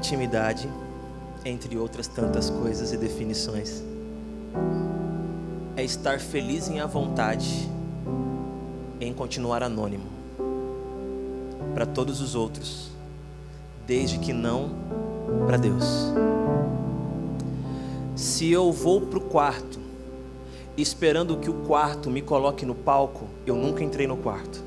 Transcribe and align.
intimidade, 0.00 0.66
entre 1.44 1.76
outras 1.76 2.06
tantas 2.06 2.48
coisas 2.48 2.90
e 2.90 2.96
definições, 2.96 3.84
é 5.76 5.84
estar 5.84 6.18
feliz 6.18 6.70
em 6.70 6.80
à 6.80 6.86
vontade 6.86 7.68
em 8.98 9.12
continuar 9.12 9.62
anônimo 9.62 10.06
para 11.74 11.84
todos 11.84 12.22
os 12.22 12.34
outros, 12.34 12.90
desde 13.86 14.18
que 14.18 14.32
não 14.32 14.70
para 15.46 15.58
Deus. 15.58 15.84
Se 18.16 18.50
eu 18.50 18.72
vou 18.72 19.02
para 19.02 19.18
o 19.18 19.22
quarto 19.22 19.78
esperando 20.78 21.36
que 21.36 21.50
o 21.50 21.64
quarto 21.66 22.08
me 22.08 22.22
coloque 22.22 22.64
no 22.64 22.74
palco, 22.74 23.26
eu 23.46 23.54
nunca 23.54 23.84
entrei 23.84 24.06
no 24.06 24.16
quarto. 24.16 24.64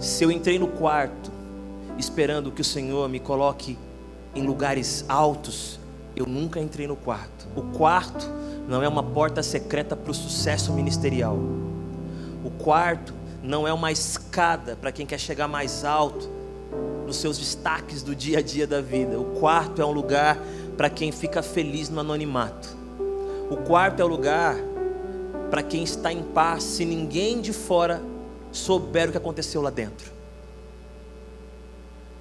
Se 0.00 0.24
eu 0.24 0.30
entrei 0.32 0.58
no 0.58 0.66
quarto 0.66 1.33
esperando 1.98 2.50
que 2.50 2.60
o 2.60 2.64
Senhor 2.64 3.08
me 3.08 3.20
coloque 3.20 3.78
em 4.34 4.42
lugares 4.42 5.04
altos, 5.08 5.78
eu 6.16 6.26
nunca 6.26 6.60
entrei 6.60 6.86
no 6.86 6.96
quarto. 6.96 7.46
O 7.56 7.62
quarto 7.76 8.28
não 8.68 8.82
é 8.82 8.88
uma 8.88 9.02
porta 9.02 9.42
secreta 9.42 9.96
para 9.96 10.10
o 10.10 10.14
sucesso 10.14 10.72
ministerial. 10.72 11.36
O 12.44 12.50
quarto 12.50 13.14
não 13.42 13.66
é 13.68 13.72
uma 13.72 13.92
escada 13.92 14.76
para 14.76 14.90
quem 14.90 15.06
quer 15.06 15.18
chegar 15.18 15.48
mais 15.48 15.84
alto 15.84 16.28
nos 17.06 17.16
seus 17.16 17.38
destaques 17.38 18.02
do 18.02 18.14
dia 18.14 18.38
a 18.38 18.42
dia 18.42 18.66
da 18.66 18.80
vida. 18.80 19.18
O 19.18 19.36
quarto 19.38 19.82
é 19.82 19.84
um 19.84 19.92
lugar 19.92 20.38
para 20.76 20.88
quem 20.88 21.12
fica 21.12 21.42
feliz 21.42 21.88
no 21.88 22.00
anonimato. 22.00 22.68
O 23.50 23.58
quarto 23.58 24.00
é 24.00 24.04
o 24.04 24.08
lugar 24.08 24.56
para 25.50 25.62
quem 25.62 25.84
está 25.84 26.12
em 26.12 26.22
paz 26.22 26.62
se 26.62 26.84
ninguém 26.84 27.40
de 27.40 27.52
fora 27.52 28.02
souber 28.50 29.08
o 29.08 29.12
que 29.12 29.18
aconteceu 29.18 29.60
lá 29.60 29.70
dentro. 29.70 30.13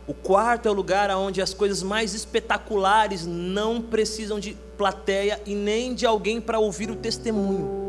O 0.05 0.13
quarto 0.13 0.67
é 0.67 0.71
o 0.71 0.73
lugar 0.73 1.09
onde 1.11 1.41
as 1.41 1.53
coisas 1.53 1.81
mais 1.81 2.13
espetaculares 2.13 3.25
não 3.25 3.81
precisam 3.81 4.39
de 4.39 4.57
plateia 4.77 5.41
e 5.45 5.55
nem 5.55 5.93
de 5.93 6.05
alguém 6.05 6.41
para 6.41 6.59
ouvir 6.59 6.91
o 6.91 6.95
testemunho. 6.95 7.83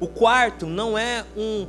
O 0.00 0.06
quarto 0.08 0.66
não 0.66 0.96
é 0.96 1.24
um, 1.36 1.66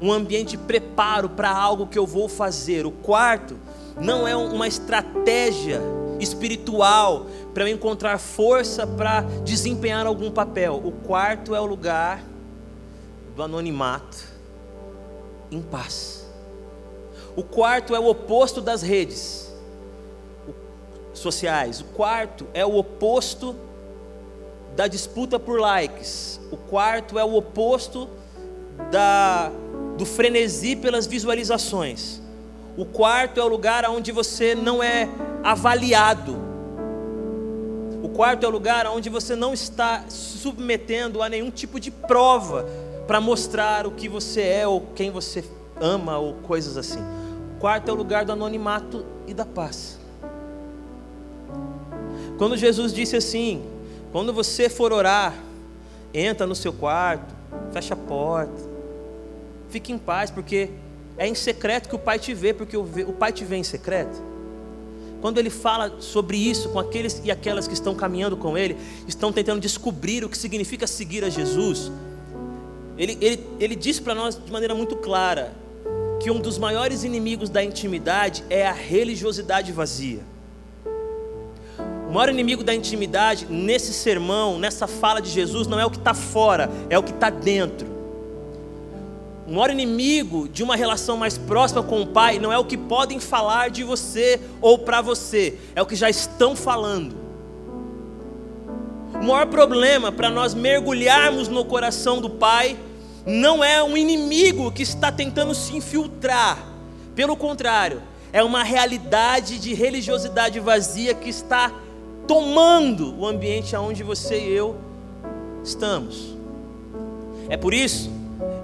um 0.00 0.12
ambiente 0.12 0.50
de 0.50 0.58
preparo 0.58 1.28
para 1.28 1.50
algo 1.50 1.86
que 1.86 1.98
eu 1.98 2.06
vou 2.06 2.28
fazer. 2.28 2.84
O 2.84 2.90
quarto 2.90 3.56
não 4.00 4.26
é 4.26 4.34
uma 4.34 4.66
estratégia 4.66 5.80
espiritual 6.18 7.26
para 7.54 7.64
eu 7.64 7.74
encontrar 7.74 8.18
força 8.18 8.86
para 8.86 9.22
desempenhar 9.44 10.06
algum 10.06 10.30
papel. 10.30 10.82
O 10.84 10.90
quarto 10.90 11.54
é 11.54 11.60
o 11.60 11.66
lugar 11.66 12.22
do 13.36 13.42
anonimato 13.42 14.18
em 15.50 15.62
paz. 15.62 16.21
O 17.34 17.42
quarto 17.42 17.94
é 17.94 17.98
o 17.98 18.08
oposto 18.08 18.60
das 18.60 18.82
redes 18.82 19.50
sociais. 21.14 21.80
O 21.80 21.84
quarto 21.84 22.46
é 22.52 22.64
o 22.64 22.76
oposto 22.76 23.56
da 24.76 24.86
disputa 24.86 25.38
por 25.38 25.58
likes. 25.58 26.38
O 26.50 26.58
quarto 26.58 27.18
é 27.18 27.24
o 27.24 27.34
oposto 27.34 28.06
da, 28.90 29.50
do 29.96 30.04
frenesi 30.04 30.76
pelas 30.76 31.06
visualizações. 31.06 32.20
O 32.76 32.84
quarto 32.84 33.40
é 33.40 33.44
o 33.44 33.48
lugar 33.48 33.88
onde 33.88 34.12
você 34.12 34.54
não 34.54 34.82
é 34.82 35.08
avaliado. 35.42 36.36
O 38.02 38.10
quarto 38.10 38.44
é 38.44 38.48
o 38.48 38.52
lugar 38.52 38.86
onde 38.88 39.08
você 39.08 39.34
não 39.34 39.54
está 39.54 40.04
submetendo 40.08 41.22
a 41.22 41.30
nenhum 41.30 41.50
tipo 41.50 41.80
de 41.80 41.90
prova 41.90 42.66
para 43.06 43.22
mostrar 43.22 43.86
o 43.86 43.90
que 43.90 44.06
você 44.06 44.42
é 44.42 44.68
ou 44.68 44.82
quem 44.94 45.10
você 45.10 45.42
ama 45.80 46.18
ou 46.18 46.34
coisas 46.34 46.76
assim 46.76 47.21
quarto 47.62 47.88
é 47.88 47.92
o 47.92 47.94
lugar 47.94 48.24
do 48.24 48.32
anonimato 48.32 49.06
e 49.24 49.32
da 49.32 49.46
paz. 49.46 49.96
Quando 52.36 52.56
Jesus 52.56 52.92
disse 52.92 53.14
assim: 53.14 53.62
quando 54.10 54.32
você 54.32 54.68
for 54.68 54.92
orar, 54.92 55.32
entra 56.12 56.44
no 56.44 56.56
seu 56.56 56.72
quarto, 56.72 57.32
fecha 57.72 57.94
a 57.94 57.96
porta, 57.96 58.52
fique 59.70 59.92
em 59.92 59.98
paz, 59.98 60.28
porque 60.28 60.70
é 61.16 61.28
em 61.28 61.36
secreto 61.36 61.88
que 61.88 61.94
o 61.94 62.00
Pai 62.00 62.18
te 62.18 62.34
vê, 62.34 62.52
porque 62.52 62.76
o 62.76 63.12
Pai 63.12 63.32
te 63.32 63.44
vê 63.44 63.54
em 63.54 63.62
secreto. 63.62 64.20
Quando 65.20 65.38
ele 65.38 65.50
fala 65.50 66.00
sobre 66.00 66.36
isso 66.36 66.68
com 66.70 66.80
aqueles 66.80 67.22
e 67.24 67.30
aquelas 67.30 67.68
que 67.68 67.74
estão 67.74 67.94
caminhando 67.94 68.36
com 68.36 68.58
ele, 68.58 68.76
estão 69.06 69.32
tentando 69.32 69.60
descobrir 69.60 70.24
o 70.24 70.28
que 70.28 70.36
significa 70.36 70.84
seguir 70.88 71.24
a 71.24 71.30
Jesus, 71.30 71.92
ele, 72.98 73.16
ele, 73.20 73.46
ele 73.60 73.76
diz 73.76 74.00
para 74.00 74.16
nós 74.16 74.34
de 74.34 74.50
maneira 74.50 74.74
muito 74.74 74.96
clara: 74.96 75.61
que 76.22 76.30
um 76.30 76.38
dos 76.38 76.56
maiores 76.56 77.02
inimigos 77.02 77.50
da 77.50 77.64
intimidade 77.64 78.44
é 78.48 78.64
a 78.64 78.72
religiosidade 78.72 79.72
vazia. 79.72 80.20
O 82.08 82.12
maior 82.12 82.28
inimigo 82.28 82.62
da 82.62 82.72
intimidade 82.72 83.46
nesse 83.50 83.92
sermão, 83.92 84.56
nessa 84.56 84.86
fala 84.86 85.20
de 85.20 85.28
Jesus, 85.28 85.66
não 85.66 85.80
é 85.80 85.84
o 85.84 85.90
que 85.90 85.96
está 85.96 86.14
fora, 86.14 86.70
é 86.88 86.96
o 86.96 87.02
que 87.02 87.10
está 87.10 87.28
dentro. 87.28 87.88
O 89.48 89.52
maior 89.52 89.70
inimigo 89.70 90.48
de 90.48 90.62
uma 90.62 90.76
relação 90.76 91.16
mais 91.16 91.36
próxima 91.36 91.82
com 91.82 92.02
o 92.02 92.06
Pai 92.06 92.38
não 92.38 92.52
é 92.52 92.58
o 92.58 92.64
que 92.64 92.76
podem 92.76 93.18
falar 93.18 93.68
de 93.70 93.82
você 93.82 94.40
ou 94.60 94.78
para 94.78 95.00
você, 95.00 95.58
é 95.74 95.82
o 95.82 95.86
que 95.86 95.96
já 95.96 96.08
estão 96.08 96.54
falando. 96.54 97.16
O 99.14 99.24
maior 99.24 99.46
problema 99.46 100.12
para 100.12 100.30
nós 100.30 100.54
mergulharmos 100.54 101.48
no 101.48 101.64
coração 101.64 102.20
do 102.20 102.30
Pai 102.30 102.76
não 103.26 103.62
é 103.62 103.82
um 103.82 103.96
inimigo 103.96 104.70
que 104.72 104.82
está 104.82 105.12
tentando 105.12 105.54
se 105.54 105.76
infiltrar, 105.76 106.58
pelo 107.14 107.36
contrário, 107.36 108.02
é 108.32 108.42
uma 108.42 108.62
realidade 108.62 109.58
de 109.58 109.74
religiosidade 109.74 110.58
vazia 110.58 111.14
que 111.14 111.28
está 111.28 111.72
tomando 112.26 113.18
o 113.18 113.26
ambiente 113.26 113.76
onde 113.76 114.02
você 114.02 114.38
e 114.38 114.52
eu 114.52 114.76
estamos. 115.62 116.34
É 117.48 117.56
por 117.56 117.74
isso 117.74 118.10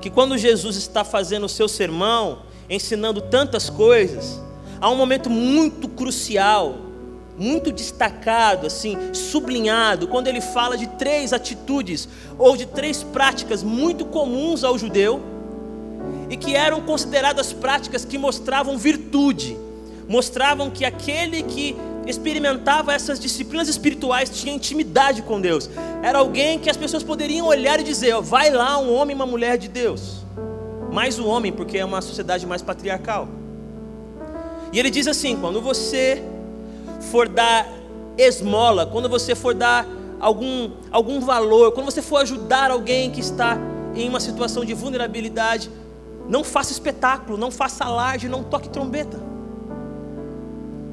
que 0.00 0.08
quando 0.08 0.38
Jesus 0.38 0.76
está 0.76 1.04
fazendo 1.04 1.44
o 1.44 1.48
seu 1.48 1.68
sermão, 1.68 2.42
ensinando 2.70 3.20
tantas 3.20 3.68
coisas, 3.68 4.40
há 4.80 4.88
um 4.90 4.96
momento 4.96 5.28
muito 5.28 5.88
crucial 5.88 6.87
muito 7.38 7.70
destacado, 7.70 8.66
assim, 8.66 8.96
sublinhado, 9.14 10.08
quando 10.08 10.26
ele 10.26 10.40
fala 10.40 10.76
de 10.76 10.86
três 10.88 11.32
atitudes 11.32 12.08
ou 12.36 12.56
de 12.56 12.66
três 12.66 13.02
práticas 13.02 13.62
muito 13.62 14.04
comuns 14.04 14.64
ao 14.64 14.76
judeu 14.76 15.22
e 16.28 16.36
que 16.36 16.56
eram 16.56 16.80
consideradas 16.80 17.52
práticas 17.52 18.04
que 18.04 18.18
mostravam 18.18 18.76
virtude, 18.76 19.56
mostravam 20.08 20.68
que 20.68 20.84
aquele 20.84 21.42
que 21.44 21.76
experimentava 22.06 22.92
essas 22.92 23.20
disciplinas 23.20 23.68
espirituais 23.68 24.30
tinha 24.30 24.54
intimidade 24.54 25.22
com 25.22 25.40
Deus, 25.40 25.70
era 26.02 26.18
alguém 26.18 26.58
que 26.58 26.70
as 26.70 26.76
pessoas 26.76 27.02
poderiam 27.02 27.46
olhar 27.46 27.78
e 27.78 27.84
dizer: 27.84 28.14
ó, 28.14 28.20
vai 28.20 28.50
lá 28.50 28.78
um 28.78 28.92
homem 28.92 29.14
e 29.14 29.18
uma 29.18 29.26
mulher 29.26 29.58
de 29.58 29.68
Deus, 29.68 30.24
mais 30.92 31.18
o 31.18 31.24
um 31.24 31.28
homem, 31.28 31.52
porque 31.52 31.78
é 31.78 31.84
uma 31.84 32.00
sociedade 32.00 32.46
mais 32.46 32.62
patriarcal. 32.62 33.28
E 34.72 34.78
ele 34.78 34.90
diz 34.90 35.06
assim: 35.06 35.36
quando 35.36 35.60
você 35.60 36.22
for 37.08 37.28
dar 37.28 37.66
esmola, 38.16 38.86
quando 38.86 39.08
você 39.08 39.34
for 39.34 39.54
dar 39.54 39.86
algum, 40.20 40.70
algum 40.90 41.20
valor, 41.20 41.72
quando 41.72 41.86
você 41.86 42.02
for 42.02 42.18
ajudar 42.18 42.70
alguém 42.70 43.10
que 43.10 43.20
está 43.20 43.58
em 43.94 44.08
uma 44.08 44.20
situação 44.20 44.64
de 44.64 44.74
vulnerabilidade, 44.74 45.70
não 46.28 46.44
faça 46.44 46.72
espetáculo, 46.72 47.38
não 47.38 47.50
faça 47.50 47.84
alarde, 47.84 48.28
não 48.28 48.42
toque 48.42 48.68
trombeta. 48.68 49.18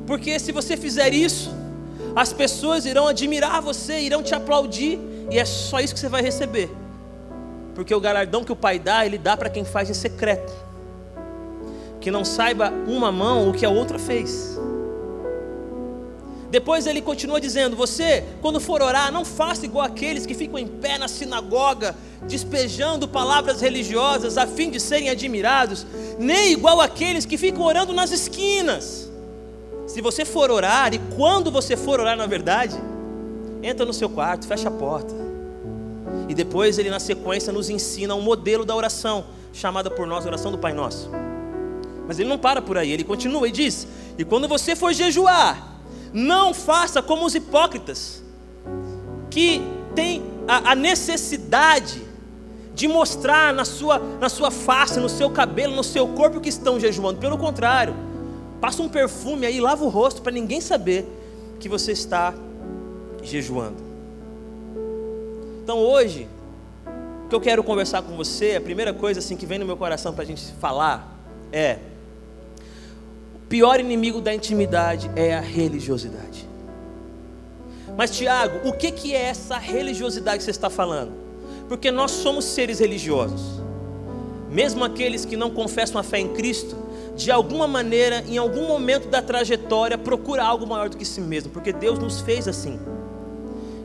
Porque 0.08 0.40
se 0.40 0.52
você 0.52 0.78
fizer 0.78 1.14
isso, 1.14 1.54
as 2.16 2.32
pessoas 2.32 2.86
irão 2.86 3.08
admirar 3.08 3.62
você, 3.62 4.00
irão 4.00 4.24
te 4.24 4.34
aplaudir, 4.34 5.00
e 5.30 5.38
é 5.38 5.46
só 5.46 5.80
isso 5.80 5.94
que 5.94 6.00
você 6.00 6.10
vai 6.10 6.22
receber. 6.22 6.70
Porque 7.74 7.94
o 7.94 8.00
galardão 8.00 8.44
que 8.44 8.52
o 8.52 8.56
Pai 8.56 8.80
dá, 8.80 9.06
Ele 9.06 9.18
dá 9.18 9.36
para 9.36 9.50
quem 9.50 9.66
faz 9.66 9.90
em 9.90 9.94
secreto. 9.94 10.54
Que 12.00 12.10
não 12.10 12.24
saiba 12.24 12.72
uma 12.88 13.12
mão 13.12 13.50
o 13.50 13.54
que 13.54 13.66
a 13.66 13.70
outra 13.70 14.00
fez. 14.00 14.58
Depois 16.56 16.88
ele 16.88 17.02
continua 17.02 17.42
dizendo: 17.42 17.76
Você, 17.76 18.24
quando 18.42 18.62
for 18.62 18.82
orar, 18.82 19.12
não 19.12 19.26
faça 19.26 19.66
igual 19.66 19.86
aqueles 19.86 20.26
que 20.26 20.34
ficam 20.34 20.58
em 20.58 20.66
pé 20.66 20.98
na 20.98 21.10
sinagoga, 21.10 21.94
despejando 22.26 23.10
palavras 23.10 23.60
religiosas 23.60 24.38
a 24.38 24.48
fim 24.48 24.70
de 24.72 24.80
serem 24.80 25.10
admirados, 25.10 25.86
nem 26.18 26.54
igual 26.54 26.80
aqueles 26.80 27.26
que 27.26 27.38
ficam 27.38 27.62
orando 27.62 27.92
nas 27.92 28.10
esquinas. 28.10 29.12
Se 29.86 30.00
você 30.00 30.24
for 30.24 30.50
orar, 30.50 30.94
e 30.94 31.00
quando 31.18 31.52
você 31.52 31.76
for 31.76 32.00
orar, 32.00 32.16
na 32.16 32.26
verdade, 32.26 32.78
entra 33.62 33.86
no 33.86 33.94
seu 33.94 34.10
quarto, 34.10 34.48
fecha 34.48 34.70
a 34.70 34.72
porta. 34.72 35.14
E 36.30 36.34
depois 36.34 36.80
ele, 36.80 36.90
na 36.90 37.02
sequência, 37.02 37.52
nos 37.52 37.70
ensina 37.70 38.16
um 38.16 38.22
modelo 38.22 38.64
da 38.64 38.74
oração, 38.74 39.26
chamada 39.52 39.92
por 39.92 40.08
nós 40.08 40.26
oração 40.26 40.54
do 40.54 40.58
Pai 40.58 40.72
Nosso. 40.72 41.12
Mas 42.08 42.18
ele 42.18 42.30
não 42.30 42.38
para 42.38 42.62
por 42.62 42.78
aí, 42.78 42.94
ele 42.94 43.04
continua 43.04 43.46
e 43.46 43.52
diz: 43.52 43.86
E 44.18 44.24
quando 44.24 44.48
você 44.48 44.74
for 44.74 44.94
jejuar, 44.94 45.75
não 46.16 46.52
faça 46.52 47.04
como 47.04 47.26
os 47.26 47.36
hipócritas, 47.36 48.24
que 49.30 49.62
têm 49.94 50.24
a, 50.48 50.72
a 50.72 50.76
necessidade 50.76 52.02
de 52.74 52.88
mostrar 52.88 53.54
na 53.54 53.66
sua, 53.66 54.00
na 54.00 54.30
sua 54.30 54.50
face, 54.50 55.00
no 55.00 55.10
seu 55.10 55.30
cabelo, 55.30 55.76
no 55.76 55.84
seu 55.84 56.08
corpo 56.08 56.42
que 56.42 56.50
estão 56.50 56.80
jejuando. 56.80 57.20
Pelo 57.20 57.38
contrário, 57.38 57.94
Passa 58.66 58.82
um 58.82 58.90
perfume 58.90 59.46
aí, 59.46 59.60
lava 59.60 59.84
o 59.84 59.90
rosto 59.90 60.22
para 60.22 60.32
ninguém 60.32 60.62
saber 60.62 61.06
que 61.60 61.68
você 61.70 61.92
está 61.92 62.34
jejuando. 63.22 63.78
Então 65.64 65.78
hoje, 65.78 66.28
o 67.26 67.30
que 67.30 67.36
eu 67.36 67.42
quero 67.42 67.64
conversar 67.64 68.02
com 68.02 68.16
você, 68.16 68.56
a 68.56 68.62
primeira 68.62 68.94
coisa 68.94 69.20
assim 69.20 69.36
que 69.36 69.46
vem 69.46 69.60
no 69.60 69.66
meu 69.66 69.78
coração 69.78 70.14
para 70.14 70.24
a 70.24 70.26
gente 70.26 70.52
falar 70.54 71.16
é: 71.52 71.80
pior 73.50 73.80
inimigo 73.80 74.22
da 74.22 74.34
intimidade 74.34 75.10
é 75.16 75.34
a 75.34 75.40
religiosidade. 75.40 76.48
Mas 77.98 78.12
Tiago, 78.12 78.68
o 78.68 78.74
que, 78.74 78.92
que 78.92 79.14
é 79.14 79.22
essa 79.22 79.58
religiosidade 79.58 80.40
que 80.40 80.44
você 80.44 80.52
está 80.52 80.70
falando? 80.70 81.14
Porque 81.68 81.92
nós 81.92 82.12
somos 82.12 82.46
seres 82.46 82.80
religiosos. 82.80 83.62
Mesmo 84.50 84.84
aqueles 84.84 85.26
que 85.26 85.38
não 85.38 85.50
confessam 85.50 86.00
a 86.00 86.04
fé 86.04 86.20
em 86.20 86.34
Cristo, 86.34 86.76
de 87.16 87.32
alguma 87.32 87.68
maneira, 87.68 88.24
em 88.28 88.38
algum 88.38 88.68
momento 88.68 89.08
da 89.08 89.22
trajetória, 89.22 89.98
procura 89.98 90.44
algo 90.44 90.68
maior 90.68 90.90
do 90.90 90.98
que 90.98 91.06
si 91.06 91.22
mesmo, 91.22 91.52
porque 91.52 91.72
Deus 91.72 91.98
nos 91.98 92.22
fez 92.22 92.48
assim. 92.48 92.80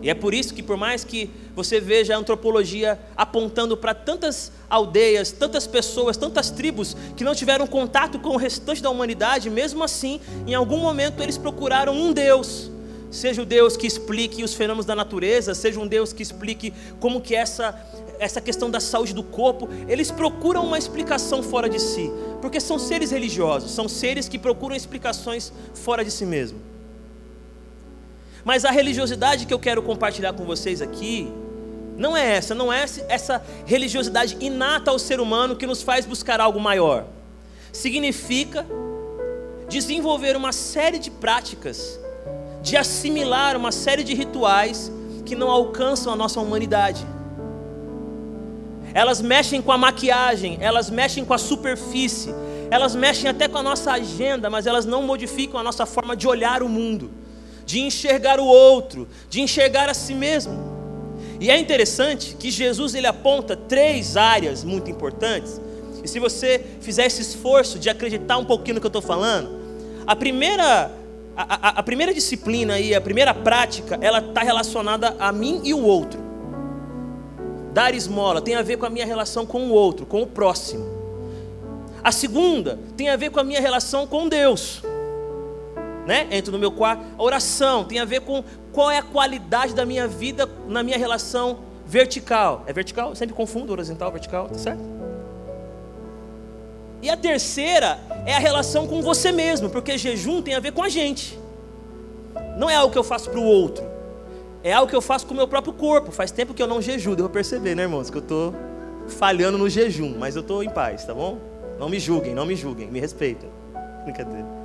E 0.03 0.09
é 0.09 0.15
por 0.15 0.33
isso 0.33 0.55
que, 0.55 0.63
por 0.63 0.77
mais 0.77 1.05
que 1.05 1.31
você 1.55 1.81
veja 1.81 2.15
a 2.15 2.19
antropologia 2.19 2.99
apontando 3.17 3.77
para 3.77 3.95
tantas 3.95 4.51
aldeias, 4.69 5.31
tantas 5.31 5.67
pessoas, 5.67 6.17
tantas 6.17 6.51
tribos 6.51 6.97
que 7.17 7.25
não 7.25 7.35
tiveram 7.35 7.67
contato 7.67 8.19
com 8.19 8.31
o 8.31 8.37
restante 8.37 8.83
da 8.83 8.89
humanidade, 8.89 9.51
mesmo 9.51 9.85
assim, 9.85 10.21
em 10.47 10.55
algum 10.55 10.79
momento 10.79 11.23
eles 11.23 11.37
procuraram 11.37 11.95
um 11.95 12.13
Deus. 12.13 12.71
Seja 13.11 13.43
o 13.43 13.45
Deus 13.45 13.77
que 13.77 13.87
explique 13.87 14.45
os 14.45 14.55
fenômenos 14.55 14.87
da 14.87 14.95
natureza, 14.95 15.53
seja 15.53 15.81
um 15.81 15.87
Deus 15.87 16.13
que 16.13 16.23
explique 16.23 16.73
como 17.01 17.21
que 17.21 17.35
essa 17.35 17.75
essa 18.21 18.39
questão 18.39 18.71
da 18.71 18.79
saúde 18.81 19.15
do 19.15 19.23
corpo, 19.23 19.67
eles 19.89 20.11
procuram 20.11 20.67
uma 20.67 20.77
explicação 20.77 21.43
fora 21.43 21.71
de 21.71 21.81
si, 21.81 22.13
porque 22.43 22.61
são 22.61 22.79
seres 22.79 23.11
religiosos, 23.11 23.71
são 23.71 23.89
seres 23.89 24.29
que 24.29 24.39
procuram 24.39 24.77
explicações 24.77 25.51
fora 25.73 26.05
de 26.05 26.11
si 26.11 26.27
mesmo. 26.27 26.70
Mas 28.45 28.65
a 28.65 28.71
religiosidade 28.71 29.47
que 29.47 29.53
eu 29.53 29.59
quero 29.59 29.83
compartilhar 29.83 30.33
com 30.33 30.45
vocês 30.45 30.81
aqui 30.81 31.31
não 31.97 32.17
é 32.17 32.37
essa, 32.37 32.55
não 32.55 32.73
é 32.73 32.87
essa 33.09 33.43
religiosidade 33.67 34.37
inata 34.41 34.91
ao 34.91 34.99
ser 34.99 35.21
humano 35.21 35.55
que 35.55 35.67
nos 35.67 35.83
faz 35.83 36.07
buscar 36.07 36.41
algo 36.41 36.59
maior. 36.59 37.05
Significa 37.73 38.67
desenvolver 39.69 40.35
uma 40.35 40.51
série 40.51 40.99
de 40.99 41.11
práticas, 41.11 42.01
de 42.63 42.77
assimilar 42.77 43.57
uma 43.57 43.71
série 43.71 44.03
de 44.03 44.15
rituais 44.15 44.91
que 45.27 45.37
não 45.37 45.51
alcançam 45.51 46.11
a 46.11 46.17
nossa 46.17 46.41
humanidade. 46.41 47.07
Elas 48.95 49.21
mexem 49.21 49.61
com 49.61 49.71
a 49.71 49.79
maquiagem, 49.79 50.57
elas 50.61 50.89
mexem 50.89 51.25
com 51.25 51.35
a 51.35 51.39
superfície, 51.39 52.35
elas 52.71 52.95
mexem 52.95 53.29
até 53.29 53.47
com 53.47 53.59
a 53.59 53.63
nossa 53.63 53.93
agenda, 53.93 54.49
mas 54.49 54.67
elas 54.67 54.87
não 54.87 55.03
modificam 55.03 55.61
a 55.61 55.63
nossa 55.63 55.85
forma 55.85 56.17
de 56.17 56.27
olhar 56.27 56.63
o 56.63 56.69
mundo 56.69 57.20
de 57.71 57.79
enxergar 57.79 58.41
o 58.41 58.45
outro, 58.45 59.07
de 59.29 59.41
enxergar 59.41 59.89
a 59.89 59.95
si 59.95 60.13
mesmo. 60.13 60.59
E 61.39 61.49
é 61.49 61.57
interessante 61.57 62.35
que 62.35 62.51
Jesus 62.51 62.97
ele 62.97 63.07
aponta 63.07 63.55
três 63.55 64.17
áreas 64.17 64.65
muito 64.65 64.91
importantes. 64.91 65.61
E 66.03 66.09
se 66.09 66.19
você 66.19 66.61
fizer 66.81 67.07
esse 67.07 67.23
esforço 67.23 67.79
de 67.79 67.89
acreditar 67.89 68.39
um 68.39 68.45
pouquinho 68.45 68.75
no 68.75 68.81
que 68.81 68.87
eu 68.87 68.89
estou 68.89 69.01
falando, 69.01 69.61
a 70.05 70.17
primeira, 70.17 70.91
a, 71.37 71.69
a, 71.69 71.69
a, 71.79 71.83
primeira 71.85 72.13
disciplina 72.13 72.81
e 72.81 72.93
a 72.93 73.01
primeira 73.01 73.33
prática, 73.33 73.97
ela 74.03 74.19
está 74.19 74.43
relacionada 74.43 75.15
a 75.21 75.31
mim 75.31 75.61
e 75.63 75.73
o 75.73 75.81
outro. 75.81 76.21
Dar 77.73 77.95
esmola 77.95 78.41
tem 78.41 78.57
a 78.57 78.63
ver 78.63 78.79
com 78.79 78.87
a 78.87 78.91
minha 78.91 79.07
relação 79.07 79.47
com 79.47 79.69
o 79.69 79.71
outro, 79.71 80.05
com 80.07 80.23
o 80.23 80.27
próximo. 80.27 80.85
A 82.03 82.11
segunda 82.11 82.81
tem 82.97 83.11
a 83.11 83.17
ver 83.17 83.31
com 83.31 83.39
a 83.39 83.45
minha 83.45 83.61
relação 83.61 84.09
com 84.09 84.29
Deus 84.29 84.83
né? 86.07 86.27
Entro 86.31 86.53
no 86.53 86.59
meu 86.59 86.73
quarto. 86.73 87.05
A 87.19 87.23
oração 87.23 87.85
tem 87.85 87.99
a 87.99 88.05
ver 88.05 88.21
com 88.21 88.43
qual 88.73 88.91
é 88.91 88.99
a 88.99 89.03
qualidade 89.03 89.75
da 89.75 89.85
minha 89.85 90.07
vida 90.07 90.49
na 90.69 90.83
minha 90.83 90.99
relação 90.99 91.59
vertical. 91.87 92.65
É 92.67 92.73
vertical? 92.73 93.11
Eu 93.11 93.15
sempre 93.15 93.35
confundo 93.35 93.73
horizontal, 93.73 94.11
vertical, 94.13 94.49
tá 94.49 94.59
certo? 94.59 94.83
E 97.03 97.09
a 97.09 97.17
terceira 97.17 97.99
é 98.27 98.35
a 98.35 98.39
relação 98.39 98.87
com 98.87 99.01
você 99.01 99.33
mesmo, 99.33 99.71
porque 99.71 99.97
jejum 99.97 100.43
tem 100.43 100.55
a 100.55 100.61
ver 100.61 100.73
com 100.73 100.83
a 100.83 100.89
gente. 100.89 101.39
Não 102.57 102.69
é 102.69 102.75
algo 102.75 102.93
que 102.93 102.99
eu 102.99 103.05
faço 103.05 103.31
para 103.31 103.41
o 103.41 103.45
outro. 103.45 103.85
É 104.63 104.73
algo 104.73 104.91
que 104.91 104.95
eu 104.97 105.01
faço 105.01 105.27
com 105.27 105.33
o 105.33 105.37
meu 105.37 105.49
próprio 105.49 105.73
corpo. 105.73 106.13
Faz 106.13 106.31
tempo 106.31 106.53
que 106.53 106.63
eu 106.63 106.67
não 106.67 106.83
jejuo, 106.83 107.17
devo 107.17 107.31
perceber, 107.31 107.75
né, 107.75 107.85
irmãos? 107.85 108.11
Que 108.11 108.19
eu 108.19 108.23
estou 108.23 108.55
falhando 109.09 109.57
no 109.57 109.69
jejum, 109.69 110.17
mas 110.19 110.37
eu 110.37 110.43
estou 110.43 110.63
em 110.63 110.69
paz, 110.69 111.05
tá 111.05 111.15
bom? 111.15 111.39
Não 111.79 111.89
me 111.89 111.99
julguem, 111.99 112.35
não 112.35 112.45
me 112.45 112.55
julguem, 112.55 112.91
me 112.91 113.01
respeitem. 113.01 113.49
Brincadeira. 114.05 114.60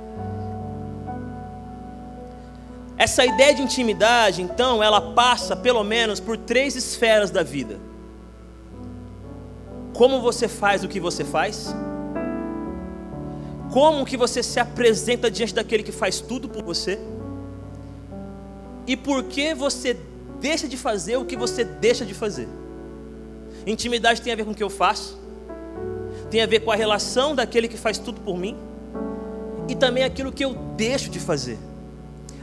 Essa 2.98 3.26
ideia 3.26 3.54
de 3.54 3.62
intimidade, 3.62 4.40
então, 4.40 4.82
ela 4.82 5.12
passa 5.12 5.54
pelo 5.54 5.84
menos 5.84 6.18
por 6.18 6.36
três 6.36 6.74
esferas 6.74 7.30
da 7.30 7.42
vida. 7.42 7.78
Como 9.92 10.20
você 10.20 10.48
faz 10.48 10.82
o 10.82 10.88
que 10.88 10.98
você 10.98 11.24
faz? 11.24 11.74
Como 13.70 14.06
que 14.06 14.16
você 14.16 14.42
se 14.42 14.58
apresenta 14.58 15.30
diante 15.30 15.54
daquele 15.54 15.82
que 15.82 15.92
faz 15.92 16.20
tudo 16.20 16.48
por 16.48 16.62
você? 16.62 16.98
E 18.86 18.96
por 18.96 19.24
que 19.24 19.54
você 19.54 19.98
deixa 20.40 20.66
de 20.66 20.76
fazer 20.76 21.16
o 21.16 21.24
que 21.24 21.36
você 21.36 21.64
deixa 21.64 22.04
de 22.04 22.14
fazer? 22.14 22.48
Intimidade 23.66 24.22
tem 24.22 24.32
a 24.32 24.36
ver 24.36 24.44
com 24.44 24.52
o 24.52 24.54
que 24.54 24.62
eu 24.62 24.70
faço, 24.70 25.18
tem 26.30 26.40
a 26.40 26.46
ver 26.46 26.60
com 26.60 26.70
a 26.70 26.76
relação 26.76 27.34
daquele 27.34 27.68
que 27.68 27.76
faz 27.76 27.98
tudo 27.98 28.20
por 28.20 28.38
mim, 28.38 28.56
e 29.68 29.74
também 29.74 30.04
aquilo 30.04 30.32
que 30.32 30.44
eu 30.44 30.54
deixo 30.76 31.10
de 31.10 31.18
fazer. 31.18 31.58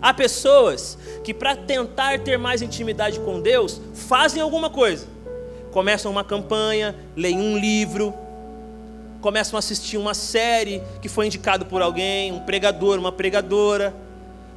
Há 0.04 0.14
pessoas 0.14 0.98
que, 1.24 1.34
para 1.34 1.56
tentar 1.56 2.20
ter 2.20 2.38
mais 2.38 2.62
intimidade 2.62 3.22
com 3.22 3.40
Deus, 3.40 3.80
fazem 3.94 4.42
alguma 4.42 4.70
coisa. 4.70 5.08
Começam 5.72 6.12
uma 6.12 6.26
campanha, 6.26 6.94
leem 7.16 7.40
um 7.40 7.58
livro, 7.58 8.14
começam 9.22 9.56
a 9.56 9.60
assistir 9.60 9.96
uma 9.96 10.14
série 10.14 10.84
que 11.02 11.08
foi 11.08 11.28
indicado 11.28 11.66
por 11.68 11.82
alguém, 11.82 12.34
um 12.34 12.42
pregador, 12.42 13.00
uma 13.00 13.14
pregadora, 13.14 13.96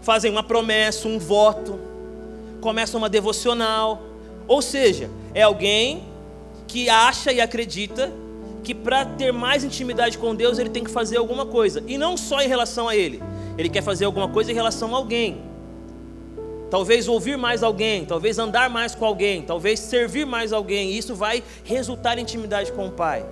fazem 0.03 0.33
uma 0.33 0.43
promessa, 0.43 1.07
um 1.07 1.17
voto, 1.17 1.79
começam 2.61 2.99
uma 2.99 3.09
devocional. 3.09 4.03
Ou 4.49 4.61
seja, 4.61 5.09
é 5.33 5.43
alguém 5.43 6.03
que 6.67 6.91
acha 6.91 7.33
e 7.33 7.41
acredita 7.41 8.13
que 8.65 8.75
para 8.75 9.05
ter 9.05 9.33
mais 9.33 9.63
intimidade 9.63 10.19
com 10.19 10.35
Deus 10.35 10.59
ele 10.59 10.71
tem 10.71 10.83
que 10.83 10.91
fazer 10.91 11.19
alguma 11.19 11.47
coisa, 11.47 11.85
e 11.87 11.97
não 11.97 12.17
só 12.17 12.41
em 12.41 12.49
relação 12.49 12.89
a 12.89 12.97
Ele, 12.97 13.23
ele 13.59 13.69
quer 13.69 13.83
fazer 13.83 14.05
alguma 14.05 14.29
coisa 14.29 14.51
em 14.51 14.55
relação 14.55 14.95
a 14.95 14.99
alguém. 14.99 15.41
Talvez 16.71 17.07
ouvir 17.07 17.39
mais 17.39 17.63
alguém, 17.63 18.05
talvez 18.05 18.39
andar 18.39 18.69
mais 18.69 18.95
com 18.95 19.05
alguém, 19.05 19.43
talvez 19.43 19.79
servir 19.79 20.27
mais 20.27 20.53
alguém, 20.53 20.91
e 20.91 20.99
isso 20.99 21.15
vai 21.15 21.43
resultar 21.65 22.19
em 22.19 22.23
intimidade 22.23 22.73
com 22.73 22.89
o 22.89 22.91
Pai. 22.91 23.25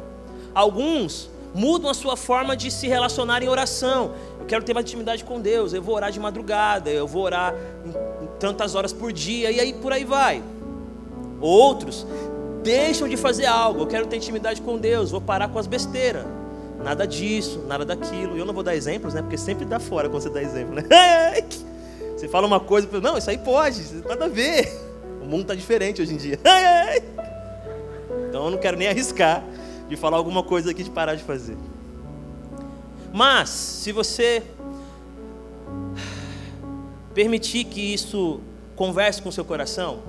Alguns 0.54 1.28
mudam 1.52 1.90
a 1.90 1.94
sua 1.94 2.16
forma 2.16 2.56
de 2.56 2.70
se 2.70 2.86
relacionar 2.86 3.42
em 3.42 3.48
oração. 3.48 4.12
Eu 4.38 4.46
quero 4.46 4.64
ter 4.64 4.72
mais 4.72 4.86
intimidade 4.86 5.24
com 5.24 5.40
Deus, 5.40 5.72
eu 5.72 5.82
vou 5.82 5.96
orar 5.96 6.12
de 6.12 6.20
madrugada, 6.20 6.90
eu 6.90 7.08
vou 7.08 7.22
orar 7.22 7.54
em, 7.84 8.28
tantas 8.38 8.74
horas 8.74 8.92
por 8.92 9.12
dia, 9.12 9.50
e 9.50 9.58
aí 9.58 9.72
por 9.72 9.92
aí 9.92 10.04
vai. 10.04 10.42
Outros 11.40 12.06
deixam 12.62 13.08
de 13.08 13.16
fazer 13.16 13.46
algo, 13.46 13.80
eu 13.80 13.86
quero 13.86 14.06
ter 14.06 14.16
intimidade 14.16 14.62
com 14.62 14.78
Deus, 14.78 15.10
vou 15.10 15.20
parar 15.20 15.48
com 15.48 15.58
as 15.58 15.66
besteiras 15.66 16.24
nada 16.84 17.06
disso, 17.06 17.64
nada 17.66 17.84
daquilo. 17.84 18.36
Eu 18.36 18.44
não 18.44 18.52
vou 18.52 18.62
dar 18.62 18.76
exemplos, 18.76 19.14
né? 19.14 19.22
Porque 19.22 19.38
sempre 19.38 19.64
dá 19.64 19.80
fora 19.80 20.08
quando 20.08 20.22
você 20.22 20.30
dá 20.30 20.42
exemplo, 20.42 20.74
né? 20.74 20.84
Você 22.14 22.28
fala 22.28 22.46
uma 22.46 22.60
coisa, 22.60 22.88
não, 23.00 23.18
isso 23.18 23.28
aí 23.28 23.36
pode, 23.36 23.82
nada 24.06 24.26
a 24.26 24.28
ver. 24.28 24.72
O 25.20 25.26
mundo 25.26 25.42
está 25.42 25.54
diferente 25.54 26.00
hoje 26.00 26.14
em 26.14 26.16
dia. 26.16 26.38
Então 28.28 28.46
eu 28.46 28.50
não 28.50 28.58
quero 28.58 28.76
nem 28.76 28.88
arriscar 28.88 29.44
de 29.88 29.96
falar 29.96 30.16
alguma 30.16 30.42
coisa 30.42 30.72
aqui 30.72 30.82
de 30.82 30.90
parar 30.90 31.14
de 31.14 31.22
fazer. 31.22 31.56
Mas, 33.12 33.48
se 33.48 33.92
você 33.92 34.42
permitir 37.14 37.62
que 37.62 37.94
isso 37.94 38.40
converse 38.74 39.22
com 39.22 39.28
o 39.28 39.32
seu 39.32 39.44
coração, 39.44 40.00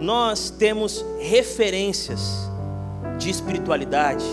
nós 0.00 0.50
temos 0.50 1.04
referências 1.20 2.50
de 3.16 3.30
espiritualidade 3.30 4.24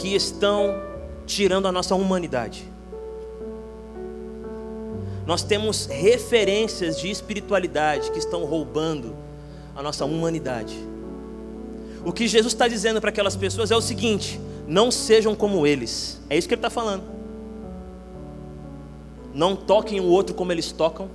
que 0.00 0.14
estão 0.14 0.74
tirando 1.26 1.68
a 1.68 1.72
nossa 1.72 1.94
humanidade. 1.94 2.64
Nós 5.26 5.42
temos 5.42 5.84
referências 5.86 6.98
de 6.98 7.10
espiritualidade 7.10 8.10
que 8.10 8.18
estão 8.18 8.44
roubando 8.46 9.14
a 9.76 9.82
nossa 9.82 10.06
humanidade. 10.06 10.74
O 12.02 12.12
que 12.12 12.26
Jesus 12.26 12.54
está 12.54 12.66
dizendo 12.66 12.98
para 12.98 13.10
aquelas 13.10 13.36
pessoas 13.36 13.70
é 13.70 13.76
o 13.76 13.80
seguinte: 13.80 14.40
não 14.66 14.90
sejam 14.90 15.34
como 15.34 15.66
eles. 15.66 16.18
É 16.30 16.36
isso 16.36 16.48
que 16.48 16.54
ele 16.54 16.60
está 16.60 16.70
falando. 16.70 17.04
Não 19.34 19.54
toquem 19.54 20.00
o 20.00 20.06
outro 20.06 20.34
como 20.34 20.50
eles 20.50 20.72
tocam. 20.72 21.10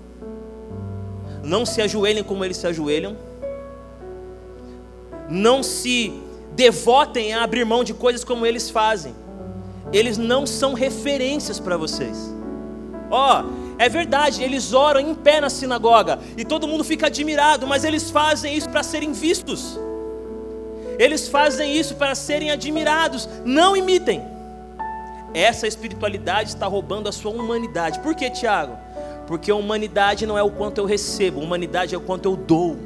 Não 1.44 1.66
se 1.66 1.82
ajoelhem 1.82 2.24
como 2.24 2.46
eles 2.46 2.58
se 2.58 2.68
ajoelham. 2.68 3.18
Não 5.28 5.64
se 5.64 6.14
devotem 6.56 7.34
a 7.34 7.44
abrir 7.44 7.66
mão 7.66 7.84
de 7.84 7.94
coisas 7.94 8.24
como 8.24 8.46
eles 8.46 8.70
fazem. 8.70 9.14
eles 9.94 10.18
não 10.18 10.48
são 10.48 10.74
referências 10.74 11.60
para 11.60 11.78
vocês. 11.78 12.34
Ó, 13.12 13.44
oh, 13.44 13.66
é 13.78 13.88
verdade, 13.88 14.44
eles 14.44 14.74
oram 14.74 15.00
em 15.00 15.14
pé 15.14 15.40
na 15.40 15.50
sinagoga 15.50 16.20
e 16.36 16.44
todo 16.44 16.68
mundo 16.68 16.84
fica 16.84 17.06
admirado, 17.06 17.68
mas 17.68 17.84
eles 17.84 18.10
fazem 18.10 18.56
isso 18.56 18.70
para 18.70 18.82
serem 18.82 19.14
vistos. 19.14 19.80
Eles 20.98 21.28
fazem 21.28 21.78
isso 21.78 21.96
para 21.96 22.16
serem 22.16 22.52
admirados, 22.52 23.30
não 23.46 23.76
imitem. 23.76 24.24
Essa 25.34 25.68
espiritualidade 25.68 26.50
está 26.50 26.66
roubando 26.66 27.10
a 27.10 27.12
sua 27.12 27.32
humanidade. 27.32 28.00
Por 28.00 28.16
que, 28.16 28.30
Tiago? 28.30 28.78
Porque 29.28 29.52
a 29.52 29.56
humanidade 29.56 30.26
não 30.26 30.38
é 30.38 30.44
o 30.44 30.50
quanto 30.50 30.80
eu 30.80 30.86
recebo, 30.86 31.42
humanidade 31.42 31.94
é 31.94 31.98
o 31.98 32.02
quanto 32.02 32.30
eu 32.30 32.36
dou. 32.36 32.78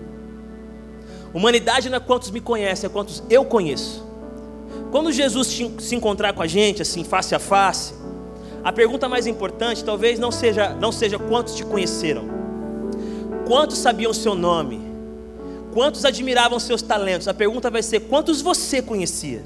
Humanidade 1.34 1.90
não 1.90 1.98
é 1.98 2.00
quantos 2.00 2.32
me 2.32 2.42
conhecem, 2.42 2.88
é 2.88 2.92
quantos 2.92 3.24
eu 3.30 3.46
conheço. 3.46 4.06
Quando 4.92 5.12
Jesus 5.12 5.48
se 5.80 5.96
encontrar 5.96 6.34
com 6.34 6.42
a 6.42 6.48
gente, 6.48 6.82
assim, 6.82 7.04
face 7.04 7.36
a 7.36 7.40
face, 7.40 7.94
a 8.64 8.72
pergunta 8.72 9.08
mais 9.08 9.28
importante 9.28 9.84
talvez 9.84 10.18
não 10.18 10.32
seja, 10.32 10.70
não 10.70 10.92
seja 10.92 11.20
quantos 11.20 11.56
te 11.56 11.64
conheceram, 11.64 12.26
quantos 13.46 13.78
sabiam 13.78 14.14
seu 14.14 14.34
nome, 14.34 14.82
quantos 15.74 16.04
admiravam 16.06 16.60
seus 16.60 16.82
talentos. 16.82 17.28
A 17.28 17.34
pergunta 17.34 17.70
vai 17.70 17.84
ser: 17.84 18.02
quantos 18.02 18.42
você 18.42 18.82
conhecia? 18.82 19.44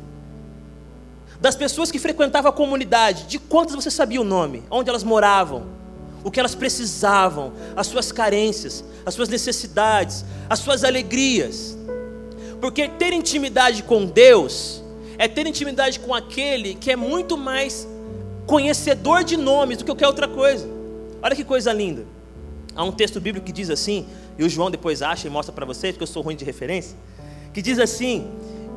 Das 1.41 1.55
pessoas 1.55 1.91
que 1.91 1.99
frequentavam 1.99 2.49
a 2.49 2.53
comunidade, 2.53 3.25
de 3.25 3.37
quantas 3.37 3.75
você 3.75 3.91
sabia 3.91 4.21
o 4.21 4.23
nome, 4.23 4.63
onde 4.71 4.89
elas 4.89 5.03
moravam, 5.03 5.65
o 6.23 6.31
que 6.31 6.39
elas 6.39 6.55
precisavam, 6.55 7.53
as 7.75 7.87
suas 7.87 8.11
carências, 8.11 8.83
as 9.05 9.13
suas 9.13 9.29
necessidades, 9.29 10.23
as 10.49 10.59
suas 10.59 10.83
alegrias. 10.83 11.77
Porque 12.61 12.87
ter 12.87 13.13
intimidade 13.13 13.83
com 13.83 14.05
Deus 14.05 14.81
é 15.17 15.27
ter 15.27 15.45
intimidade 15.45 15.99
com 15.99 16.13
aquele 16.13 16.75
que 16.75 16.91
é 16.91 16.95
muito 16.95 17.37
mais 17.37 17.87
conhecedor 18.45 19.23
de 19.23 19.37
nomes 19.37 19.77
do 19.77 19.83
que 19.83 19.91
qualquer 19.91 20.07
outra 20.07 20.27
coisa. 20.27 20.67
Olha 21.21 21.35
que 21.35 21.43
coisa 21.43 21.71
linda. 21.73 22.05
Há 22.75 22.83
um 22.83 22.91
texto 22.91 23.19
bíblico 23.19 23.45
que 23.45 23.51
diz 23.51 23.69
assim, 23.69 24.07
e 24.37 24.43
o 24.43 24.49
João 24.49 24.71
depois 24.71 25.01
acha 25.01 25.27
e 25.27 25.29
mostra 25.29 25.53
para 25.53 25.65
vocês, 25.65 25.93
porque 25.93 26.03
eu 26.03 26.07
sou 26.07 26.23
ruim 26.23 26.35
de 26.35 26.43
referência, 26.43 26.97
que 27.53 27.61
diz 27.61 27.77
assim: 27.79 28.27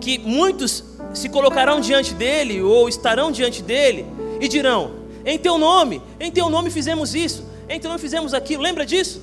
que 0.01 0.19
muitos 0.19 0.85
se 1.15 1.29
colocarão 1.29 1.81
diante 1.81 2.13
dele 2.15 2.61
ou 2.61 2.89
estarão 2.89 3.31
diante 3.31 3.63
dele 3.63 4.07
e 4.41 4.49
dirão: 4.49 5.06
Em 5.27 5.37
teu 5.37 5.59
nome, 5.59 6.01
em 6.21 6.31
teu 6.31 6.49
nome 6.49 6.71
fizemos 6.71 7.13
isso, 7.13 7.45
em 7.69 7.81
teu 7.81 7.89
nome 7.89 8.01
fizemos 8.01 8.33
aquilo. 8.33 8.63
Lembra 8.63 8.87
disso? 8.87 9.21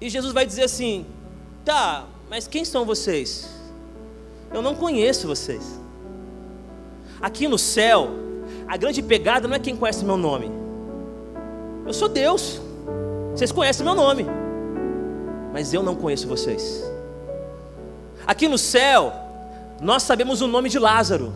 E 0.00 0.08
Jesus 0.08 0.32
vai 0.32 0.46
dizer 0.46 0.62
assim: 0.62 1.04
Tá, 1.64 2.06
mas 2.30 2.46
quem 2.46 2.64
são 2.64 2.84
vocês? 2.84 3.50
Eu 4.54 4.62
não 4.62 4.76
conheço 4.76 5.26
vocês. 5.26 5.80
Aqui 7.20 7.48
no 7.48 7.58
céu, 7.58 8.10
a 8.66 8.76
grande 8.76 9.02
pegada 9.02 9.48
não 9.48 9.56
é 9.56 9.58
quem 9.58 9.76
conhece 9.76 10.04
meu 10.04 10.16
nome. 10.16 10.50
Eu 11.84 11.92
sou 11.92 12.08
Deus. 12.08 12.60
Vocês 13.32 13.50
conhecem 13.50 13.84
meu 13.84 13.94
nome. 13.94 14.24
Mas 15.52 15.74
eu 15.74 15.82
não 15.82 15.96
conheço 15.96 16.28
vocês. 16.28 16.82
Aqui 18.24 18.46
no 18.46 18.56
céu, 18.56 19.12
nós 19.80 20.04
sabemos 20.04 20.40
o 20.40 20.46
nome 20.46 20.68
de 20.68 20.78
Lázaro, 20.78 21.32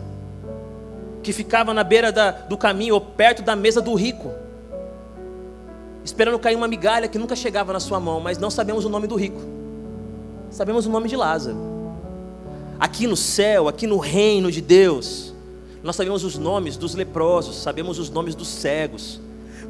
que 1.25 1.33
ficava 1.33 1.73
na 1.73 1.83
beira 1.83 2.11
da, 2.11 2.29
do 2.29 2.55
caminho 2.55 2.93
ou 2.93 3.01
perto 3.01 3.41
da 3.41 3.55
mesa 3.55 3.81
do 3.81 3.95
rico, 3.95 4.31
esperando 6.03 6.37
cair 6.37 6.55
uma 6.55 6.67
migalha 6.67 7.07
que 7.07 7.17
nunca 7.17 7.35
chegava 7.35 7.73
na 7.73 7.79
sua 7.79 7.99
mão, 7.99 8.19
mas 8.19 8.37
não 8.37 8.51
sabemos 8.51 8.85
o 8.85 8.89
nome 8.89 9.07
do 9.07 9.15
rico. 9.15 9.41
Sabemos 10.51 10.85
o 10.85 10.89
nome 10.91 11.09
de 11.09 11.15
Lázaro. 11.15 11.57
Aqui 12.79 13.07
no 13.07 13.17
céu, 13.17 13.67
aqui 13.67 13.87
no 13.87 13.97
reino 13.97 14.51
de 14.51 14.61
Deus, 14.61 15.33
nós 15.81 15.95
sabemos 15.95 16.23
os 16.23 16.37
nomes 16.37 16.77
dos 16.77 16.93
leprosos, 16.93 17.55
sabemos 17.55 17.97
os 17.97 18.11
nomes 18.11 18.35
dos 18.35 18.47
cegos. 18.47 19.19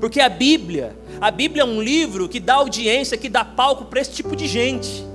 Porque 0.01 0.19
a 0.19 0.27
Bíblia, 0.27 0.93
a 1.21 1.31
Bíblia 1.31 1.61
é 1.61 1.65
um 1.65 1.81
livro 1.81 2.27
que 2.27 2.41
dá 2.41 2.55
audiência, 2.55 3.17
que 3.17 3.29
dá 3.29 3.45
palco 3.45 3.85
para 3.85 4.01
esse 4.01 4.11
tipo 4.11 4.35
de 4.35 4.45
gente. 4.45 5.05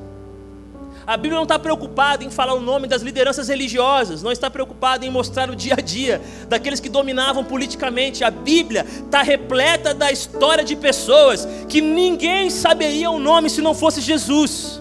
A 1.11 1.17
Bíblia 1.17 1.35
não 1.35 1.43
está 1.43 1.59
preocupada 1.59 2.23
em 2.23 2.31
falar 2.31 2.55
o 2.55 2.61
nome 2.61 2.87
das 2.87 3.03
lideranças 3.03 3.49
religiosas, 3.49 4.23
não 4.23 4.31
está 4.31 4.49
preocupada 4.49 5.05
em 5.05 5.11
mostrar 5.11 5.51
o 5.51 5.57
dia 5.57 5.75
a 5.77 5.81
dia 5.81 6.23
daqueles 6.49 6.79
que 6.79 6.89
dominavam 6.89 7.43
politicamente. 7.43 8.23
A 8.23 8.31
Bíblia 8.31 8.87
está 9.07 9.21
repleta 9.21 9.93
da 9.93 10.13
história 10.13 10.63
de 10.63 10.77
pessoas 10.77 11.49
que 11.69 11.81
ninguém 11.81 12.49
saberia 12.49 13.11
o 13.11 13.19
nome 13.19 13.51
se 13.51 13.61
não 13.61 13.75
fosse 13.75 14.01
Jesus. 14.01 14.81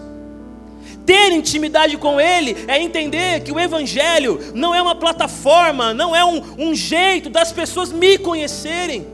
Ter 1.04 1.32
intimidade 1.32 1.98
com 1.98 2.20
Ele 2.20 2.56
é 2.68 2.80
entender 2.80 3.40
que 3.40 3.50
o 3.50 3.58
Evangelho 3.58 4.38
não 4.54 4.72
é 4.72 4.80
uma 4.80 4.94
plataforma, 4.94 5.92
não 5.92 6.14
é 6.14 6.24
um, 6.24 6.40
um 6.56 6.74
jeito 6.76 7.28
das 7.28 7.50
pessoas 7.50 7.90
me 7.90 8.16
conhecerem, 8.16 9.04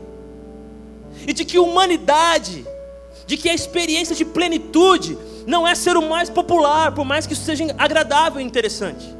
e 1.25 1.33
de 1.33 1.43
que 1.43 1.57
humanidade, 1.57 2.63
de 3.25 3.37
que 3.37 3.49
a 3.49 3.55
experiência 3.55 4.15
de 4.15 4.23
plenitude 4.23 5.17
não 5.47 5.67
é 5.67 5.73
ser 5.73 5.97
o 5.97 6.07
mais 6.07 6.29
popular, 6.29 6.91
por 6.91 7.03
mais 7.03 7.25
que 7.25 7.33
isso 7.33 7.43
seja 7.43 7.73
agradável 7.75 8.39
e 8.39 8.43
interessante. 8.43 9.15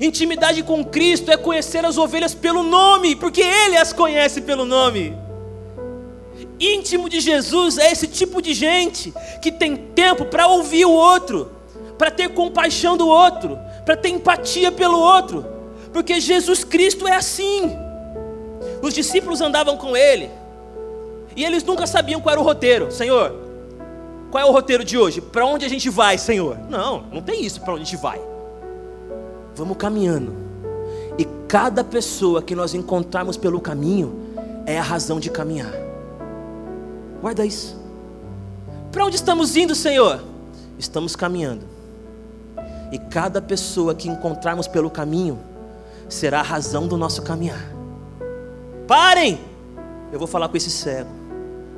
Intimidade 0.00 0.62
com 0.62 0.84
Cristo 0.84 1.32
é 1.32 1.36
conhecer 1.36 1.84
as 1.84 1.98
ovelhas 1.98 2.34
pelo 2.34 2.62
nome, 2.62 3.16
porque 3.16 3.40
Ele 3.40 3.76
as 3.76 3.92
conhece 3.92 4.40
pelo 4.40 4.64
nome 4.64 5.24
íntimo 6.58 7.08
de 7.08 7.20
Jesus 7.20 7.78
é 7.78 7.90
esse 7.90 8.06
tipo 8.06 8.40
de 8.40 8.54
gente 8.54 9.12
que 9.42 9.50
tem 9.50 9.76
tempo 9.76 10.24
para 10.26 10.46
ouvir 10.46 10.84
o 10.84 10.92
outro, 10.92 11.50
para 11.98 12.10
ter 12.10 12.30
compaixão 12.30 12.96
do 12.96 13.06
outro, 13.06 13.58
para 13.84 13.96
ter 13.96 14.10
empatia 14.10 14.70
pelo 14.70 14.98
outro, 14.98 15.44
porque 15.92 16.20
Jesus 16.20 16.64
Cristo 16.64 17.06
é 17.06 17.14
assim. 17.14 17.76
Os 18.82 18.94
discípulos 18.94 19.40
andavam 19.40 19.76
com 19.76 19.96
ele 19.96 20.30
e 21.36 21.44
eles 21.44 21.64
nunca 21.64 21.86
sabiam 21.86 22.20
qual 22.20 22.32
era 22.32 22.40
o 22.40 22.44
roteiro. 22.44 22.90
Senhor, 22.92 23.43
qual 24.34 24.42
é 24.42 24.50
o 24.50 24.50
roteiro 24.50 24.82
de 24.82 24.98
hoje? 24.98 25.20
Para 25.20 25.46
onde 25.46 25.64
a 25.64 25.68
gente 25.68 25.88
vai, 25.88 26.18
Senhor? 26.18 26.58
Não, 26.68 27.02
não 27.02 27.22
tem 27.22 27.44
isso 27.44 27.60
para 27.60 27.72
onde 27.72 27.82
a 27.82 27.84
gente 27.84 28.02
vai. 28.02 28.20
Vamos 29.54 29.76
caminhando. 29.76 30.34
E 31.16 31.24
cada 31.46 31.84
pessoa 31.84 32.42
que 32.42 32.52
nós 32.52 32.74
encontrarmos 32.74 33.36
pelo 33.36 33.60
caminho 33.60 34.32
é 34.66 34.76
a 34.76 34.82
razão 34.82 35.20
de 35.20 35.30
caminhar. 35.30 35.70
Guarda 37.20 37.46
isso. 37.46 37.80
Para 38.90 39.04
onde 39.04 39.14
estamos 39.14 39.56
indo, 39.56 39.72
Senhor? 39.72 40.20
Estamos 40.80 41.14
caminhando. 41.14 41.64
E 42.90 42.98
cada 42.98 43.40
pessoa 43.40 43.94
que 43.94 44.08
encontrarmos 44.08 44.66
pelo 44.66 44.90
caminho 44.90 45.38
será 46.08 46.40
a 46.40 46.42
razão 46.42 46.88
do 46.88 46.96
nosso 46.96 47.22
caminhar. 47.22 47.72
Parem! 48.88 49.38
Eu 50.10 50.18
vou 50.18 50.26
falar 50.26 50.48
com 50.48 50.56
esse 50.56 50.70
cego. 50.70 51.10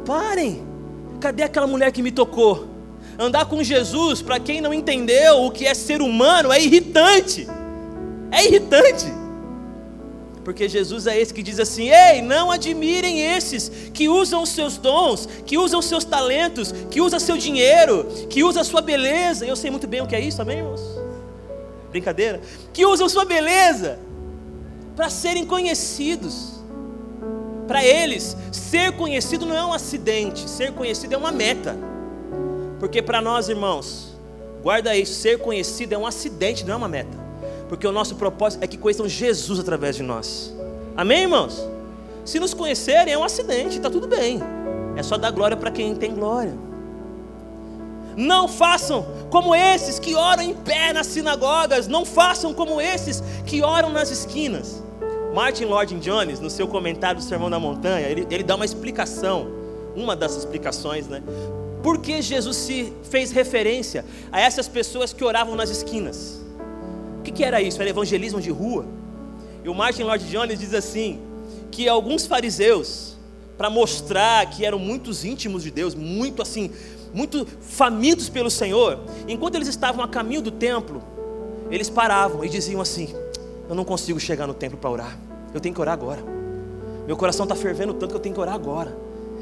Parem! 0.07 0.76
Cadê 1.21 1.43
aquela 1.43 1.67
mulher 1.67 1.91
que 1.93 2.03
me 2.03 2.11
tocou? 2.11 2.69
Andar 3.19 3.47
com 3.47 3.63
Jesus, 3.63 4.21
para 4.21 4.39
quem 4.39 4.61
não 4.61 4.75
entendeu 4.75 5.45
o 5.45 5.51
que 5.51 5.67
é 5.67 5.75
ser 5.75 6.03
humano, 6.03 6.53
é 6.53 6.61
irritante. 6.61 7.47
É 8.31 8.45
irritante. 8.45 9.07
Porque 10.45 10.69
Jesus 10.69 11.09
é 11.09 11.21
esse 11.21 11.35
que 11.35 11.43
diz 11.43 11.59
assim: 11.59 11.89
ei, 11.91 12.23
não 12.23 12.53
admirem 12.53 13.21
esses 13.21 13.69
que 13.93 14.09
usam 14.09 14.43
os 14.43 14.51
seus 14.51 14.77
dons, 14.77 15.29
que 15.45 15.59
usam 15.59 15.81
os 15.81 15.87
seus 15.87 16.05
talentos, 16.05 16.73
que 16.89 17.01
usam 17.01 17.19
seu 17.19 17.37
dinheiro, 17.37 18.07
que 18.31 18.45
usam 18.45 18.63
a 18.63 18.65
sua 18.65 18.81
beleza. 18.81 19.45
Eu 19.45 19.57
sei 19.57 19.73
muito 19.73 19.89
bem 19.89 20.03
o 20.03 20.07
que 20.07 20.15
é 20.15 20.21
isso, 20.21 20.41
amém, 20.41 20.59
irmãos? 20.59 20.83
Brincadeira? 21.91 22.41
Que 22.73 22.87
usam 22.87 23.09
sua 23.09 23.25
beleza 23.25 23.99
para 24.95 25.11
serem 25.11 25.45
conhecidos. 25.45 26.56
Para 27.67 27.85
eles, 27.85 28.37
ser 28.53 28.93
conhecido 28.93 29.45
não 29.45 29.57
é 29.57 29.65
um 29.65 29.73
acidente, 29.73 30.49
ser 30.49 30.73
conhecido 30.73 31.15
é 31.15 31.17
uma 31.17 31.33
meta. 31.33 31.77
Porque 32.79 33.03
para 33.03 33.21
nós, 33.21 33.49
irmãos, 33.49 34.15
guarda 34.63 34.97
isso: 34.97 35.15
ser 35.15 35.39
conhecido 35.39 35.95
é 35.95 35.99
um 35.99 36.07
acidente, 36.07 36.65
não 36.65 36.75
é 36.75 36.77
uma 36.77 36.89
meta 36.89 37.27
porque 37.69 37.87
o 37.87 37.93
nosso 37.93 38.15
propósito 38.15 38.63
é 38.63 38.67
que 38.67 38.77
conheçam 38.77 39.09
Jesus 39.09 39.59
através 39.59 39.97
de 39.97 40.03
nós. 40.03 40.55
Amém, 40.97 41.23
irmãos? 41.23 41.63
Se 42.25 42.39
nos 42.41 42.55
conhecerem 42.55 43.13
é 43.13 43.19
um 43.19 43.25
acidente, 43.25 43.77
está 43.77 43.91
tudo 43.91 44.07
bem. 44.07 44.41
É 44.97 45.03
só 45.03 45.17
dar 45.17 45.31
glória 45.31 45.57
para 45.57 45.71
quem 45.71 45.95
tem 45.95 46.15
glória. 46.15 46.55
Não 48.17 48.49
façam 48.49 49.05
como 49.31 49.55
esses 49.55 49.99
que 49.99 50.15
oram 50.15 50.43
em 50.43 50.55
pé 50.55 50.93
nas 50.93 51.07
sinagogas, 51.09 51.87
não 51.87 52.05
façam 52.05 52.55
como 52.55 52.81
esses 52.81 53.23
que 53.45 53.63
oram 53.63 53.91
nas 53.91 54.11
esquinas. 54.11 54.83
Martin 55.37 55.67
Lloyd 55.67 55.95
Jones, 56.01 56.41
no 56.41 56.51
seu 56.51 56.67
comentário 56.67 57.21
do 57.21 57.25
Sermão 57.25 57.49
da 57.49 57.61
Montanha, 57.61 58.09
ele, 58.09 58.27
ele 58.29 58.43
dá 58.43 58.57
uma 58.57 58.65
explicação, 58.65 59.47
uma 59.95 60.17
das 60.17 60.35
explicações, 60.35 61.07
né? 61.07 61.23
Por 61.83 61.99
que 61.99 62.21
Jesus 62.21 62.57
se 62.57 62.93
fez 63.09 63.31
referência 63.31 64.05
a 64.33 64.41
essas 64.41 64.67
pessoas 64.67 65.13
que 65.13 65.23
oravam 65.23 65.55
nas 65.55 65.71
esquinas? 65.71 66.47
que, 67.27 67.33
que 67.33 67.45
era 67.45 67.61
isso? 67.61 67.81
Era 67.81 67.91
evangelismo 67.91 68.41
de 68.41 68.51
rua. 68.51 68.87
E 69.65 69.69
o 69.69 69.75
Martin 69.75 70.05
Lloyd 70.05 70.25
Jones 70.31 70.59
diz 70.59 70.73
assim: 70.73 71.21
que 71.71 71.89
alguns 71.89 72.27
fariseus, 72.27 73.17
para 73.59 73.69
mostrar 73.69 74.49
que 74.51 74.65
eram 74.65 74.79
muitos 74.79 75.25
íntimos 75.25 75.63
de 75.63 75.71
Deus, 75.71 75.95
muito 75.95 76.41
assim, 76.41 76.71
muito 77.13 77.47
famintos 77.61 78.29
pelo 78.29 78.51
Senhor, 78.51 79.01
enquanto 79.27 79.57
eles 79.57 79.69
estavam 79.69 80.05
a 80.05 80.09
caminho 80.09 80.43
do 80.43 80.51
templo, 80.51 81.03
eles 81.71 81.91
paravam 81.91 82.45
e 82.45 82.49
diziam 82.49 82.81
assim: 82.81 83.13
Eu 83.69 83.75
não 83.75 83.85
consigo 83.85 84.21
chegar 84.21 84.47
no 84.47 84.55
templo 84.55 84.79
para 84.79 84.91
orar. 84.91 85.26
Eu 85.57 85.61
tenho 85.61 85.75
que 85.75 85.81
orar 85.81 85.95
agora. 85.95 86.23
Meu 87.07 87.17
coração 87.17 87.45
está 87.45 87.57
fervendo 87.57 87.95
tanto 87.95 88.11
que 88.11 88.17
eu 88.17 88.21
tenho 88.21 88.35
que 88.35 88.41
orar 88.41 88.55
agora. 88.55 88.95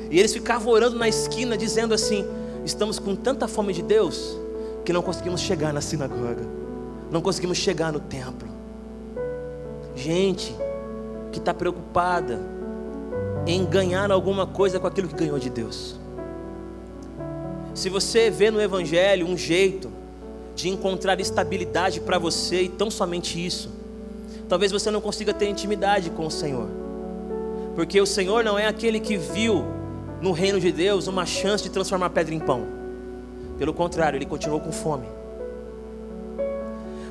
E 0.09 0.17
eles 0.17 0.33
ficavam 0.33 0.73
orando 0.73 0.97
na 0.97 1.09
esquina, 1.09 1.57
dizendo 1.57 1.93
assim: 1.93 2.25
Estamos 2.65 3.01
com 3.01 3.17
tanta 3.17 3.49
fome 3.49 3.73
de 3.73 3.83
Deus 3.83 4.39
que 4.85 4.93
não 4.93 5.03
conseguimos 5.03 5.41
chegar 5.41 5.73
na 5.73 5.81
sinagoga, 5.81 6.47
não 7.11 7.21
conseguimos 7.21 7.59
chegar 7.59 7.93
no 7.93 7.99
templo. 7.99 8.47
Gente 9.97 10.55
que 11.33 11.41
está 11.41 11.53
preocupada 11.53 12.41
em 13.45 13.65
ganhar 13.65 14.13
alguma 14.13 14.47
coisa 14.47 14.79
com 14.79 14.87
aquilo 14.87 15.09
que 15.09 15.17
ganhou 15.17 15.41
de 15.41 15.51
Deus. 15.51 15.97
Se 17.75 17.89
você 17.89 18.31
vê 18.31 18.53
no 18.53 18.61
Evangelho 18.61 19.27
um 19.27 19.37
jeito 19.37 19.91
de 20.55 20.69
encontrar 20.69 21.19
estabilidade 21.19 22.01
para 22.01 22.19
você 22.19 22.63
e 22.63 22.69
tão 22.69 22.89
somente 22.89 23.45
isso, 23.45 23.74
talvez 24.55 24.71
você 24.71 24.89
não 24.89 25.01
consiga 25.01 25.35
ter 25.35 25.49
intimidade 25.49 26.11
com 26.11 26.25
o 26.25 26.31
Senhor, 26.31 26.69
porque 27.75 28.01
o 28.01 28.07
Senhor 28.07 28.45
não 28.45 28.57
é 28.57 28.69
aquele 28.69 29.01
que 29.01 29.17
viu 29.17 29.65
no 30.21 30.31
reino 30.31 30.61
de 30.61 30.71
Deus 30.71 31.09
uma 31.09 31.27
chance 31.27 31.65
de 31.65 31.71
transformar 31.71 32.11
pedra 32.11 32.33
em 32.33 32.39
pão, 32.39 32.65
pelo 33.59 33.75
contrário, 33.75 34.17
ele 34.17 34.25
continuou 34.25 34.61
com 34.61 34.71
fome. 34.71 35.09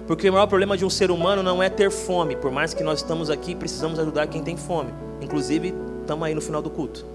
Porque 0.07 0.29
o 0.29 0.31
maior 0.31 0.47
problema 0.47 0.77
de 0.77 0.85
um 0.85 0.89
ser 0.89 1.11
humano 1.11 1.43
não 1.43 1.61
é 1.61 1.67
ter 1.67 1.91
fome, 1.91 2.37
por 2.37 2.49
mais 2.49 2.73
que 2.73 2.81
nós 2.81 2.99
estamos 2.99 3.29
aqui, 3.29 3.53
precisamos 3.53 3.99
ajudar 3.99 4.27
quem 4.27 4.41
tem 4.41 4.55
fome, 4.55 4.93
inclusive 5.19 5.73
estamos 5.99 6.25
aí 6.25 6.33
no 6.33 6.39
final 6.39 6.61
do 6.61 6.69
culto. 6.69 7.05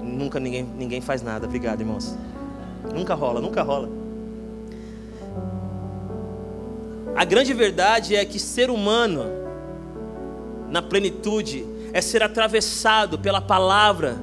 Nunca 0.00 0.38
ninguém, 0.38 0.62
ninguém 0.62 1.00
faz 1.00 1.22
nada, 1.22 1.44
obrigado 1.44 1.80
irmãos. 1.80 2.16
Nunca 2.94 3.14
rola, 3.14 3.40
nunca 3.40 3.64
rola. 3.64 4.01
A 7.14 7.24
grande 7.24 7.52
verdade 7.52 8.16
é 8.16 8.24
que 8.24 8.38
ser 8.38 8.70
humano, 8.70 9.26
na 10.68 10.80
plenitude, 10.80 11.64
é 11.92 12.00
ser 12.00 12.22
atravessado 12.22 13.18
pela 13.18 13.40
palavra 13.40 14.16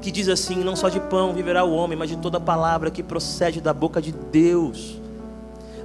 que 0.00 0.10
diz 0.12 0.28
assim: 0.28 0.56
não 0.56 0.76
só 0.76 0.88
de 0.88 1.00
pão 1.00 1.32
viverá 1.32 1.64
o 1.64 1.72
homem, 1.72 1.98
mas 1.98 2.08
de 2.08 2.16
toda 2.16 2.38
palavra 2.38 2.90
que 2.90 3.02
procede 3.02 3.60
da 3.60 3.74
boca 3.74 4.00
de 4.00 4.12
Deus. 4.12 5.00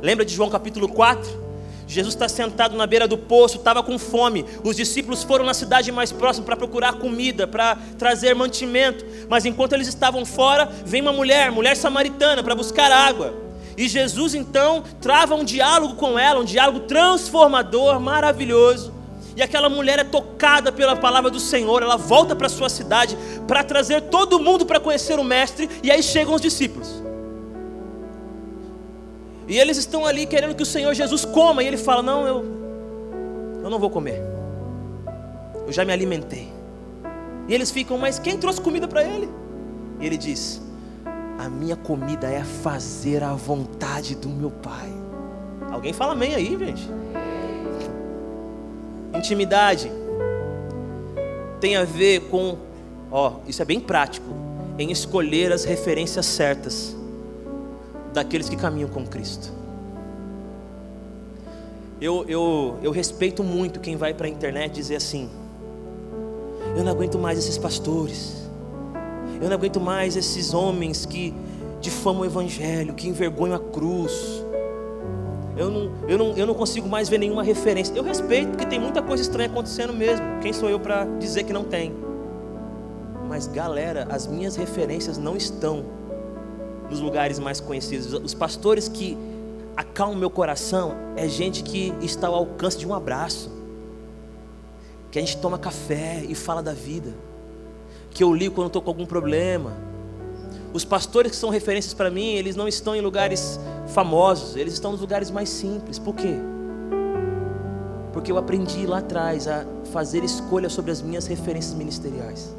Lembra 0.01 0.23
de 0.23 0.33
João 0.33 0.49
capítulo 0.49 0.87
4? 0.87 1.51
Jesus 1.87 2.13
está 2.13 2.29
sentado 2.29 2.77
na 2.77 2.87
beira 2.87 3.07
do 3.07 3.17
poço, 3.17 3.57
estava 3.57 3.83
com 3.83 3.99
fome. 3.99 4.45
Os 4.63 4.77
discípulos 4.77 5.23
foram 5.23 5.43
na 5.43 5.53
cidade 5.53 5.91
mais 5.91 6.11
próxima 6.11 6.45
para 6.45 6.55
procurar 6.55 6.93
comida, 6.93 7.45
para 7.45 7.77
trazer 7.97 8.33
mantimento. 8.33 9.03
Mas 9.27 9.45
enquanto 9.45 9.73
eles 9.73 9.89
estavam 9.89 10.23
fora, 10.25 10.71
vem 10.85 11.01
uma 11.01 11.11
mulher, 11.11 11.51
mulher 11.51 11.75
samaritana, 11.75 12.41
para 12.41 12.55
buscar 12.55 12.89
água. 12.89 13.50
E 13.77 13.87
Jesus 13.87 14.33
então 14.35 14.83
trava 14.99 15.35
um 15.35 15.43
diálogo 15.43 15.95
com 15.95 16.17
ela, 16.17 16.39
um 16.39 16.45
diálogo 16.45 16.81
transformador, 16.81 17.99
maravilhoso. 17.99 18.93
E 19.35 19.41
aquela 19.41 19.69
mulher 19.69 19.99
é 19.99 20.03
tocada 20.03 20.71
pela 20.71 20.95
palavra 20.95 21.29
do 21.29 21.39
Senhor, 21.39 21.81
ela 21.81 21.95
volta 21.95 22.35
para 22.35 22.49
sua 22.49 22.69
cidade 22.69 23.17
para 23.47 23.63
trazer 23.63 24.01
todo 24.03 24.39
mundo 24.39 24.65
para 24.65 24.79
conhecer 24.79 25.17
o 25.17 25.23
Mestre, 25.23 25.69
e 25.81 25.89
aí 25.89 26.03
chegam 26.03 26.33
os 26.33 26.41
discípulos. 26.41 27.01
E 29.47 29.57
eles 29.57 29.77
estão 29.77 30.05
ali 30.05 30.25
querendo 30.25 30.55
que 30.55 30.63
o 30.63 30.65
Senhor 30.65 30.93
Jesus 30.93 31.25
coma, 31.25 31.63
e 31.63 31.67
ele 31.67 31.77
fala: 31.77 32.01
Não, 32.01 32.27
eu, 32.27 32.45
eu 33.63 33.69
não 33.69 33.79
vou 33.79 33.89
comer, 33.89 34.21
eu 35.65 35.71
já 35.71 35.85
me 35.85 35.93
alimentei. 35.93 36.51
E 37.47 37.53
eles 37.53 37.71
ficam, 37.71 37.97
mas 37.97 38.19
quem 38.19 38.37
trouxe 38.37 38.61
comida 38.61 38.87
para 38.87 39.03
ele? 39.03 39.29
E 39.99 40.05
ele 40.05 40.17
diz: 40.17 40.61
A 41.41 41.49
minha 41.49 41.75
comida 41.75 42.27
é 42.27 42.43
fazer 42.43 43.23
a 43.23 43.33
vontade 43.33 44.13
do 44.13 44.29
meu 44.29 44.51
Pai. 44.51 44.93
Alguém 45.71 45.91
fala 45.91 46.11
amém 46.11 46.35
aí, 46.35 46.55
gente? 46.55 46.87
Intimidade 49.15 49.91
tem 51.59 51.75
a 51.77 51.83
ver 51.83 52.29
com, 52.29 52.57
ó, 53.11 53.37
isso 53.47 53.59
é 53.59 53.65
bem 53.65 53.79
prático, 53.79 54.27
em 54.77 54.91
escolher 54.91 55.51
as 55.51 55.63
referências 55.63 56.27
certas 56.27 56.95
daqueles 58.13 58.47
que 58.47 58.55
caminham 58.55 58.89
com 58.89 59.03
Cristo. 59.03 59.51
Eu, 61.99 62.23
eu, 62.27 62.77
eu 62.83 62.91
respeito 62.91 63.43
muito 63.43 63.79
quem 63.79 63.95
vai 63.95 64.13
para 64.13 64.27
a 64.27 64.29
internet 64.29 64.75
dizer 64.75 64.97
assim: 64.97 65.27
eu 66.77 66.83
não 66.83 66.91
aguento 66.91 67.17
mais 67.17 67.39
esses 67.39 67.57
pastores, 67.57 68.40
eu 69.41 69.49
não 69.49 69.55
aguento 69.55 69.79
mais 69.79 70.15
esses 70.15 70.53
homens 70.53 71.05
que 71.05 71.33
difamam 71.81 72.21
o 72.21 72.25
Evangelho, 72.25 72.93
que 72.93 73.09
envergonham 73.09 73.55
a 73.55 73.59
cruz, 73.59 74.45
eu 75.57 75.69
não, 75.69 75.91
eu, 76.07 76.17
não, 76.17 76.37
eu 76.37 76.47
não 76.47 76.53
consigo 76.53 76.87
mais 76.87 77.09
ver 77.09 77.17
nenhuma 77.17 77.43
referência. 77.43 77.93
Eu 77.95 78.03
respeito, 78.03 78.49
porque 78.49 78.65
tem 78.65 78.79
muita 78.79 79.01
coisa 79.01 79.21
estranha 79.21 79.49
acontecendo 79.49 79.93
mesmo. 79.93 80.25
Quem 80.41 80.53
sou 80.53 80.69
eu 80.69 80.79
para 80.79 81.05
dizer 81.19 81.43
que 81.43 81.53
não 81.53 81.63
tem? 81.63 81.93
Mas 83.27 83.47
galera, 83.47 84.07
as 84.09 84.27
minhas 84.27 84.55
referências 84.55 85.17
não 85.17 85.35
estão 85.35 85.85
nos 86.89 86.99
lugares 86.99 87.39
mais 87.39 87.59
conhecidos. 87.59 88.13
Os 88.13 88.33
pastores 88.33 88.87
que 88.87 89.17
acalmam 89.75 90.17
meu 90.17 90.29
coração 90.29 90.93
é 91.15 91.27
gente 91.27 91.63
que 91.63 91.93
está 92.01 92.27
ao 92.27 92.35
alcance 92.35 92.77
de 92.77 92.87
um 92.87 92.93
abraço, 92.93 93.51
que 95.09 95.19
a 95.19 95.21
gente 95.21 95.37
toma 95.37 95.57
café 95.57 96.23
e 96.27 96.35
fala 96.35 96.61
da 96.61 96.73
vida, 96.73 97.13
que 98.11 98.23
eu 98.23 98.33
ligo 98.33 98.55
quando 98.55 98.67
estou 98.67 98.81
com 98.81 98.89
algum 98.89 99.05
problema 99.05 99.91
os 100.73 100.85
pastores 100.85 101.31
que 101.31 101.37
são 101.37 101.49
referências 101.49 101.93
para 101.93 102.09
mim, 102.09 102.33
eles 102.33 102.55
não 102.55 102.67
estão 102.67 102.95
em 102.95 103.01
lugares 103.01 103.59
famosos, 103.87 104.55
eles 104.55 104.73
estão 104.73 104.91
nos 104.91 105.01
lugares 105.01 105.29
mais 105.29 105.49
simples. 105.49 105.99
Por 105.99 106.15
quê? 106.15 106.35
Porque 108.13 108.31
eu 108.31 108.37
aprendi 108.37 108.85
lá 108.85 108.99
atrás 108.99 109.47
a 109.47 109.65
fazer 109.91 110.23
escolha 110.23 110.69
sobre 110.69 110.91
as 110.91 111.01
minhas 111.01 111.27
referências 111.27 111.73
ministeriais. 111.73 112.55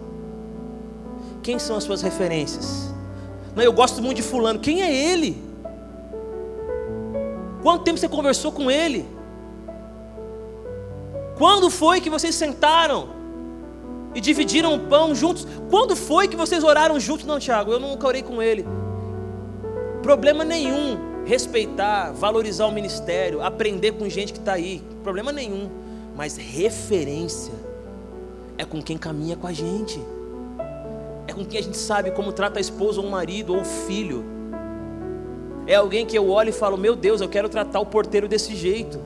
Quem 1.43 1.59
são 1.59 1.77
as 1.77 1.85
suas 1.85 2.03
referências? 2.03 2.93
Não, 3.57 3.63
eu 3.63 3.73
gosto 3.73 4.03
muito 4.03 4.17
de 4.17 4.23
fulano. 4.23 4.59
Quem 4.59 4.83
é 4.83 5.13
ele? 5.13 5.43
Quanto 7.63 7.85
tempo 7.85 7.99
você 7.99 8.09
conversou 8.09 8.53
com 8.53 8.71
ele? 8.71 9.09
Quando 11.39 11.71
foi 11.71 12.01
que 12.01 12.11
vocês 12.11 12.35
sentaram? 12.35 13.22
E 14.15 14.21
dividiram 14.21 14.75
o 14.75 14.81
pão 14.81 15.15
juntos. 15.15 15.47
Quando 15.71 15.97
foi 15.97 16.29
que 16.29 16.37
vocês 16.37 16.63
oraram 16.63 16.99
juntos? 17.01 17.27
Não, 17.27 17.39
Tiago, 17.39 17.73
eu 17.73 17.81
nunca 17.81 18.07
orei 18.07 18.23
com 18.23 18.43
ele. 18.43 18.65
Problema 20.03 20.45
nenhum 20.45 21.13
respeitar, 21.25 22.13
valorizar 22.13 22.67
o 22.67 22.73
ministério, 22.73 23.43
aprender 23.43 23.93
com 23.93 24.09
gente 24.09 24.33
que 24.33 24.39
está 24.39 24.55
aí. 24.55 24.83
Problema 25.03 25.33
nenhum. 25.33 25.71
Mas 26.17 26.37
referência 26.37 27.55
é 28.59 28.65
com 28.65 28.83
quem 28.83 28.99
caminha 28.99 29.37
com 29.37 29.47
a 29.47 29.53
gente. 29.53 30.01
É 31.27 31.33
com 31.33 31.45
quem 31.45 31.61
a 31.61 31.63
gente 31.63 31.77
sabe 31.77 32.11
como 32.11 32.33
trata 32.33 32.59
a 32.59 32.61
esposa 32.61 33.01
ou 33.01 33.07
o 33.07 33.11
marido 33.11 33.55
ou 33.55 33.61
o 33.61 33.65
filho. 33.65 34.25
É 35.67 35.77
alguém 35.77 36.05
que 36.05 36.19
eu 36.19 36.29
olho 36.29 36.51
e 36.51 36.53
falo: 36.53 36.77
Meu 36.77 36.97
Deus, 36.97 37.21
eu 37.21 37.29
quero 37.29 37.49
tratar 37.49 37.81
o 37.81 37.87
porteiro 37.87 38.29
desse 38.29 38.55
jeito. 38.57 38.99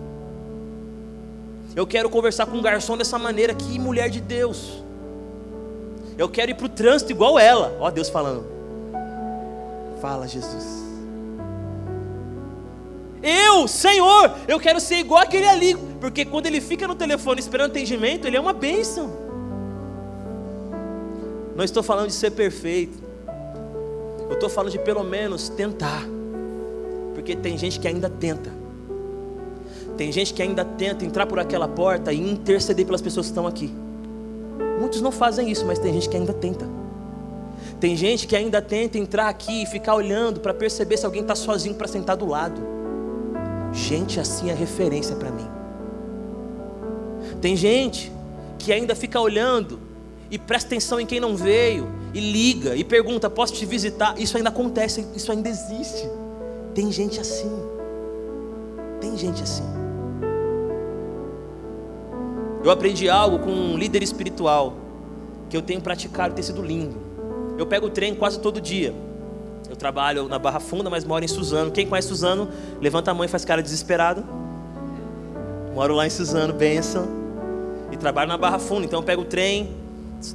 Eu 1.74 1.86
quero 1.86 2.08
conversar 2.08 2.46
com 2.46 2.56
um 2.56 2.62
garçom 2.62 2.96
dessa 2.96 3.18
maneira. 3.18 3.54
Que 3.54 3.78
mulher 3.78 4.08
de 4.08 4.20
Deus. 4.20 4.82
Eu 6.18 6.28
quero 6.28 6.50
ir 6.50 6.54
para 6.54 6.66
o 6.66 6.68
trânsito 6.68 7.12
igual 7.12 7.38
ela. 7.38 7.76
Ó 7.80 7.90
Deus 7.90 8.08
falando. 8.08 8.44
Fala, 10.00 10.26
Jesus. 10.26 10.84
Eu, 13.22 13.66
Senhor, 13.66 14.34
eu 14.46 14.60
quero 14.60 14.78
ser 14.80 14.96
igual 14.96 15.22
aquele 15.22 15.46
ali. 15.46 15.76
Porque 16.00 16.24
quando 16.24 16.46
ele 16.46 16.60
fica 16.60 16.86
no 16.86 16.94
telefone 16.94 17.40
esperando 17.40 17.70
atendimento, 17.70 18.26
ele 18.26 18.36
é 18.36 18.40
uma 18.40 18.52
bênção. 18.52 19.10
Não 21.56 21.64
estou 21.64 21.82
falando 21.82 22.08
de 22.08 22.14
ser 22.14 22.30
perfeito. 22.32 22.98
Eu 24.28 24.34
estou 24.34 24.48
falando 24.48 24.72
de 24.72 24.78
pelo 24.78 25.02
menos 25.02 25.48
tentar. 25.48 26.02
Porque 27.14 27.34
tem 27.34 27.56
gente 27.56 27.80
que 27.80 27.88
ainda 27.88 28.10
tenta. 28.10 28.52
Tem 29.96 30.12
gente 30.12 30.34
que 30.34 30.42
ainda 30.42 30.64
tenta 30.64 31.04
entrar 31.04 31.26
por 31.26 31.38
aquela 31.38 31.66
porta 31.66 32.12
e 32.12 32.30
interceder 32.30 32.84
pelas 32.84 33.00
pessoas 33.00 33.26
que 33.26 33.30
estão 33.30 33.46
aqui. 33.46 33.74
Muitos 34.86 35.02
não 35.02 35.10
fazem 35.10 35.50
isso, 35.50 35.66
mas 35.66 35.80
tem 35.80 35.92
gente 35.92 36.08
que 36.08 36.16
ainda 36.16 36.32
tenta. 36.32 36.64
Tem 37.80 37.96
gente 37.96 38.24
que 38.24 38.36
ainda 38.36 38.62
tenta 38.62 38.96
entrar 38.96 39.28
aqui 39.28 39.64
e 39.64 39.66
ficar 39.66 39.96
olhando 39.96 40.38
para 40.38 40.54
perceber 40.54 40.96
se 40.96 41.04
alguém 41.04 41.22
está 41.22 41.34
sozinho 41.34 41.74
para 41.74 41.88
sentar 41.88 42.16
do 42.16 42.24
lado. 42.24 42.62
Gente 43.72 44.20
assim 44.20 44.48
é 44.48 44.54
referência 44.54 45.16
para 45.16 45.32
mim. 45.32 45.44
Tem 47.40 47.56
gente 47.56 48.12
que 48.60 48.72
ainda 48.72 48.94
fica 48.94 49.20
olhando 49.20 49.80
e 50.30 50.38
presta 50.38 50.68
atenção 50.68 51.00
em 51.00 51.04
quem 51.04 51.18
não 51.18 51.36
veio 51.36 51.90
e 52.14 52.20
liga 52.20 52.76
e 52.76 52.84
pergunta: 52.84 53.28
posso 53.28 53.54
te 53.54 53.66
visitar? 53.66 54.14
Isso 54.16 54.36
ainda 54.36 54.50
acontece, 54.50 55.04
isso 55.16 55.32
ainda 55.32 55.48
existe. 55.48 56.08
Tem 56.76 56.92
gente 56.92 57.18
assim. 57.18 57.50
Tem 59.00 59.18
gente 59.18 59.42
assim. 59.42 59.64
Eu 62.66 62.72
aprendi 62.72 63.08
algo 63.08 63.38
com 63.38 63.52
um 63.52 63.78
líder 63.78 64.02
espiritual 64.02 64.74
que 65.48 65.56
eu 65.56 65.62
tenho 65.62 65.80
praticado, 65.80 66.34
tem 66.34 66.42
sido 66.42 66.60
lindo. 66.60 66.96
Eu 67.56 67.64
pego 67.64 67.86
o 67.86 67.90
trem 67.90 68.12
quase 68.12 68.40
todo 68.40 68.60
dia. 68.60 68.92
Eu 69.70 69.76
trabalho 69.76 70.26
na 70.26 70.36
Barra 70.36 70.58
Funda, 70.58 70.90
mas 70.90 71.04
moro 71.04 71.24
em 71.24 71.28
Suzano. 71.28 71.70
Quem 71.70 71.86
conhece 71.86 72.08
Suzano, 72.08 72.48
levanta 72.80 73.12
a 73.12 73.14
mão 73.14 73.24
e 73.24 73.28
faz 73.28 73.44
cara 73.44 73.62
desesperado. 73.62 74.24
Moro 75.76 75.94
lá 75.94 76.08
em 76.08 76.10
Suzano, 76.10 76.52
benção. 76.54 77.06
E 77.92 77.96
trabalho 77.96 78.26
na 78.26 78.36
Barra 78.36 78.58
Funda, 78.58 78.84
então 78.84 78.98
eu 78.98 79.04
pego 79.04 79.22
o 79.22 79.26
trem, 79.26 79.70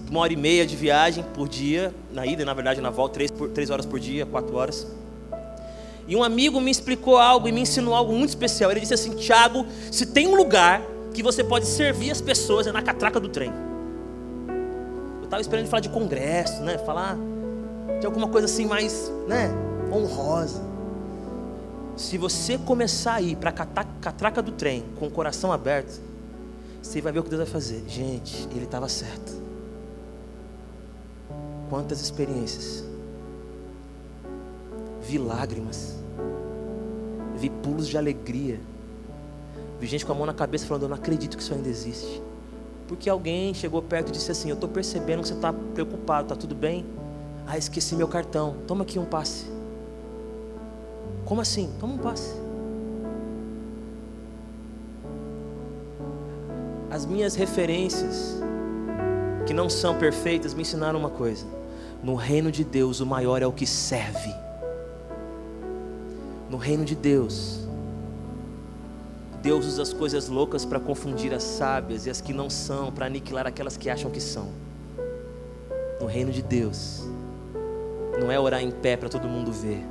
uma 0.09 0.21
hora 0.21 0.31
e 0.31 0.37
meia 0.37 0.65
de 0.65 0.77
viagem 0.77 1.25
por 1.33 1.49
dia, 1.49 1.93
na 2.13 2.25
ida, 2.25 2.45
na 2.45 2.53
verdade, 2.53 2.79
na 2.79 2.89
volta, 2.89 3.15
três, 3.15 3.29
por, 3.29 3.49
três 3.49 3.69
horas 3.69 3.85
por 3.85 3.99
dia, 3.99 4.25
quatro 4.25 4.55
horas. 4.55 4.87
E 6.07 6.15
um 6.15 6.23
amigo 6.23 6.61
me 6.61 6.71
explicou 6.71 7.17
algo 7.17 7.49
e 7.49 7.51
me 7.51 7.59
ensinou 7.59 7.93
algo 7.93 8.13
muito 8.13 8.29
especial. 8.29 8.71
Ele 8.71 8.79
disse 8.79 8.93
assim: 8.93 9.17
Tiago, 9.17 9.65
se 9.91 10.05
tem 10.05 10.29
um 10.29 10.35
lugar 10.35 10.81
que 11.13 11.21
você 11.21 11.43
pode 11.43 11.65
servir 11.65 12.11
as 12.11 12.21
pessoas 12.21 12.67
é 12.67 12.71
na 12.71 12.81
catraca 12.81 13.19
do 13.19 13.29
trem. 13.29 13.51
Eu 15.19 15.25
estava 15.25 15.41
esperando 15.41 15.67
falar 15.67 15.81
de 15.81 15.89
congresso, 15.89 16.61
né? 16.63 16.77
Falar 16.79 17.17
de 17.99 18.05
alguma 18.05 18.27
coisa 18.27 18.45
assim 18.45 18.65
mais, 18.65 19.11
né? 19.27 19.49
Honrosa. 19.91 20.61
Se 21.95 22.17
você 22.17 22.57
começar 22.57 23.15
a 23.15 23.21
ir 23.21 23.35
para 23.35 23.49
a 23.49 23.53
catraca 23.53 24.41
do 24.41 24.51
trem 24.51 24.83
com 24.97 25.07
o 25.07 25.11
coração 25.11 25.51
aberto, 25.51 26.01
você 26.81 27.01
vai 27.01 27.11
ver 27.11 27.19
o 27.19 27.23
que 27.23 27.29
Deus 27.29 27.41
vai 27.43 27.51
fazer. 27.51 27.83
Gente, 27.87 28.47
ele 28.51 28.63
estava 28.63 28.89
certo. 28.89 29.39
Quantas 31.69 32.01
experiências. 32.01 32.83
Vi 35.01 35.17
lágrimas. 35.17 35.95
Vi 37.35 37.49
pulos 37.49 37.87
de 37.87 37.97
alegria. 37.97 38.59
Vi 39.81 39.87
gente 39.87 40.05
com 40.05 40.11
a 40.13 40.15
mão 40.15 40.25
na 40.25 40.33
cabeça 40.33 40.65
falando: 40.65 40.83
Eu 40.83 40.89
não 40.89 40.95
acredito 40.95 41.35
que 41.35 41.43
isso 41.43 41.53
ainda 41.53 41.67
existe. 41.67 42.21
Porque 42.87 43.09
alguém 43.09 43.53
chegou 43.53 43.81
perto 43.81 44.09
e 44.09 44.11
disse 44.11 44.31
assim: 44.31 44.49
Eu 44.49 44.53
estou 44.53 44.69
percebendo 44.69 45.21
que 45.21 45.27
você 45.27 45.33
está 45.33 45.51
preocupado, 45.51 46.23
está 46.23 46.35
tudo 46.35 46.55
bem? 46.55 46.85
Ah, 47.47 47.57
esqueci 47.57 47.95
meu 47.95 48.07
cartão. 48.07 48.55
Toma 48.67 48.83
aqui 48.83 48.99
um 48.99 49.05
passe. 49.05 49.45
Como 51.25 51.41
assim? 51.41 51.69
Toma 51.79 51.95
um 51.95 51.97
passe. 51.97 52.39
As 56.89 57.05
minhas 57.05 57.35
referências, 57.35 58.37
que 59.47 59.53
não 59.53 59.69
são 59.69 59.97
perfeitas, 59.97 60.53
me 60.53 60.61
ensinaram 60.61 60.99
uma 60.99 61.09
coisa 61.09 61.45
no 62.03 62.15
reino 62.15 62.51
de 62.51 62.63
Deus, 62.63 62.99
o 62.99 63.05
maior 63.05 63.41
é 63.41 63.47
o 63.47 63.51
que 63.51 63.67
serve. 63.67 64.33
No 66.49 66.57
reino 66.57 66.83
de 66.83 66.95
Deus, 66.95 67.60
Deus 69.41 69.65
usa 69.65 69.81
as 69.81 69.91
coisas 69.91 70.27
loucas 70.27 70.65
para 70.65 70.79
confundir 70.79 71.33
as 71.33 71.43
sábias 71.43 72.05
e 72.05 72.09
as 72.09 72.21
que 72.21 72.31
não 72.31 72.49
são, 72.49 72.91
para 72.91 73.07
aniquilar 73.07 73.47
aquelas 73.47 73.75
que 73.75 73.89
acham 73.89 74.11
que 74.11 74.21
são. 74.21 74.49
No 75.99 76.05
reino 76.05 76.31
de 76.31 76.41
Deus, 76.41 77.03
não 78.19 78.31
é 78.31 78.39
orar 78.39 78.61
em 78.61 78.71
pé 78.71 78.95
para 78.95 79.09
todo 79.09 79.27
mundo 79.27 79.51
ver. 79.51 79.83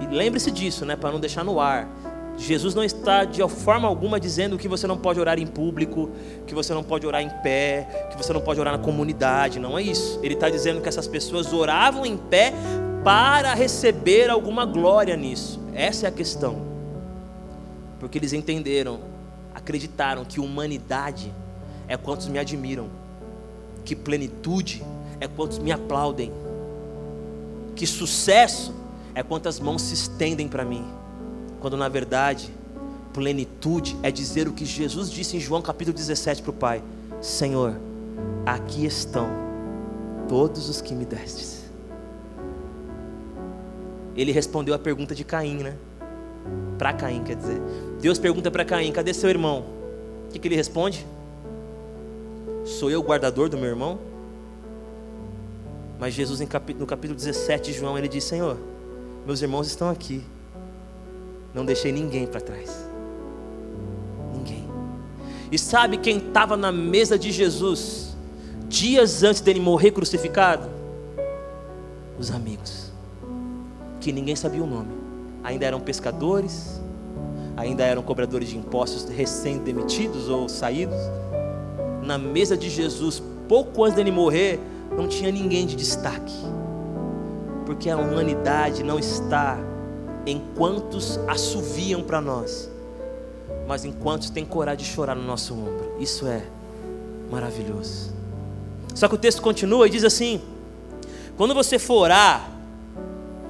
E 0.00 0.06
lembre-se 0.14 0.50
disso, 0.50 0.84
né, 0.84 0.94
para 0.94 1.10
não 1.10 1.18
deixar 1.18 1.44
no 1.44 1.60
ar. 1.60 1.88
Jesus 2.36 2.74
não 2.74 2.84
está 2.84 3.24
de 3.24 3.46
forma 3.48 3.86
alguma 3.88 4.18
dizendo 4.20 4.56
que 4.56 4.68
você 4.68 4.86
não 4.86 4.96
pode 4.96 5.18
orar 5.20 5.38
em 5.38 5.46
público, 5.46 6.10
que 6.46 6.54
você 6.54 6.72
não 6.72 6.82
pode 6.82 7.06
orar 7.06 7.20
em 7.20 7.28
pé, 7.42 8.08
que 8.10 8.16
você 8.16 8.32
não 8.32 8.40
pode 8.40 8.60
orar 8.60 8.72
na 8.72 8.82
comunidade. 8.82 9.58
Não 9.58 9.76
é 9.76 9.82
isso. 9.82 10.18
Ele 10.22 10.34
está 10.34 10.48
dizendo 10.48 10.80
que 10.80 10.88
essas 10.88 11.08
pessoas 11.08 11.52
oravam 11.52 12.06
em 12.06 12.16
pé 12.16 12.54
para 13.04 13.52
receber 13.52 14.30
alguma 14.30 14.64
glória 14.64 15.16
nisso. 15.16 15.60
Essa 15.74 16.06
é 16.06 16.08
a 16.08 16.12
questão. 16.12 16.69
Porque 18.00 18.18
eles 18.18 18.32
entenderam, 18.32 19.00
acreditaram 19.54 20.24
que 20.24 20.40
humanidade 20.40 21.32
é 21.86 21.96
quantos 21.96 22.26
me 22.26 22.38
admiram, 22.38 22.88
que 23.84 23.94
plenitude 23.94 24.82
é 25.20 25.28
quantos 25.28 25.58
me 25.58 25.70
aplaudem, 25.70 26.32
que 27.76 27.86
sucesso 27.86 28.74
é 29.14 29.22
quantas 29.22 29.60
mãos 29.60 29.82
se 29.82 29.94
estendem 29.94 30.48
para 30.48 30.64
mim 30.64 30.84
quando 31.60 31.76
na 31.76 31.88
verdade, 31.88 32.50
plenitude 33.12 33.96
é 34.02 34.10
dizer 34.10 34.48
o 34.48 34.52
que 34.52 34.64
Jesus 34.64 35.10
disse 35.10 35.36
em 35.36 35.40
João 35.40 35.60
capítulo 35.60 35.94
17 35.96 36.42
para 36.42 36.50
o 36.50 36.54
Pai: 36.54 36.82
Senhor, 37.20 37.78
aqui 38.46 38.86
estão 38.86 39.28
todos 40.26 40.68
os 40.68 40.80
que 40.80 40.94
me 40.94 41.04
destes. 41.04 41.70
Ele 44.16 44.32
respondeu 44.32 44.74
a 44.74 44.78
pergunta 44.78 45.14
de 45.14 45.22
Caim, 45.22 45.58
né? 45.58 45.76
Para 46.78 46.92
Caim, 46.92 47.22
quer 47.22 47.36
dizer. 47.36 47.60
Deus 48.00 48.18
pergunta 48.18 48.50
para 48.50 48.64
Caim: 48.64 48.92
cadê 48.92 49.12
seu 49.12 49.28
irmão? 49.28 49.64
O 50.28 50.32
que, 50.32 50.38
que 50.38 50.48
ele 50.48 50.56
responde? 50.56 51.06
Sou 52.64 52.90
eu 52.90 53.00
o 53.00 53.02
guardador 53.02 53.48
do 53.48 53.56
meu 53.56 53.68
irmão? 53.68 53.98
Mas 55.98 56.14
Jesus, 56.14 56.40
no 56.40 56.86
capítulo 56.86 57.14
17 57.14 57.72
de 57.72 57.78
João, 57.78 57.98
ele 57.98 58.08
diz: 58.08 58.24
Senhor, 58.24 58.56
meus 59.26 59.42
irmãos 59.42 59.66
estão 59.66 59.90
aqui. 59.90 60.22
Não 61.52 61.64
deixei 61.64 61.92
ninguém 61.92 62.26
para 62.26 62.40
trás. 62.40 62.88
Ninguém. 64.34 64.64
E 65.50 65.58
sabe 65.58 65.98
quem 65.98 66.18
estava 66.18 66.56
na 66.56 66.72
mesa 66.72 67.18
de 67.18 67.30
Jesus 67.30 68.16
dias 68.68 69.22
antes 69.22 69.40
dele 69.40 69.60
morrer 69.60 69.90
crucificado? 69.90 70.70
Os 72.18 72.30
amigos, 72.30 72.92
que 74.00 74.12
ninguém 74.12 74.36
sabia 74.36 74.62
o 74.62 74.66
nome, 74.66 74.92
ainda 75.42 75.66
eram 75.66 75.80
pescadores, 75.80 76.80
ainda 77.56 77.84
eram 77.84 78.02
cobradores 78.02 78.48
de 78.48 78.56
impostos 78.56 79.04
recém-demitidos 79.08 80.28
ou 80.28 80.48
saídos. 80.48 80.96
Na 82.02 82.16
mesa 82.18 82.56
de 82.56 82.68
Jesus, 82.68 83.22
pouco 83.48 83.84
antes 83.84 83.96
dele 83.96 84.10
morrer, 84.10 84.58
não 84.96 85.08
tinha 85.08 85.30
ninguém 85.30 85.66
de 85.66 85.76
destaque, 85.76 86.34
porque 87.66 87.88
a 87.88 87.96
humanidade 87.96 88.82
não 88.82 88.98
está 88.98 89.58
em 90.26 90.40
quantos 90.56 91.18
assoviam 91.28 92.02
para 92.02 92.20
nós, 92.20 92.70
mas 93.66 93.84
em 93.84 93.92
quantos 93.92 94.30
têm 94.30 94.44
coragem 94.44 94.84
de 94.84 94.90
chorar 94.90 95.14
no 95.14 95.22
nosso 95.22 95.54
ombro. 95.54 95.94
Isso 95.98 96.26
é 96.26 96.42
maravilhoso. 97.30 98.12
Só 98.94 99.08
que 99.08 99.14
o 99.14 99.18
texto 99.18 99.40
continua 99.40 99.86
e 99.86 99.90
diz 99.90 100.04
assim: 100.04 100.40
quando 101.36 101.54
você 101.54 101.78
for 101.78 102.02
orar, 102.02 102.50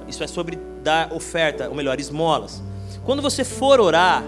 isso 0.07 0.23
é 0.23 0.27
sobre 0.27 0.57
dar 0.83 1.13
oferta, 1.13 1.69
ou 1.69 1.75
melhor, 1.75 1.99
esmolas. 1.99 2.61
Quando 3.05 3.21
você 3.21 3.43
for 3.43 3.79
orar, 3.79 4.23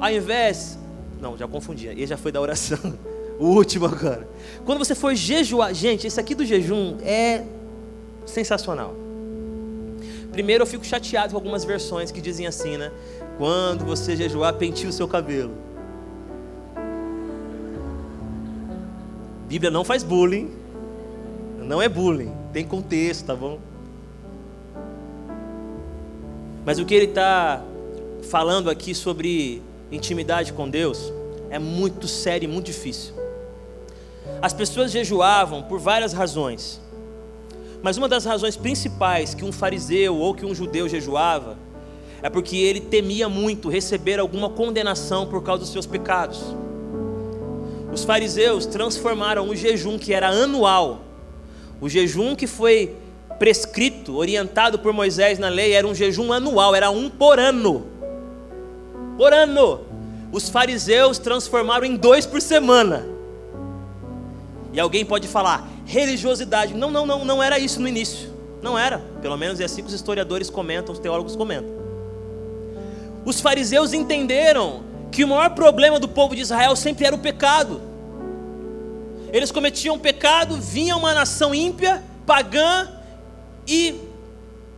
ao 0.00 0.10
invés. 0.10 0.78
Não, 1.20 1.36
já 1.36 1.46
confundi, 1.46 1.86
ele 1.86 2.06
já 2.06 2.16
foi 2.16 2.32
da 2.32 2.40
oração. 2.40 2.78
O 3.40 3.46
último 3.46 3.86
agora. 3.86 4.28
Quando 4.64 4.78
você 4.78 4.94
for 4.94 5.12
jejuar, 5.16 5.74
gente, 5.74 6.06
esse 6.06 6.20
aqui 6.20 6.32
do 6.32 6.44
jejum 6.44 6.98
é 7.02 7.42
sensacional. 8.24 8.94
Primeiro 10.30 10.62
eu 10.62 10.66
fico 10.66 10.84
chateado 10.84 11.30
com 11.32 11.38
algumas 11.38 11.64
versões 11.64 12.12
que 12.12 12.20
dizem 12.20 12.46
assim, 12.46 12.76
né? 12.76 12.92
Quando 13.38 13.84
você 13.84 14.14
jejuar, 14.14 14.54
penteie 14.54 14.86
o 14.86 14.92
seu 14.92 15.08
cabelo. 15.08 15.52
Bíblia 19.48 19.70
não 19.70 19.82
faz 19.82 20.04
bullying. 20.04 20.50
Não 21.58 21.82
é 21.82 21.88
bullying. 21.88 22.32
Tem 22.52 22.64
contexto, 22.64 23.26
tá 23.26 23.34
bom? 23.34 23.58
Mas 26.64 26.78
o 26.78 26.84
que 26.84 26.94
ele 26.94 27.06
está 27.06 27.62
falando 28.30 28.70
aqui 28.70 28.94
sobre 28.94 29.62
intimidade 29.90 30.52
com 30.52 30.68
Deus 30.68 31.12
é 31.50 31.58
muito 31.58 32.06
sério 32.06 32.48
e 32.48 32.52
muito 32.52 32.66
difícil. 32.66 33.14
As 34.40 34.52
pessoas 34.52 34.90
jejuavam 34.90 35.62
por 35.62 35.78
várias 35.78 36.12
razões. 36.12 36.80
Mas 37.82 37.96
uma 37.96 38.08
das 38.08 38.24
razões 38.24 38.56
principais 38.56 39.34
que 39.34 39.44
um 39.44 39.50
fariseu 39.50 40.16
ou 40.16 40.34
que 40.34 40.46
um 40.46 40.54
judeu 40.54 40.88
jejuava 40.88 41.58
é 42.22 42.30
porque 42.30 42.56
ele 42.56 42.80
temia 42.80 43.28
muito 43.28 43.68
receber 43.68 44.20
alguma 44.20 44.48
condenação 44.48 45.26
por 45.26 45.42
causa 45.42 45.62
dos 45.62 45.72
seus 45.72 45.86
pecados. 45.86 46.40
Os 47.92 48.04
fariseus 48.04 48.64
transformaram 48.64 49.48
o 49.48 49.56
jejum 49.56 49.98
que 49.98 50.14
era 50.14 50.28
anual, 50.28 51.02
o 51.80 51.88
jejum 51.88 52.36
que 52.36 52.46
foi 52.46 52.96
prescrito, 53.42 54.16
orientado 54.16 54.78
por 54.78 54.92
Moisés 54.92 55.36
na 55.36 55.48
lei, 55.48 55.72
era 55.72 55.84
um 55.84 55.92
jejum 55.92 56.32
anual, 56.32 56.76
era 56.76 56.90
um 56.90 57.10
por 57.10 57.40
ano. 57.40 57.84
Por 59.18 59.32
ano. 59.32 59.80
Os 60.30 60.48
fariseus 60.48 61.18
transformaram 61.18 61.84
em 61.84 61.96
dois 61.96 62.24
por 62.24 62.40
semana. 62.40 63.04
E 64.72 64.78
alguém 64.78 65.04
pode 65.04 65.26
falar, 65.26 65.68
religiosidade. 65.84 66.72
Não, 66.72 66.88
não, 66.88 67.04
não, 67.04 67.24
não 67.24 67.42
era 67.42 67.58
isso 67.58 67.80
no 67.80 67.88
início. 67.88 68.32
Não 68.62 68.78
era. 68.78 69.00
Pelo 69.20 69.36
menos 69.36 69.58
é 69.58 69.64
assim 69.64 69.82
que 69.82 69.88
os 69.88 69.94
historiadores 69.94 70.48
comentam, 70.48 70.92
os 70.92 71.00
teólogos 71.00 71.34
comentam. 71.34 71.74
Os 73.24 73.40
fariseus 73.40 73.92
entenderam 73.92 74.84
que 75.10 75.24
o 75.24 75.28
maior 75.28 75.50
problema 75.50 75.98
do 75.98 76.06
povo 76.06 76.36
de 76.36 76.42
Israel 76.42 76.76
sempre 76.76 77.06
era 77.06 77.16
o 77.16 77.18
pecado. 77.18 77.80
Eles 79.32 79.50
cometiam 79.50 79.98
pecado, 79.98 80.60
vinha 80.60 80.96
uma 80.96 81.12
nação 81.12 81.52
ímpia, 81.52 82.04
pagã, 82.24 83.01
e 83.66 84.00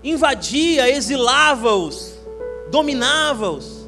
invadia, 0.02 0.88
exilava-os, 0.88 2.14
dominava-os. 2.70 3.84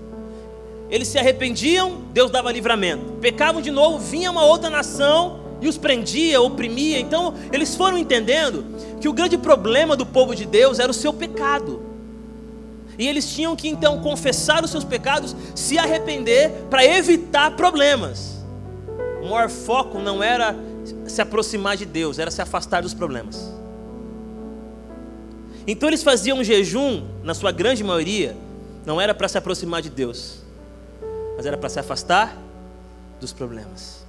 Eles 0.89 1.09
se 1.09 1.19
arrependiam, 1.19 2.03
Deus 2.13 2.31
dava 2.31 2.53
livramento. 2.53 3.05
Pecavam 3.21 3.61
de 3.61 3.71
novo, 3.71 3.99
vinha 3.99 4.31
uma 4.31 4.45
outra 4.45 4.71
nação 4.71 5.41
e 5.61 5.69
os 5.69 5.77
prendia, 5.77 6.41
oprimia. 6.41 6.99
Então, 6.99 7.35
eles 7.53 7.75
foram 7.75 7.99
entendendo 7.99 8.65
que 9.01 9.09
o 9.09 9.13
grande 9.13 9.37
problema 9.37 9.97
do 9.97 10.07
povo 10.07 10.35
de 10.35 10.47
Deus 10.47 10.79
era 10.79 10.91
o 10.91 10.95
seu 10.95 11.13
pecado. 11.13 11.83
E 12.99 13.07
eles 13.07 13.31
tinham 13.35 13.55
que 13.55 13.69
então 13.69 14.01
confessar 14.01 14.65
os 14.65 14.71
seus 14.71 14.85
pecados, 14.85 15.37
se 15.55 15.79
arrepender 15.79 16.51
para 16.71 16.85
evitar 16.85 17.57
problemas. 17.57 18.45
O 19.23 19.29
maior 19.29 19.51
foco 19.51 19.99
não 19.99 20.23
era 20.23 20.57
se 21.07 21.21
aproximar 21.21 21.77
de 21.77 21.85
Deus, 21.85 22.19
era 22.19 22.31
se 22.31 22.41
afastar 22.41 22.83
dos 22.83 22.95
problemas. 22.95 23.56
Então 25.67 25.89
eles 25.89 26.03
faziam 26.03 26.39
um 26.39 26.45
jejum, 26.45 27.03
na 27.25 27.35
sua 27.35 27.51
grande 27.51 27.83
maioria, 27.83 28.37
não 28.85 29.01
era 29.01 29.13
para 29.13 29.27
se 29.27 29.37
aproximar 29.37 29.83
de 29.83 29.91
Deus, 29.91 30.39
mas 31.37 31.45
era 31.45 31.57
para 31.57 31.69
se 31.69 31.81
afastar 31.81 32.37
dos 33.21 33.33
problemas. 33.33 34.07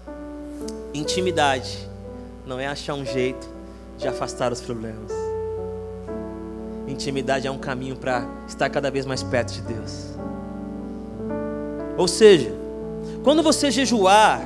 Intimidade 0.93 1.77
não 2.45 2.59
é 2.59 2.67
achar 2.67 2.93
um 2.93 3.05
jeito 3.05 3.49
de 3.97 4.07
afastar 4.07 4.51
os 4.51 4.61
problemas. 4.61 5.11
Intimidade 6.87 7.47
é 7.47 7.51
um 7.51 7.57
caminho 7.57 7.95
para 7.95 8.27
estar 8.47 8.69
cada 8.69 8.91
vez 8.91 9.05
mais 9.05 9.23
perto 9.23 9.53
de 9.53 9.61
Deus. 9.61 10.15
Ou 11.97 12.07
seja, 12.07 12.53
quando 13.23 13.41
você 13.41 13.71
jejuar, 13.71 14.41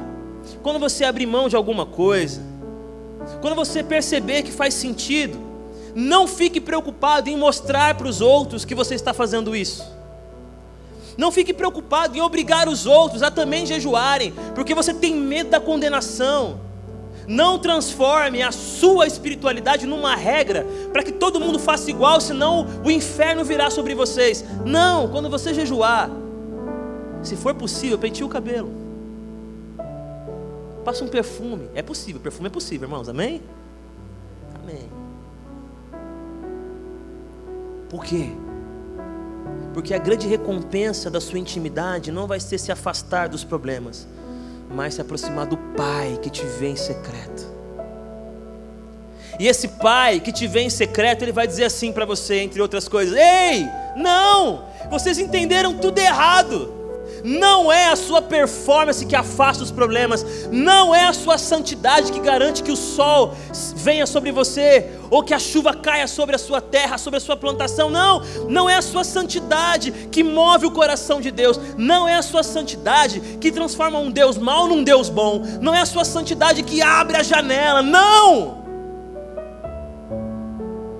quando 0.63 0.79
você 0.79 1.03
abrir 1.03 1.25
mão 1.25 1.49
de 1.49 1.57
alguma 1.57 1.85
coisa, 1.85 2.41
quando 3.41 3.55
você 3.55 3.83
perceber 3.83 4.43
que 4.43 4.51
faz 4.51 4.73
sentido, 4.73 5.50
não 5.95 6.27
fique 6.27 6.59
preocupado 6.61 7.29
em 7.29 7.37
mostrar 7.37 7.95
para 7.95 8.07
os 8.07 8.21
outros 8.21 8.65
que 8.65 8.75
você 8.75 8.95
está 8.95 9.13
fazendo 9.13 9.55
isso. 9.55 9.83
Não 11.17 11.31
fique 11.31 11.53
preocupado 11.53 12.17
em 12.17 12.21
obrigar 12.21 12.67
os 12.67 12.85
outros 12.85 13.21
a 13.21 13.29
também 13.29 13.65
jejuarem, 13.65 14.33
porque 14.55 14.73
você 14.73 14.93
tem 14.93 15.13
medo 15.15 15.49
da 15.49 15.59
condenação. 15.59 16.59
Não 17.27 17.59
transforme 17.59 18.41
a 18.41 18.51
sua 18.51 19.05
espiritualidade 19.05 19.85
numa 19.85 20.15
regra 20.15 20.65
para 20.91 21.03
que 21.03 21.11
todo 21.11 21.39
mundo 21.39 21.59
faça 21.59 21.89
igual, 21.89 22.19
senão 22.19 22.67
o 22.83 22.89
inferno 22.89 23.43
virá 23.43 23.69
sobre 23.69 23.93
vocês. 23.93 24.43
Não, 24.65 25.07
quando 25.09 25.29
você 25.29 25.53
jejuar, 25.53 26.09
se 27.21 27.35
for 27.35 27.53
possível, 27.53 27.97
penteie 27.97 28.23
o 28.23 28.29
cabelo. 28.29 28.71
Passa 30.83 31.03
um 31.03 31.07
perfume. 31.07 31.69
É 31.75 31.81
possível, 31.81 32.19
perfume 32.19 32.47
é 32.47 32.49
possível, 32.49 32.87
irmãos. 32.87 33.07
Amém? 33.07 33.41
Amém. 34.55 35.00
Por 37.91 38.05
quê? 38.05 38.29
Porque 39.73 39.93
a 39.93 39.97
grande 39.97 40.25
recompensa 40.25 41.11
da 41.11 41.19
sua 41.19 41.37
intimidade 41.37 42.09
não 42.09 42.25
vai 42.25 42.39
ser 42.39 42.57
se 42.57 42.71
afastar 42.71 43.27
dos 43.27 43.43
problemas, 43.43 44.07
mas 44.73 44.93
se 44.93 45.01
aproximar 45.01 45.45
do 45.45 45.57
Pai 45.57 46.17
que 46.21 46.29
te 46.29 46.45
vê 46.45 46.69
em 46.69 46.75
secreto. 46.77 47.51
E 49.37 49.45
esse 49.45 49.67
Pai 49.67 50.21
que 50.21 50.31
te 50.31 50.47
vê 50.47 50.61
em 50.61 50.69
secreto, 50.69 51.23
ele 51.23 51.33
vai 51.33 51.45
dizer 51.45 51.65
assim 51.65 51.91
para 51.91 52.05
você, 52.05 52.39
entre 52.39 52.61
outras 52.61 52.87
coisas: 52.87 53.13
Ei, 53.13 53.67
não, 53.97 54.63
vocês 54.89 55.19
entenderam 55.19 55.77
tudo 55.77 55.99
errado. 55.99 56.80
Não 57.23 57.71
é 57.71 57.87
a 57.89 57.95
sua 57.95 58.21
performance 58.21 59.05
que 59.05 59.15
afasta 59.15 59.63
os 59.63 59.71
problemas, 59.71 60.25
não 60.51 60.93
é 60.93 61.05
a 61.05 61.13
sua 61.13 61.37
santidade 61.37 62.11
que 62.11 62.19
garante 62.19 62.63
que 62.63 62.71
o 62.71 62.75
sol 62.75 63.35
venha 63.75 64.05
sobre 64.05 64.31
você, 64.31 64.91
ou 65.09 65.23
que 65.23 65.33
a 65.33 65.39
chuva 65.39 65.73
caia 65.73 66.07
sobre 66.07 66.35
a 66.35 66.39
sua 66.39 66.61
terra, 66.61 66.97
sobre 66.97 67.17
a 67.17 67.21
sua 67.21 67.35
plantação. 67.35 67.89
Não, 67.89 68.21
não 68.47 68.69
é 68.69 68.75
a 68.75 68.81
sua 68.81 69.03
santidade 69.03 69.91
que 70.11 70.23
move 70.23 70.65
o 70.65 70.71
coração 70.71 71.19
de 71.19 71.31
Deus, 71.31 71.59
não 71.77 72.07
é 72.07 72.15
a 72.15 72.21
sua 72.21 72.43
santidade 72.43 73.19
que 73.39 73.51
transforma 73.51 73.99
um 73.99 74.11
Deus 74.11 74.37
mau 74.37 74.67
num 74.67 74.83
Deus 74.83 75.09
bom, 75.09 75.43
não 75.61 75.73
é 75.73 75.81
a 75.81 75.85
sua 75.85 76.05
santidade 76.05 76.63
que 76.63 76.81
abre 76.81 77.17
a 77.17 77.23
janela, 77.23 77.81
não! 77.81 78.61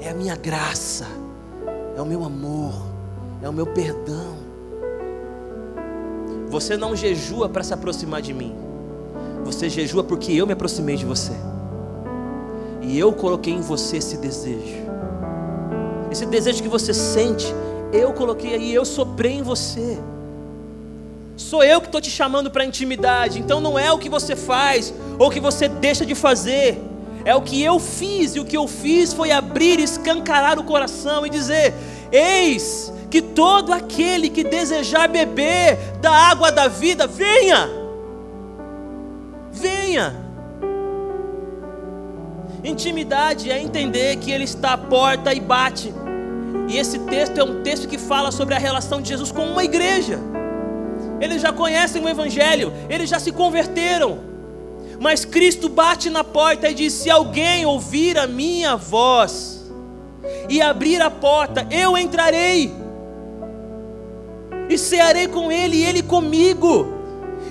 É 0.02 0.10
a 0.10 0.14
minha 0.14 0.36
graça, 0.36 1.06
é 1.96 2.02
o 2.02 2.06
meu 2.06 2.24
amor, 2.26 2.74
é 3.42 3.48
o 3.48 3.54
meu 3.54 3.68
perdão. 3.68 4.41
Você 6.52 6.76
não 6.76 6.94
jejua 6.98 7.48
para 7.48 7.64
se 7.64 7.74
aproximar 7.74 8.22
de 8.22 8.34
mim. 8.34 8.54
Você 9.46 9.70
jejua 9.70 10.04
porque 10.04 10.34
eu 10.34 10.46
me 10.46 10.52
aproximei 10.52 10.98
de 10.98 11.06
você. 11.06 11.32
E 12.82 13.00
eu 13.00 13.14
coloquei 13.14 13.54
em 13.54 13.62
você 13.62 13.98
esse 13.98 14.18
desejo. 14.18 14.82
Esse 16.12 16.26
desejo 16.26 16.62
que 16.62 16.68
você 16.68 16.94
sente, 16.94 17.48
eu 17.94 18.12
coloquei 18.12 18.54
aí, 18.54 18.74
eu 18.74 18.84
soprei 18.84 19.32
em 19.32 19.42
você. 19.42 19.98
Sou 21.38 21.64
eu 21.64 21.80
que 21.80 21.88
estou 21.88 22.02
te 22.02 22.12
chamando 22.12 22.52
para 22.52 22.66
intimidade. 22.66 23.40
Então 23.40 23.62
não 23.62 23.80
é 23.80 23.90
o 23.94 23.98
que 23.98 24.10
você 24.10 24.36
faz 24.36 24.94
ou 25.18 25.28
o 25.28 25.32
que 25.32 25.40
você 25.40 25.70
deixa 25.70 26.06
de 26.06 26.16
fazer. 26.16 26.78
É 27.24 27.34
o 27.34 27.42
que 27.42 27.64
eu 27.64 27.80
fiz, 27.80 28.36
e 28.36 28.42
o 28.42 28.46
que 28.46 28.58
eu 28.58 28.68
fiz 28.68 29.14
foi 29.14 29.32
abrir 29.32 29.80
escancarar 29.80 30.60
o 30.60 30.66
coração 30.66 31.26
e 31.26 31.30
dizer: 31.30 31.74
Eis 32.12 32.92
que 33.12 33.22
todo 33.22 33.74
aquele 33.74 34.30
que 34.30 34.42
desejar 34.42 35.10
beber 35.10 35.78
da 36.00 36.12
água 36.12 36.50
da 36.50 36.70
vida, 36.70 37.06
venha, 37.06 37.70
venha. 39.52 40.16
Intimidade 42.64 43.52
é 43.52 43.62
entender 43.62 44.16
que 44.16 44.32
Ele 44.32 44.46
está 44.46 44.74
à 44.74 44.78
porta 44.78 45.34
e 45.34 45.42
bate. 45.42 45.94
E 46.70 46.78
esse 46.78 47.00
texto 47.00 47.38
é 47.38 47.44
um 47.44 47.62
texto 47.62 47.86
que 47.86 47.98
fala 47.98 48.32
sobre 48.32 48.56
a 48.56 48.58
relação 48.58 49.02
de 49.02 49.10
Jesus 49.10 49.30
com 49.30 49.44
uma 49.44 49.64
igreja. 49.64 50.18
Eles 51.20 51.42
já 51.42 51.52
conhecem 51.52 52.02
o 52.02 52.08
Evangelho, 52.08 52.72
eles 52.90 53.10
já 53.10 53.20
se 53.20 53.34
converteram. 53.34 54.20
Mas 55.02 55.26
Cristo 55.26 55.68
bate 55.68 56.10
na 56.10 56.24
porta 56.24 56.70
e 56.70 56.74
diz: 56.74 56.94
Se 56.94 57.10
alguém 57.10 57.66
ouvir 57.66 58.18
a 58.18 58.26
minha 58.26 58.78
voz 58.78 59.70
e 60.48 60.62
abrir 60.62 61.02
a 61.02 61.12
porta, 61.12 61.68
eu 61.70 61.98
entrarei 61.98 62.81
e 64.74 64.78
cearei 64.78 65.28
com 65.28 65.52
ele 65.52 65.78
e 65.78 65.86
ele 65.86 66.02
comigo. 66.02 67.00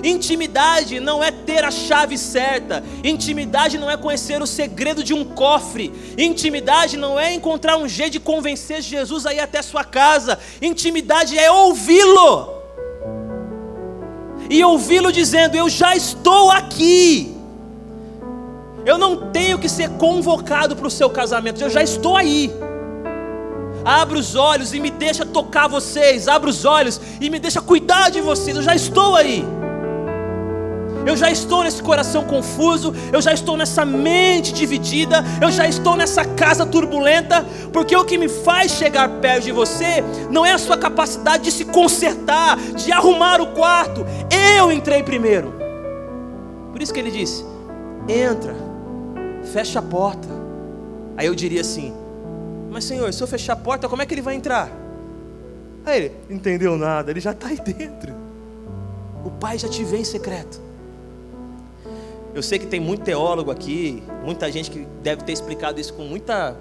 Intimidade 0.02 0.98
não 0.98 1.22
é 1.22 1.30
ter 1.30 1.62
a 1.62 1.70
chave 1.70 2.16
certa, 2.16 2.82
intimidade 3.04 3.76
não 3.76 3.90
é 3.90 3.98
conhecer 3.98 4.40
o 4.40 4.46
segredo 4.46 5.04
de 5.04 5.12
um 5.12 5.24
cofre, 5.24 5.92
intimidade 6.16 6.96
não 6.96 7.20
é 7.20 7.34
encontrar 7.34 7.76
um 7.76 7.86
jeito 7.86 8.12
de 8.12 8.20
convencer 8.20 8.80
Jesus 8.80 9.26
a 9.26 9.34
ir 9.34 9.40
até 9.40 9.60
sua 9.60 9.84
casa, 9.84 10.38
intimidade 10.62 11.38
é 11.38 11.50
ouvi-lo, 11.50 12.48
e 14.48 14.64
ouvi-lo 14.64 15.12
dizendo: 15.12 15.54
Eu 15.54 15.68
já 15.68 15.94
estou 15.94 16.50
aqui, 16.50 17.36
eu 18.86 18.96
não 18.96 19.30
tenho 19.30 19.58
que 19.58 19.68
ser 19.68 19.90
convocado 19.90 20.74
para 20.74 20.86
o 20.86 20.90
seu 20.90 21.10
casamento, 21.10 21.60
eu 21.60 21.68
já 21.68 21.82
estou 21.82 22.16
aí. 22.16 22.50
Abra 23.84 24.18
os 24.18 24.34
olhos 24.34 24.72
e 24.72 24.80
me 24.80 24.90
deixa 24.90 25.24
tocar 25.24 25.68
vocês. 25.68 26.28
Abra 26.28 26.50
os 26.50 26.64
olhos 26.64 27.00
e 27.20 27.30
me 27.30 27.38
deixa 27.38 27.60
cuidar 27.60 28.10
de 28.10 28.20
vocês. 28.20 28.56
Eu 28.56 28.62
já 28.62 28.74
estou 28.74 29.16
aí. 29.16 29.44
Eu 31.06 31.16
já 31.16 31.30
estou 31.30 31.64
nesse 31.64 31.82
coração 31.82 32.24
confuso, 32.24 32.94
eu 33.12 33.22
já 33.22 33.32
estou 33.32 33.56
nessa 33.56 33.84
mente 33.84 34.52
dividida, 34.52 35.24
eu 35.40 35.50
já 35.50 35.66
estou 35.66 35.96
nessa 35.96 36.24
casa 36.24 36.66
turbulenta, 36.66 37.44
porque 37.72 37.96
o 37.96 38.04
que 38.04 38.18
me 38.18 38.28
faz 38.28 38.72
chegar 38.72 39.08
perto 39.08 39.44
de 39.44 39.52
você 39.52 40.04
não 40.30 40.44
é 40.44 40.52
a 40.52 40.58
sua 40.58 40.76
capacidade 40.76 41.44
de 41.44 41.52
se 41.52 41.64
consertar, 41.64 42.58
de 42.58 42.92
arrumar 42.92 43.40
o 43.40 43.48
quarto. 43.48 44.04
Eu 44.56 44.70
entrei 44.70 45.02
primeiro. 45.02 45.54
Por 46.70 46.82
isso 46.82 46.92
que 46.92 47.00
ele 47.00 47.10
disse: 47.10 47.44
entra, 48.08 48.54
fecha 49.52 49.78
a 49.78 49.82
porta. 49.82 50.28
Aí 51.16 51.26
eu 51.26 51.34
diria 51.34 51.62
assim: 51.62 51.94
mas 52.70 52.84
Senhor, 52.84 53.12
se 53.12 53.22
eu 53.22 53.26
fechar 53.26 53.54
a 53.54 53.56
porta, 53.56 53.88
como 53.88 54.00
é 54.00 54.06
que 54.06 54.14
ele 54.14 54.22
vai 54.22 54.34
entrar? 54.34 54.70
Aí 55.84 56.04
ele, 56.04 56.16
entendeu 56.30 56.76
nada, 56.76 57.10
ele 57.10 57.20
já 57.20 57.32
está 57.32 57.48
aí 57.48 57.58
dentro. 57.60 58.14
O 59.24 59.30
Pai 59.30 59.58
já 59.58 59.68
te 59.68 59.82
vê 59.84 59.98
em 59.98 60.04
secreto. 60.04 60.60
Eu 62.32 62.42
sei 62.42 62.58
que 62.60 62.66
tem 62.66 62.78
muito 62.78 63.02
teólogo 63.02 63.50
aqui, 63.50 64.02
muita 64.24 64.50
gente 64.52 64.70
que 64.70 64.86
deve 65.02 65.24
ter 65.24 65.32
explicado 65.32 65.80
isso 65.80 65.92
com 65.94 66.04
muita, 66.04 66.56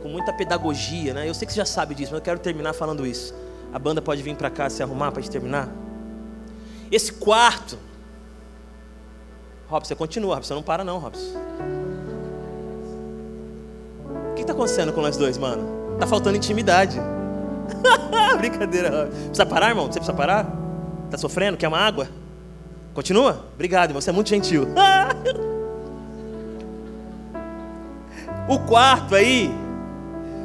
com 0.00 0.08
muita 0.08 0.32
pedagogia, 0.32 1.12
né? 1.12 1.28
Eu 1.28 1.34
sei 1.34 1.44
que 1.44 1.52
você 1.52 1.58
já 1.58 1.66
sabe 1.66 1.94
disso, 1.94 2.12
mas 2.12 2.20
eu 2.20 2.24
quero 2.24 2.38
terminar 2.38 2.72
falando 2.72 3.04
isso. 3.04 3.34
A 3.72 3.78
banda 3.80 4.00
pode 4.00 4.22
vir 4.22 4.36
para 4.36 4.48
cá 4.48 4.70
se 4.70 4.80
arrumar 4.80 5.10
para 5.10 5.22
gente 5.22 5.32
terminar. 5.32 5.68
Esse 6.90 7.12
quarto, 7.14 7.76
Robson, 9.68 9.88
você 9.88 9.94
continua, 9.96 10.36
Robson, 10.36 10.54
não 10.54 10.62
para 10.62 10.84
não, 10.84 10.98
Robson 10.98 11.81
que 14.42 14.50
está 14.50 14.52
acontecendo 14.52 14.92
com 14.92 15.00
nós 15.00 15.16
dois, 15.16 15.38
mano? 15.38 15.96
Tá 15.98 16.06
faltando 16.06 16.36
intimidade. 16.36 17.00
Brincadeira. 18.38 19.06
Precisa 19.06 19.46
parar, 19.46 19.68
irmão? 19.68 19.86
Você 19.86 20.00
precisa 20.00 20.12
parar? 20.12 20.46
Tá 21.10 21.16
sofrendo? 21.16 21.56
Quer 21.56 21.68
uma 21.68 21.78
água? 21.78 22.08
Continua? 22.92 23.46
Obrigado, 23.54 23.90
irmão. 23.90 24.00
Você 24.00 24.10
é 24.10 24.12
muito 24.12 24.28
gentil. 24.28 24.66
o 28.48 28.58
quarto 28.60 29.14
aí 29.14 29.48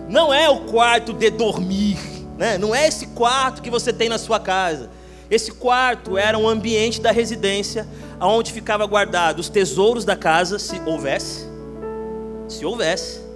não 0.07 0.31
é 0.33 0.47
o 0.47 0.61
quarto 0.61 1.11
de 1.11 1.29
dormir, 1.31 1.97
né? 2.37 2.57
Não 2.57 2.73
é 2.75 2.87
esse 2.87 3.07
quarto 3.07 3.61
que 3.61 3.69
você 3.69 3.91
tem 3.91 4.09
na 4.09 4.17
sua 4.17 4.39
casa. 4.39 4.89
Esse 5.29 5.51
quarto 5.51 6.17
era 6.17 6.37
um 6.37 6.47
ambiente 6.47 7.01
da 7.01 7.11
residência 7.11 7.85
onde 8.21 8.53
ficava 8.53 8.85
guardado 8.85 9.39
os 9.39 9.49
tesouros 9.49 10.05
da 10.05 10.15
casa, 10.15 10.57
se 10.57 10.79
houvesse, 10.85 11.45
se 12.47 12.65
houvesse, 12.65 13.26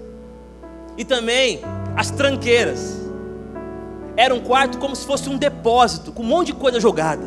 e 0.97 1.06
também 1.06 1.62
as 1.95 2.12
tranqueiras. 2.12 2.99
Era 4.15 4.34
um 4.34 4.41
quarto 4.41 4.77
como 4.77 4.95
se 4.95 5.06
fosse 5.06 5.30
um 5.30 5.38
depósito, 5.38 6.12
com 6.12 6.23
um 6.23 6.25
monte 6.25 6.47
de 6.47 6.54
coisa 6.54 6.80
jogada. 6.80 7.23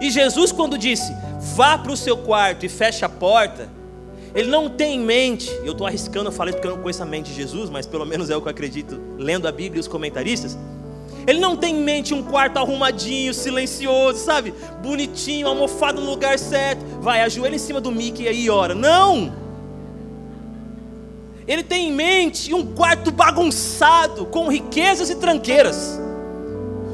E 0.00 0.10
Jesus, 0.10 0.52
quando 0.52 0.78
disse, 0.78 1.14
vá 1.54 1.78
para 1.78 1.92
o 1.92 1.96
seu 1.96 2.16
quarto 2.16 2.64
e 2.64 2.68
feche 2.68 3.04
a 3.04 3.08
porta, 3.08 3.68
ele 4.34 4.50
não 4.50 4.68
tem 4.68 4.96
em 4.96 5.00
mente, 5.00 5.50
eu 5.64 5.72
estou 5.72 5.86
arriscando, 5.86 6.28
eu 6.28 6.32
falei 6.32 6.52
porque 6.52 6.66
eu 6.66 6.76
não 6.76 6.82
conheço 6.82 7.02
a 7.02 7.06
mente 7.06 7.30
de 7.30 7.36
Jesus, 7.36 7.70
mas 7.70 7.86
pelo 7.86 8.04
menos 8.04 8.30
é 8.30 8.36
o 8.36 8.40
que 8.40 8.46
eu 8.46 8.50
acredito, 8.50 9.00
lendo 9.16 9.48
a 9.48 9.52
Bíblia 9.52 9.78
e 9.78 9.80
os 9.80 9.88
comentaristas. 9.88 10.56
Ele 11.26 11.40
não 11.40 11.56
tem 11.56 11.76
em 11.76 11.82
mente 11.82 12.14
um 12.14 12.22
quarto 12.22 12.56
arrumadinho, 12.58 13.34
silencioso, 13.34 14.18
sabe? 14.18 14.54
Bonitinho, 14.82 15.46
almofado 15.46 16.00
no 16.00 16.08
lugar 16.08 16.38
certo. 16.38 16.82
Vai, 17.02 17.20
ajoelha 17.20 17.54
em 17.54 17.58
cima 17.58 17.82
do 17.82 17.92
Mickey 17.92 18.22
e 18.22 18.28
aí 18.28 18.48
ora. 18.48 18.74
Não! 18.74 19.47
Ele 21.48 21.62
tem 21.62 21.88
em 21.88 21.92
mente 21.92 22.52
um 22.52 22.74
quarto 22.74 23.10
bagunçado, 23.10 24.26
com 24.26 24.48
riquezas 24.48 25.08
e 25.08 25.14
tranqueiras. 25.14 25.98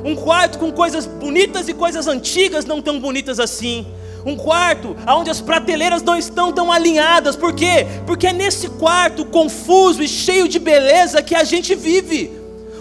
Um 0.04 0.14
quarto 0.14 0.60
com 0.60 0.70
coisas 0.70 1.06
bonitas 1.06 1.68
e 1.68 1.74
coisas 1.74 2.06
antigas 2.06 2.64
não 2.64 2.80
tão 2.80 3.00
bonitas 3.00 3.40
assim. 3.40 3.84
Um 4.24 4.36
quarto 4.36 4.96
onde 5.08 5.28
as 5.28 5.40
prateleiras 5.40 6.02
não 6.02 6.16
estão 6.16 6.52
tão 6.52 6.70
alinhadas. 6.70 7.34
Por 7.34 7.52
quê? 7.52 7.84
Porque 8.06 8.28
é 8.28 8.32
nesse 8.32 8.68
quarto 8.68 9.24
confuso 9.24 10.00
e 10.00 10.06
cheio 10.08 10.46
de 10.46 10.60
beleza 10.60 11.20
que 11.20 11.34
a 11.34 11.42
gente 11.42 11.74
vive. 11.74 12.30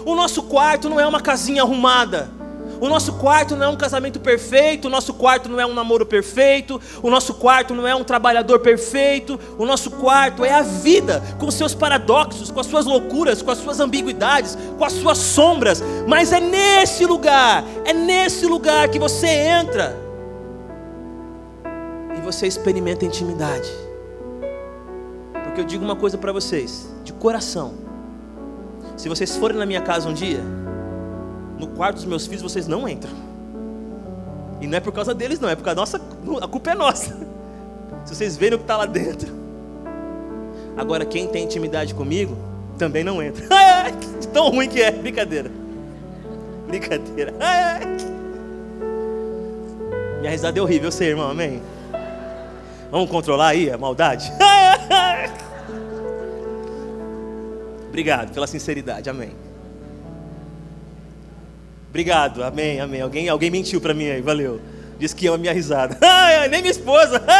O 0.06 0.14
nosso 0.14 0.44
quarto 0.44 0.88
não 0.88 1.00
é 1.00 1.06
uma 1.06 1.20
casinha 1.20 1.62
arrumada. 1.62 2.30
O 2.84 2.88
nosso 2.90 3.14
quarto 3.14 3.56
não 3.56 3.64
é 3.64 3.68
um 3.70 3.76
casamento 3.76 4.20
perfeito, 4.20 4.88
o 4.88 4.90
nosso 4.90 5.14
quarto 5.14 5.48
não 5.48 5.58
é 5.58 5.64
um 5.64 5.72
namoro 5.72 6.04
perfeito, 6.04 6.78
o 7.02 7.08
nosso 7.08 7.32
quarto 7.32 7.74
não 7.74 7.88
é 7.88 7.94
um 7.94 8.04
trabalhador 8.04 8.58
perfeito, 8.58 9.40
o 9.56 9.64
nosso 9.64 9.90
quarto 9.92 10.44
é 10.44 10.52
a 10.52 10.60
vida, 10.60 11.22
com 11.38 11.50
seus 11.50 11.74
paradoxos, 11.74 12.50
com 12.50 12.60
as 12.60 12.66
suas 12.66 12.84
loucuras, 12.84 13.40
com 13.40 13.50
as 13.50 13.56
suas 13.56 13.80
ambiguidades, 13.80 14.58
com 14.76 14.84
as 14.84 14.92
suas 14.92 15.16
sombras, 15.16 15.82
mas 16.06 16.30
é 16.30 16.40
nesse 16.40 17.06
lugar, 17.06 17.64
é 17.86 17.94
nesse 17.94 18.44
lugar 18.44 18.86
que 18.90 18.98
você 18.98 19.28
entra 19.28 19.96
e 22.14 22.20
você 22.20 22.46
experimenta 22.46 23.06
intimidade. 23.06 23.72
Porque 25.42 25.62
eu 25.62 25.64
digo 25.64 25.82
uma 25.82 25.96
coisa 25.96 26.18
para 26.18 26.32
vocês, 26.32 26.94
de 27.02 27.14
coração: 27.14 27.76
se 28.94 29.08
vocês 29.08 29.34
forem 29.38 29.56
na 29.56 29.64
minha 29.64 29.80
casa 29.80 30.06
um 30.06 30.12
dia, 30.12 30.44
no 31.64 31.74
quarto 31.74 31.96
dos 31.96 32.04
meus 32.04 32.26
filhos 32.26 32.42
vocês 32.42 32.68
não 32.68 32.88
entram. 32.88 33.12
E 34.60 34.66
não 34.66 34.76
é 34.76 34.80
por 34.80 34.92
causa 34.92 35.14
deles, 35.14 35.40
não, 35.40 35.48
é 35.48 35.56
porque 35.56 35.70
a 35.70 35.74
nossa, 35.74 36.00
a 36.42 36.48
culpa 36.48 36.70
é 36.70 36.74
nossa. 36.74 37.16
Se 38.04 38.14
vocês 38.14 38.36
verem 38.36 38.56
o 38.56 38.58
que 38.58 38.64
está 38.64 38.76
lá 38.76 38.86
dentro. 38.86 39.32
Agora, 40.76 41.04
quem 41.04 41.26
tem 41.26 41.44
intimidade 41.44 41.94
comigo, 41.94 42.36
também 42.78 43.02
não 43.02 43.22
entra. 43.22 43.46
Tão 44.32 44.50
ruim 44.50 44.68
que 44.68 44.82
é, 44.82 44.90
brincadeira. 44.90 45.50
Brincadeira. 46.66 47.32
Minha 50.20 50.30
risada 50.30 50.58
é 50.58 50.62
horrível, 50.62 50.88
eu 50.88 50.92
sei, 50.92 51.10
irmão, 51.10 51.30
amém? 51.30 51.62
Vamos 52.90 53.10
controlar 53.10 53.48
aí 53.48 53.70
a 53.70 53.78
maldade? 53.78 54.32
Obrigado 57.88 58.32
pela 58.32 58.46
sinceridade, 58.46 59.08
amém. 59.08 59.30
Obrigado, 61.94 62.42
amém, 62.42 62.80
amém. 62.80 63.00
Alguém, 63.00 63.28
alguém 63.28 63.52
mentiu 63.52 63.80
para 63.80 63.94
mim 63.94 64.10
aí, 64.10 64.20
valeu. 64.20 64.60
Disse 64.98 65.14
que 65.14 65.28
ama 65.28 65.38
minha 65.38 65.52
risada. 65.52 65.96
Nem 66.50 66.60
minha 66.60 66.72
esposa. 66.72 67.22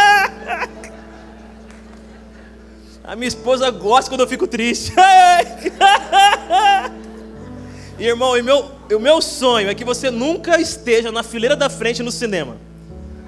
A 3.03 3.17
minha 3.17 3.27
esposa 3.27 3.69
gosta 3.73 4.09
quando 4.09 4.21
eu 4.21 4.29
fico 4.29 4.47
triste. 4.47 4.93
Irmão, 7.99 8.39
o 8.39 8.45
meu, 8.45 8.71
o 8.93 8.99
meu 9.01 9.21
sonho 9.21 9.69
é 9.69 9.75
que 9.75 9.85
você 9.85 10.09
nunca 10.09 10.61
esteja 10.61 11.11
na 11.11 11.25
fileira 11.25 11.57
da 11.57 11.69
frente 11.69 12.01
no 12.01 12.13
cinema. 12.13 12.57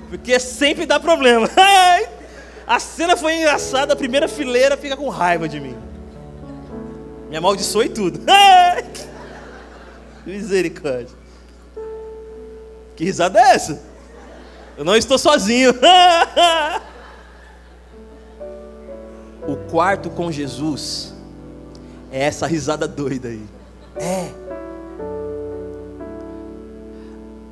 Porque 0.08 0.38
sempre 0.38 0.86
dá 0.86 1.00
problema. 1.00 1.50
A 2.66 2.78
cena 2.78 3.16
foi 3.16 3.34
engraçada, 3.34 3.94
a 3.94 3.96
primeira 3.96 4.28
fileira 4.28 4.76
fica 4.76 4.96
com 4.96 5.08
raiva 5.08 5.48
de 5.48 5.58
mim. 5.58 5.76
Me 7.28 7.36
amaldiçoou 7.36 7.84
e 7.84 7.88
tudo. 7.88 8.20
Misericórdia. 10.24 11.15
Que 12.96 13.04
risada 13.04 13.38
é 13.38 13.54
essa? 13.54 13.82
Eu 14.76 14.85
não 14.85 14.96
estou 14.96 15.18
sozinho. 15.18 15.72
o 19.46 19.56
quarto 19.70 20.11
com 20.11 20.32
Jesus 20.32 21.14
é 22.11 22.24
essa 22.24 22.46
risada 22.46 22.88
doida 22.88 23.28
aí. 23.28 23.46
É. 23.96 24.30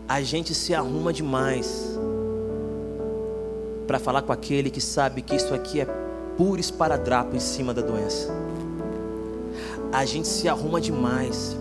A 0.09 0.23
gente 0.23 0.55
se 0.55 0.75
arruma 0.75 1.13
demais 1.13 1.99
para 3.87 3.99
falar 3.99 4.23
com 4.23 4.33
aquele 4.33 4.71
que 4.71 4.81
sabe 4.81 5.23
que 5.23 5.37
isso 5.37 5.55
aqui 5.55 5.81
é 5.81 5.87
puro 6.37 6.61
esparadrapo 6.61 7.37
em 7.37 7.41
cima 7.41 7.73
da 7.73 7.83
doença. 7.83 8.33
A 9.93 10.05
gente 10.05 10.27
se 10.27 10.49
arruma 10.49 10.81
demais 10.81 11.57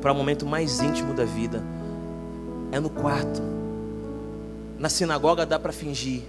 para 0.00 0.12
o 0.12 0.14
momento 0.14 0.44
mais 0.44 0.80
íntimo 0.80 1.14
da 1.14 1.24
vida. 1.24 1.62
É 2.72 2.80
no 2.80 2.88
quarto. 2.88 3.42
Na 4.78 4.88
sinagoga 4.88 5.44
dá 5.44 5.58
para 5.58 5.72
fingir. 5.72 6.22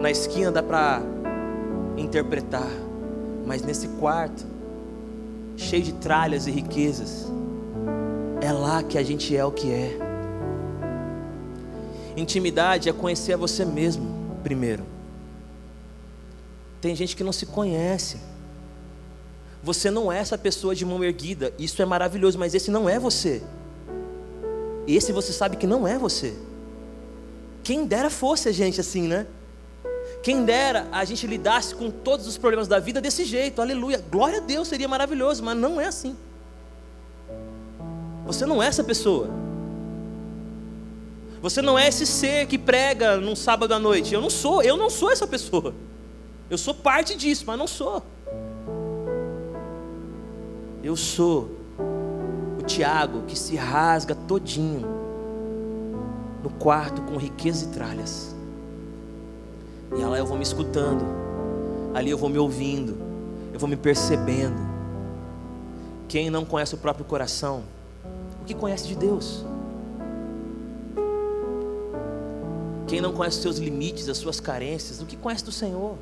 Na 0.00 0.10
esquina 0.10 0.50
dá 0.50 0.62
para 0.62 1.02
interpretar. 1.98 2.70
Mas 3.44 3.62
nesse 3.62 3.88
quarto, 4.00 4.46
cheio 5.54 5.82
de 5.82 5.92
tralhas 5.92 6.46
e 6.46 6.50
riquezas, 6.50 7.26
é 8.40 8.50
lá 8.52 8.82
que 8.82 8.96
a 8.96 9.02
gente 9.02 9.36
é 9.36 9.44
o 9.44 9.52
que 9.52 9.70
é. 9.70 9.98
Intimidade 12.16 12.88
é 12.88 12.92
conhecer 12.92 13.34
a 13.34 13.36
você 13.36 13.64
mesmo, 13.66 14.38
primeiro. 14.42 14.82
Tem 16.80 16.94
gente 16.96 17.14
que 17.14 17.22
não 17.22 17.32
se 17.32 17.44
conhece. 17.44 18.27
Você 19.68 19.90
não 19.90 20.10
é 20.10 20.16
essa 20.16 20.38
pessoa 20.38 20.74
de 20.74 20.82
mão 20.82 21.04
erguida. 21.04 21.52
Isso 21.58 21.82
é 21.82 21.84
maravilhoso, 21.84 22.38
mas 22.38 22.54
esse 22.54 22.70
não 22.70 22.88
é 22.88 22.98
você. 22.98 23.42
Esse 24.86 25.12
você 25.12 25.30
sabe 25.30 25.58
que 25.58 25.66
não 25.66 25.86
é 25.86 25.98
você. 25.98 26.34
Quem 27.62 27.84
dera 27.84 28.08
fosse 28.08 28.48
a 28.48 28.52
gente 28.52 28.80
assim, 28.80 29.02
né? 29.02 29.26
Quem 30.22 30.42
dera 30.42 30.88
a 30.90 31.04
gente 31.04 31.26
lidasse 31.26 31.74
com 31.74 31.90
todos 31.90 32.26
os 32.26 32.38
problemas 32.38 32.66
da 32.66 32.78
vida 32.78 32.98
desse 32.98 33.26
jeito, 33.26 33.60
aleluia. 33.60 34.02
Glória 34.10 34.38
a 34.38 34.40
Deus, 34.40 34.68
seria 34.68 34.88
maravilhoso, 34.88 35.44
mas 35.44 35.54
não 35.54 35.78
é 35.78 35.88
assim. 35.88 36.16
Você 38.24 38.46
não 38.46 38.62
é 38.62 38.68
essa 38.68 38.82
pessoa. 38.82 39.28
Você 41.42 41.60
não 41.60 41.78
é 41.78 41.88
esse 41.88 42.06
ser 42.06 42.46
que 42.46 42.56
prega 42.56 43.18
num 43.18 43.36
sábado 43.36 43.74
à 43.74 43.78
noite. 43.78 44.14
Eu 44.14 44.22
não 44.22 44.30
sou, 44.30 44.62
eu 44.62 44.78
não 44.78 44.88
sou 44.88 45.10
essa 45.12 45.26
pessoa. 45.26 45.74
Eu 46.48 46.56
sou 46.56 46.72
parte 46.72 47.14
disso, 47.14 47.44
mas 47.46 47.58
não 47.58 47.66
sou. 47.66 48.02
Eu 50.88 50.96
sou 50.96 51.50
o 52.58 52.62
Tiago 52.62 53.24
que 53.26 53.38
se 53.38 53.54
rasga 53.56 54.14
todinho 54.14 54.88
no 56.42 56.48
quarto 56.48 57.02
com 57.02 57.18
riqueza 57.18 57.66
e 57.66 57.68
tralhas. 57.68 58.34
E 59.94 60.02
lá 60.02 60.16
eu 60.16 60.24
vou 60.24 60.38
me 60.38 60.42
escutando, 60.42 61.04
ali 61.92 62.08
eu 62.08 62.16
vou 62.16 62.30
me 62.30 62.38
ouvindo, 62.38 62.96
eu 63.52 63.60
vou 63.60 63.68
me 63.68 63.76
percebendo. 63.76 64.56
Quem 66.08 66.30
não 66.30 66.46
conhece 66.46 66.74
o 66.74 66.78
próprio 66.78 67.04
coração, 67.04 67.64
o 68.40 68.46
que 68.46 68.54
conhece 68.54 68.88
de 68.88 68.96
Deus? 68.96 69.44
Quem 72.86 73.02
não 73.02 73.12
conhece 73.12 73.36
os 73.36 73.42
seus 73.42 73.58
limites, 73.58 74.08
as 74.08 74.16
suas 74.16 74.40
carências, 74.40 75.02
o 75.02 75.04
que 75.04 75.18
conhece 75.18 75.44
do 75.44 75.52
Senhor? 75.52 75.98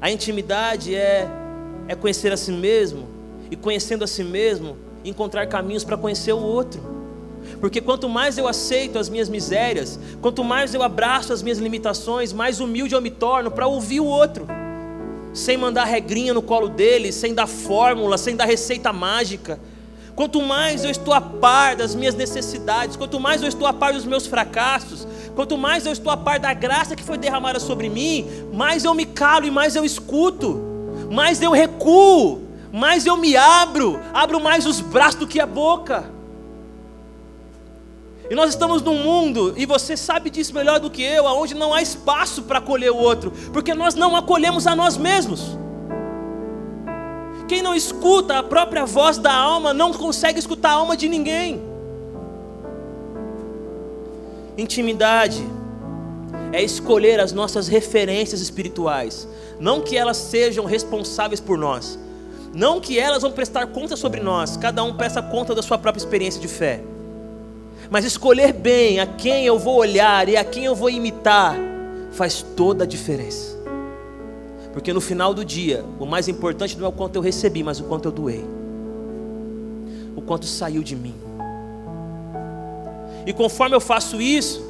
A 0.00 0.12
intimidade 0.12 0.94
é 0.94 1.47
é 1.88 1.94
conhecer 1.94 2.30
a 2.32 2.36
si 2.36 2.52
mesmo, 2.52 3.08
e 3.50 3.56
conhecendo 3.56 4.04
a 4.04 4.06
si 4.06 4.22
mesmo, 4.22 4.76
encontrar 5.04 5.46
caminhos 5.46 5.84
para 5.84 5.96
conhecer 5.96 6.32
o 6.32 6.42
outro. 6.42 6.98
Porque 7.60 7.80
quanto 7.80 8.08
mais 8.08 8.36
eu 8.36 8.46
aceito 8.46 8.98
as 8.98 9.08
minhas 9.08 9.28
misérias, 9.28 9.98
quanto 10.20 10.44
mais 10.44 10.74
eu 10.74 10.82
abraço 10.82 11.32
as 11.32 11.42
minhas 11.42 11.58
limitações, 11.58 12.32
mais 12.32 12.60
humilde 12.60 12.94
eu 12.94 13.00
me 13.00 13.10
torno 13.10 13.50
para 13.50 13.66
ouvir 13.66 14.00
o 14.00 14.04
outro, 14.04 14.46
sem 15.32 15.56
mandar 15.56 15.84
regrinha 15.84 16.34
no 16.34 16.42
colo 16.42 16.68
dele, 16.68 17.10
sem 17.10 17.34
dar 17.34 17.46
fórmula, 17.46 18.18
sem 18.18 18.36
dar 18.36 18.44
receita 18.44 18.92
mágica. 18.92 19.58
Quanto 20.14 20.42
mais 20.42 20.84
eu 20.84 20.90
estou 20.90 21.14
a 21.14 21.20
par 21.20 21.76
das 21.76 21.94
minhas 21.94 22.14
necessidades, 22.14 22.96
quanto 22.96 23.18
mais 23.20 23.40
eu 23.40 23.48
estou 23.48 23.66
a 23.66 23.72
par 23.72 23.94
dos 23.94 24.04
meus 24.04 24.26
fracassos, 24.26 25.06
quanto 25.34 25.56
mais 25.56 25.86
eu 25.86 25.92
estou 25.92 26.12
a 26.12 26.16
par 26.16 26.38
da 26.38 26.52
graça 26.52 26.96
que 26.96 27.04
foi 27.04 27.16
derramada 27.16 27.60
sobre 27.60 27.88
mim, 27.88 28.26
mais 28.52 28.84
eu 28.84 28.92
me 28.94 29.06
calo 29.06 29.46
e 29.46 29.50
mais 29.50 29.74
eu 29.76 29.84
escuto 29.84 30.67
mais 31.10 31.40
eu 31.40 31.52
recuo, 31.52 32.42
mais 32.72 33.06
eu 33.06 33.16
me 33.16 33.36
abro, 33.36 34.00
abro 34.12 34.40
mais 34.40 34.66
os 34.66 34.80
braços 34.80 35.20
do 35.20 35.26
que 35.26 35.40
a 35.40 35.46
boca. 35.46 36.10
E 38.30 38.34
nós 38.34 38.50
estamos 38.50 38.82
num 38.82 39.02
mundo, 39.02 39.54
e 39.56 39.64
você 39.64 39.96
sabe 39.96 40.28
disso 40.28 40.54
melhor 40.54 40.78
do 40.78 40.90
que 40.90 41.02
eu, 41.02 41.24
onde 41.24 41.54
não 41.54 41.72
há 41.72 41.80
espaço 41.80 42.42
para 42.42 42.58
acolher 42.58 42.90
o 42.90 42.96
outro, 42.96 43.32
porque 43.52 43.72
nós 43.72 43.94
não 43.94 44.14
acolhemos 44.14 44.66
a 44.66 44.76
nós 44.76 44.98
mesmos. 44.98 45.56
Quem 47.48 47.62
não 47.62 47.74
escuta 47.74 48.38
a 48.38 48.42
própria 48.42 48.84
voz 48.84 49.16
da 49.16 49.34
alma 49.34 49.72
não 49.72 49.94
consegue 49.94 50.38
escutar 50.38 50.70
a 50.70 50.74
alma 50.74 50.94
de 50.94 51.08
ninguém. 51.08 51.62
Intimidade 54.58 55.42
é 56.52 56.62
escolher 56.62 57.20
as 57.20 57.32
nossas 57.32 57.68
referências 57.68 58.40
espirituais, 58.40 59.28
não 59.60 59.80
que 59.80 59.96
elas 59.96 60.16
sejam 60.16 60.64
responsáveis 60.64 61.40
por 61.40 61.58
nós, 61.58 61.98
não 62.54 62.80
que 62.80 62.98
elas 62.98 63.22
vão 63.22 63.32
prestar 63.32 63.66
conta 63.68 63.96
sobre 63.96 64.20
nós, 64.20 64.56
cada 64.56 64.82
um 64.82 64.94
presta 64.94 65.22
conta 65.22 65.54
da 65.54 65.62
sua 65.62 65.78
própria 65.78 66.00
experiência 66.00 66.40
de 66.40 66.48
fé. 66.48 66.80
Mas 67.90 68.04
escolher 68.04 68.52
bem 68.52 69.00
a 69.00 69.06
quem 69.06 69.46
eu 69.46 69.58
vou 69.58 69.76
olhar 69.76 70.28
e 70.28 70.36
a 70.36 70.44
quem 70.44 70.64
eu 70.64 70.74
vou 70.74 70.90
imitar 70.90 71.56
faz 72.12 72.42
toda 72.56 72.84
a 72.84 72.86
diferença. 72.86 73.56
Porque 74.72 74.92
no 74.92 75.00
final 75.00 75.32
do 75.32 75.44
dia, 75.44 75.84
o 75.98 76.06
mais 76.06 76.28
importante 76.28 76.76
não 76.76 76.86
é 76.86 76.88
o 76.88 76.92
quanto 76.92 77.16
eu 77.16 77.22
recebi, 77.22 77.62
mas 77.62 77.80
o 77.80 77.84
quanto 77.84 78.06
eu 78.06 78.12
doei. 78.12 78.44
O 80.14 80.20
quanto 80.20 80.46
saiu 80.46 80.82
de 80.82 80.94
mim. 80.94 81.14
E 83.26 83.32
conforme 83.32 83.74
eu 83.74 83.80
faço 83.80 84.20
isso, 84.20 84.67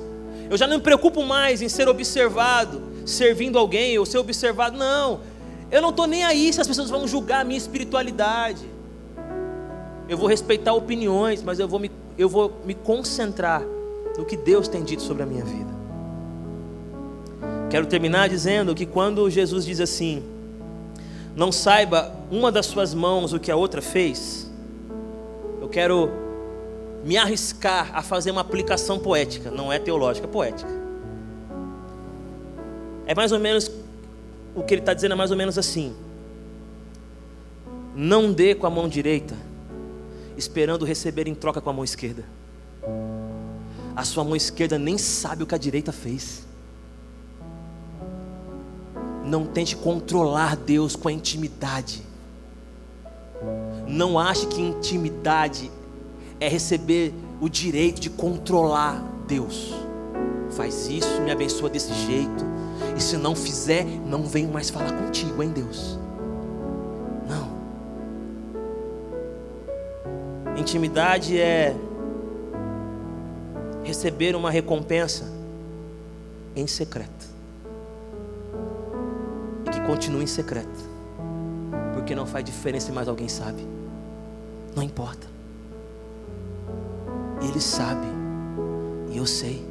eu 0.50 0.56
já 0.56 0.66
não 0.66 0.78
me 0.78 0.82
preocupo 0.82 1.22
mais 1.24 1.60
em 1.60 1.68
ser 1.68 1.88
observado, 1.88 2.82
servindo 3.04 3.58
alguém 3.58 3.98
ou 3.98 4.06
ser 4.06 4.18
observado. 4.18 4.78
Não, 4.78 5.20
eu 5.70 5.82
não 5.82 5.90
estou 5.90 6.06
nem 6.06 6.24
aí 6.24 6.52
se 6.52 6.60
as 6.60 6.66
pessoas 6.66 6.88
vão 6.88 7.06
julgar 7.06 7.42
a 7.42 7.44
minha 7.44 7.58
espiritualidade. 7.58 8.64
Eu 10.08 10.16
vou 10.16 10.26
respeitar 10.26 10.72
opiniões, 10.72 11.42
mas 11.42 11.58
eu 11.58 11.68
vou 11.68 11.78
me, 11.78 11.90
eu 12.16 12.28
vou 12.28 12.52
me 12.64 12.74
concentrar 12.74 13.62
no 14.16 14.24
que 14.24 14.36
Deus 14.36 14.66
tem 14.66 14.82
dito 14.82 15.02
sobre 15.02 15.22
a 15.22 15.26
minha 15.26 15.44
vida. 15.44 15.78
Quero 17.68 17.86
terminar 17.86 18.30
dizendo 18.30 18.74
que 18.74 18.86
quando 18.86 19.28
Jesus 19.28 19.66
diz 19.66 19.80
assim: 19.80 20.22
Não 21.36 21.52
saiba 21.52 22.10
uma 22.30 22.50
das 22.50 22.64
suas 22.64 22.94
mãos 22.94 23.34
o 23.34 23.38
que 23.38 23.50
a 23.50 23.56
outra 23.56 23.82
fez, 23.82 24.50
eu 25.60 25.68
quero 25.68 26.10
me 27.04 27.16
arriscar 27.16 27.90
a 27.94 28.02
fazer 28.02 28.30
uma 28.30 28.40
aplicação 28.40 28.98
poética, 28.98 29.50
não 29.50 29.72
é 29.72 29.78
teológica, 29.78 30.26
é 30.26 30.30
poética. 30.30 30.70
É 33.06 33.14
mais 33.14 33.32
ou 33.32 33.38
menos 33.38 33.70
o 34.54 34.62
que 34.62 34.74
ele 34.74 34.82
está 34.82 34.92
dizendo 34.92 35.12
é 35.12 35.14
mais 35.14 35.30
ou 35.30 35.36
menos 35.36 35.56
assim: 35.56 35.94
não 37.94 38.32
dê 38.32 38.54
com 38.54 38.66
a 38.66 38.70
mão 38.70 38.88
direita, 38.88 39.34
esperando 40.36 40.84
receber 40.84 41.26
em 41.26 41.34
troca 41.34 41.60
com 41.60 41.70
a 41.70 41.72
mão 41.72 41.84
esquerda. 41.84 42.24
A 43.96 44.04
sua 44.04 44.22
mão 44.22 44.36
esquerda 44.36 44.78
nem 44.78 44.96
sabe 44.96 45.42
o 45.42 45.46
que 45.46 45.54
a 45.54 45.58
direita 45.58 45.90
fez. 45.90 46.46
Não 49.24 49.44
tente 49.44 49.76
controlar 49.76 50.56
Deus 50.56 50.94
com 50.94 51.08
a 51.08 51.12
intimidade. 51.12 52.02
Não 53.86 54.18
ache 54.18 54.46
que 54.46 54.60
intimidade 54.60 55.70
é 56.40 56.48
receber 56.48 57.12
o 57.40 57.48
direito 57.48 58.00
de 58.00 58.10
controlar 58.10 59.02
Deus. 59.26 59.74
Faz 60.50 60.88
isso, 60.88 61.20
me 61.22 61.30
abençoa 61.30 61.68
desse 61.68 61.92
jeito. 61.92 62.44
E 62.96 63.00
se 63.00 63.16
não 63.16 63.34
fizer, 63.34 63.84
não 63.84 64.24
venho 64.24 64.50
mais 64.50 64.70
falar 64.70 64.92
contigo, 64.92 65.42
hein, 65.42 65.50
Deus? 65.50 65.98
Não. 67.28 67.48
Intimidade 70.56 71.38
é 71.38 71.74
receber 73.84 74.34
uma 74.34 74.50
recompensa 74.50 75.24
em 76.56 76.66
secreto 76.66 77.38
continue 79.88 80.22
em 80.22 80.26
secreto, 80.26 80.68
porque 81.94 82.14
não 82.14 82.26
faz 82.26 82.44
diferença 82.44 82.88
se 82.88 82.92
mais 82.92 83.08
alguém 83.08 83.26
sabe, 83.26 83.66
não 84.76 84.82
importa, 84.82 85.26
Ele 87.42 87.60
sabe, 87.60 88.06
e 89.10 89.16
eu 89.16 89.26
sei. 89.26 89.66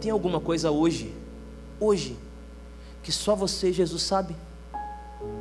Tem 0.00 0.10
alguma 0.10 0.40
coisa 0.40 0.70
hoje, 0.70 1.14
hoje, 1.80 2.16
que 3.02 3.10
só 3.10 3.34
você 3.34 3.72
Jesus 3.72 4.02
sabe? 4.02 4.34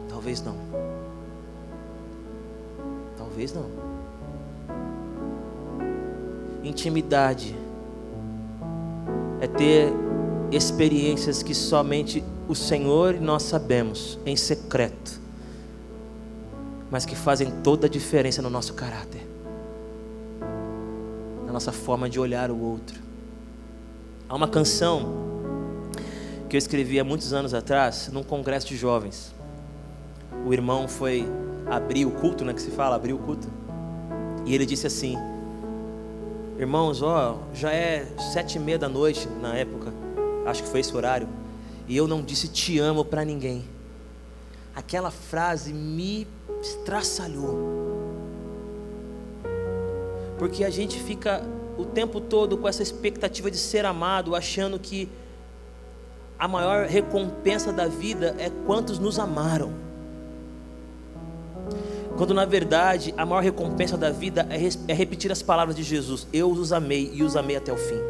Talvez 0.10 0.42
não. 0.42 0.56
Talvez 3.18 3.54
não. 3.54 3.66
Intimidade 6.64 7.56
é 9.42 9.48
ter 9.48 9.92
experiências 10.52 11.44
que 11.44 11.54
somente 11.54 12.24
o 12.48 12.56
Senhor 12.56 13.16
e 13.16 13.20
nós 13.20 13.44
sabemos 13.44 14.20
em 14.26 14.36
secreto, 14.36 15.20
mas 16.92 17.06
que 17.06 17.16
fazem 17.16 17.52
toda 17.64 17.88
a 17.88 17.90
diferença 17.90 18.42
no 18.42 18.50
nosso 18.50 18.74
caráter, 18.74 19.23
nossa 21.54 21.72
forma 21.72 22.10
de 22.10 22.20
olhar 22.20 22.52
o 22.52 22.60
outro. 22.60 23.00
Há 24.28 24.36
uma 24.36 24.48
canção 24.48 25.24
que 26.50 26.56
eu 26.56 26.58
escrevi 26.58 27.00
há 27.00 27.04
muitos 27.04 27.32
anos 27.32 27.54
atrás, 27.54 28.10
num 28.12 28.24
congresso 28.24 28.68
de 28.68 28.76
jovens. 28.76 29.34
O 30.46 30.54
irmão 30.54 30.88
foi 30.88 31.26
abrir 31.66 32.06
o 32.06 32.12
culto, 32.12 32.44
né, 32.44 32.54
que 32.54 32.62
se 32.62 32.72
fala, 32.72 32.96
abrir 32.96 33.14
o 33.14 33.18
culto. 33.18 33.48
E 34.46 34.54
ele 34.54 34.66
disse 34.66 34.88
assim: 34.88 35.16
Irmãos, 36.60 37.02
ó, 37.02 37.40
já 37.54 37.72
é 37.72 38.06
sete 38.34 38.58
e 38.58 38.60
meia 38.60 38.78
da 38.78 38.90
noite 38.90 39.28
na 39.42 39.56
época 39.56 40.04
acho 40.46 40.64
que 40.64 40.70
foi 40.70 40.80
esse 40.80 40.96
horário, 40.96 41.28
e 41.88 41.96
eu 41.96 42.08
não 42.08 42.22
disse 42.22 42.48
te 42.48 42.80
amo 42.80 43.04
para 43.04 43.24
ninguém. 43.24 43.66
Aquela 44.76 45.12
frase 45.12 45.72
me 45.74 46.28
estraçalhou. 46.62 47.93
Porque 50.44 50.66
a 50.66 50.70
gente 50.70 51.00
fica 51.00 51.42
o 51.78 51.86
tempo 51.86 52.20
todo 52.20 52.58
com 52.58 52.68
essa 52.68 52.84
expectativa 52.84 53.50
de 53.50 53.56
ser 53.56 53.86
amado, 53.86 54.36
achando 54.36 54.78
que 54.78 55.08
a 56.38 56.50
maior 56.50 56.86
recompensa 56.86 57.72
da 57.72 57.88
vida 57.88 58.36
é 58.38 58.52
quantos 58.66 59.00
nos 59.00 59.18
amaram. 59.18 59.72
Quando 62.18 62.34
na 62.34 62.44
verdade 62.44 63.14
a 63.16 63.26
maior 63.26 63.42
recompensa 63.42 63.96
da 63.96 64.10
vida 64.10 64.46
é, 64.50 64.58
é 64.92 64.94
repetir 64.94 65.32
as 65.32 65.42
palavras 65.42 65.78
de 65.78 65.84
Jesus: 65.84 66.28
Eu 66.34 66.52
os 66.52 66.74
amei 66.74 67.10
e 67.14 67.24
os 67.24 67.38
amei 67.38 67.56
até 67.56 67.72
o 67.72 67.78
fim. 67.78 68.02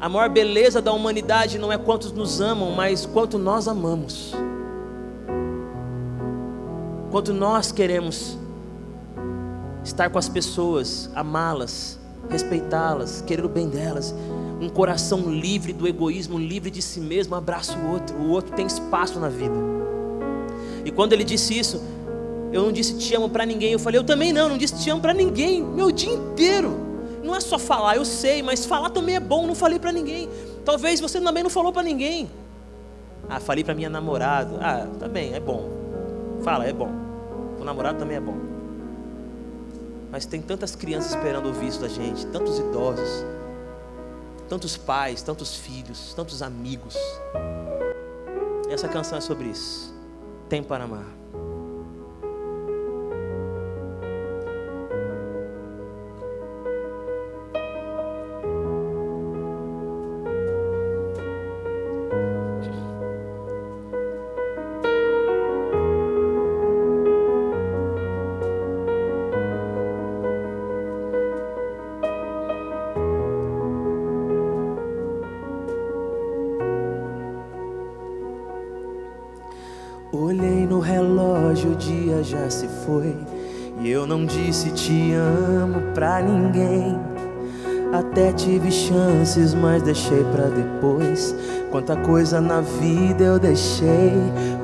A 0.00 0.08
maior 0.08 0.30
beleza 0.30 0.80
da 0.80 0.90
humanidade 0.90 1.58
não 1.58 1.70
é 1.70 1.76
quantos 1.76 2.12
nos 2.12 2.40
amam, 2.40 2.70
mas 2.70 3.04
quanto 3.04 3.38
nós 3.38 3.68
amamos. 3.68 4.32
Quanto 7.10 7.34
nós 7.34 7.70
queremos 7.70 8.40
estar 9.84 10.10
com 10.10 10.18
as 10.18 10.28
pessoas, 10.28 11.10
amá-las, 11.14 11.98
respeitá-las, 12.28 13.22
querer 13.26 13.44
o 13.44 13.48
bem 13.48 13.68
delas. 13.68 14.14
Um 14.60 14.68
coração 14.68 15.28
livre 15.28 15.72
do 15.72 15.88
egoísmo, 15.88 16.38
livre 16.38 16.70
de 16.70 16.80
si 16.80 17.00
mesmo, 17.00 17.34
abraça 17.34 17.76
o 17.76 17.90
outro. 17.90 18.16
O 18.16 18.30
outro 18.30 18.54
tem 18.54 18.66
espaço 18.66 19.18
na 19.18 19.28
vida. 19.28 19.54
E 20.84 20.90
quando 20.90 21.12
ele 21.12 21.24
disse 21.24 21.58
isso, 21.58 21.82
eu 22.52 22.62
não 22.62 22.72
disse 22.72 22.96
te 22.96 23.14
amo 23.14 23.28
para 23.28 23.44
ninguém. 23.44 23.72
Eu 23.72 23.78
falei, 23.78 23.98
eu 23.98 24.04
também 24.04 24.32
não, 24.32 24.50
não 24.50 24.58
disse 24.58 24.78
te 24.78 24.90
amo 24.90 25.00
para 25.00 25.12
ninguém. 25.12 25.62
Meu 25.62 25.90
dia 25.90 26.12
inteiro. 26.12 26.78
Não 27.24 27.34
é 27.34 27.40
só 27.40 27.58
falar, 27.58 27.96
eu 27.96 28.04
sei, 28.04 28.42
mas 28.42 28.64
falar 28.64 28.90
também 28.90 29.16
é 29.16 29.20
bom. 29.20 29.46
Não 29.46 29.54
falei 29.54 29.78
para 29.78 29.90
ninguém. 29.90 30.28
Talvez 30.64 31.00
você 31.00 31.20
também 31.20 31.42
não 31.42 31.50
falou 31.50 31.72
para 31.72 31.82
ninguém. 31.82 32.30
Ah, 33.28 33.40
falei 33.40 33.64
para 33.64 33.74
minha 33.74 33.88
namorada. 33.88 34.58
Ah, 34.60 34.86
também 34.98 35.30
tá 35.30 35.36
é 35.36 35.40
bom. 35.40 35.70
Fala, 36.42 36.66
é 36.66 36.72
bom. 36.72 36.90
O 37.60 37.64
namorado 37.64 37.98
também 37.98 38.16
é 38.16 38.20
bom. 38.20 38.51
Mas 40.12 40.26
tem 40.26 40.42
tantas 40.42 40.76
crianças 40.76 41.12
esperando 41.12 41.46
ouvir 41.46 41.68
isso 41.68 41.80
da 41.80 41.88
gente, 41.88 42.26
tantos 42.26 42.58
idosos, 42.58 43.24
tantos 44.46 44.76
pais, 44.76 45.22
tantos 45.22 45.56
filhos, 45.56 46.12
tantos 46.12 46.42
amigos. 46.42 46.94
Essa 48.68 48.86
canção 48.86 49.16
é 49.16 49.22
sobre 49.22 49.46
isso. 49.48 49.90
Tem 50.50 50.62
para 50.62 50.84
amar. 50.84 51.21
Mas 89.62 89.80
deixei 89.80 90.24
pra 90.24 90.46
depois. 90.46 91.34
Quanta 91.70 91.94
coisa 91.94 92.40
na 92.40 92.60
vida 92.60 93.22
eu 93.22 93.38
deixei 93.38 94.12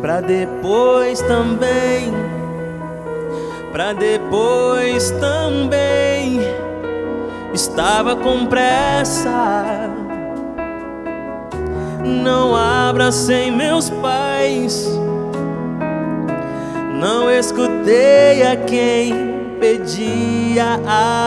pra 0.00 0.20
depois 0.20 1.22
também. 1.22 2.12
Pra 3.70 3.92
depois 3.92 5.12
também. 5.12 6.40
Estava 7.54 8.16
com 8.16 8.46
pressa. 8.46 9.88
Não 12.04 12.56
abracei 12.56 13.52
meus 13.52 13.88
pais. 13.88 14.88
Não 17.00 17.30
escutei 17.30 18.42
a 18.42 18.56
quem 18.56 19.14
pedia 19.60 20.80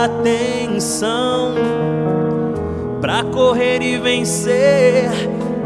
atenção. 0.03 1.80
Pra 3.01 3.23
correr 3.23 3.81
e 3.81 3.97
vencer, 3.97 5.09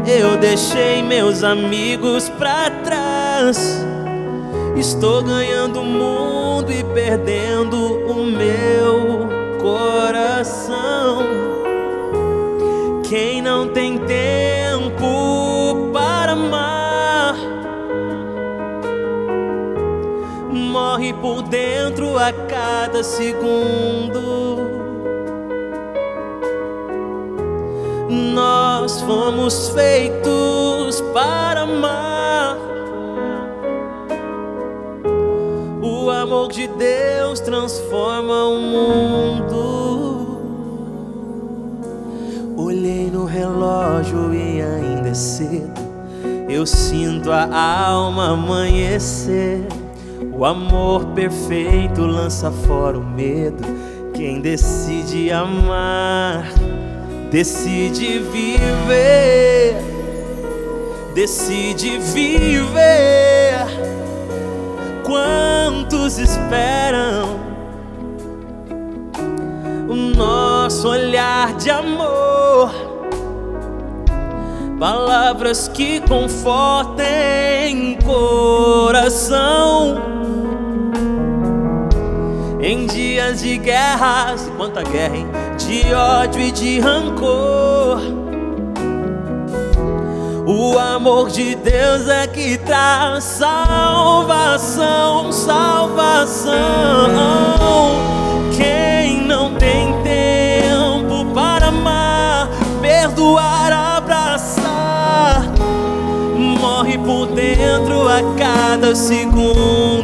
eu 0.06 0.38
deixei 0.38 1.02
meus 1.02 1.44
amigos 1.44 2.30
pra 2.30 2.70
trás. 2.82 3.84
Estou 4.74 5.22
ganhando 5.22 5.82
o 5.82 5.84
mundo 5.84 6.72
e 6.72 6.82
perdendo 6.94 7.76
o 8.10 8.24
meu 8.24 9.28
coração. 9.60 11.18
Quem 13.06 13.42
não 13.42 13.68
tem 13.68 13.98
tempo 13.98 15.90
para 15.92 16.32
amar, 16.32 17.36
morre 20.50 21.12
por 21.12 21.42
dentro 21.42 22.16
a 22.18 22.32
cada 22.32 23.04
segundo. 23.04 24.75
Nós 28.16 29.02
fomos 29.02 29.68
feitos 29.68 31.02
para 31.12 31.62
amar. 31.62 32.56
O 35.82 36.08
amor 36.08 36.50
de 36.50 36.66
Deus 36.66 37.40
transforma 37.40 38.44
o 38.44 38.58
mundo. 38.58 39.56
Olhei 42.56 43.10
no 43.10 43.26
relógio 43.26 44.32
e 44.32 44.62
ainda 44.62 45.10
é 45.10 45.14
cedo. 45.14 45.86
Eu 46.48 46.64
sinto 46.64 47.30
a 47.30 47.54
alma 47.54 48.30
amanhecer. 48.30 49.60
O 50.32 50.46
amor 50.46 51.04
perfeito 51.08 52.00
lança 52.00 52.50
fora 52.50 52.98
o 52.98 53.04
medo. 53.04 53.62
Quem 54.14 54.40
decide 54.40 55.30
amar 55.30 56.46
decide 57.36 58.18
viver, 58.32 59.76
decide 61.14 61.98
viver. 61.98 63.66
Quantos 65.04 66.16
esperam 66.16 67.38
o 69.86 69.94
nosso 69.94 70.88
olhar 70.88 71.52
de 71.56 71.70
amor? 71.70 72.72
Palavras 74.80 75.68
que 75.68 76.00
confortem 76.08 77.98
coração 78.02 79.96
em 82.62 82.86
dias 82.86 83.42
de 83.42 83.58
guerras, 83.58 84.50
quanta 84.56 84.82
guerra, 84.82 85.16
hein? 85.18 85.45
De 85.56 85.92
ódio 85.94 86.40
e 86.40 86.52
de 86.52 86.80
rancor. 86.80 88.00
O 90.46 90.78
amor 90.78 91.30
de 91.30 91.54
Deus 91.56 92.08
é 92.08 92.26
que 92.26 92.56
traz 92.58 93.24
salvação, 93.24 93.72
salvação. 95.32 96.54
Quem 98.56 99.22
não 99.22 99.54
tem 99.54 99.92
tempo 100.02 101.26
para 101.34 101.68
amar, 101.68 102.48
perdoar, 102.80 103.72
abraçar, 103.96 105.42
morre 106.60 106.98
por 106.98 107.26
dentro 107.28 108.08
a 108.08 108.20
cada 108.36 108.94
segundo. 108.94 109.95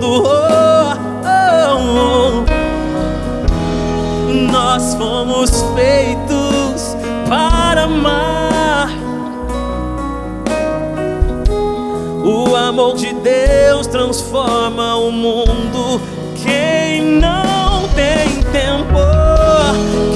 Transforma 13.93 14.97
o 14.97 15.13
mundo. 15.13 16.01
Quem 16.43 17.03
não 17.03 17.87
tem 17.95 18.43
tempo, 18.51 18.99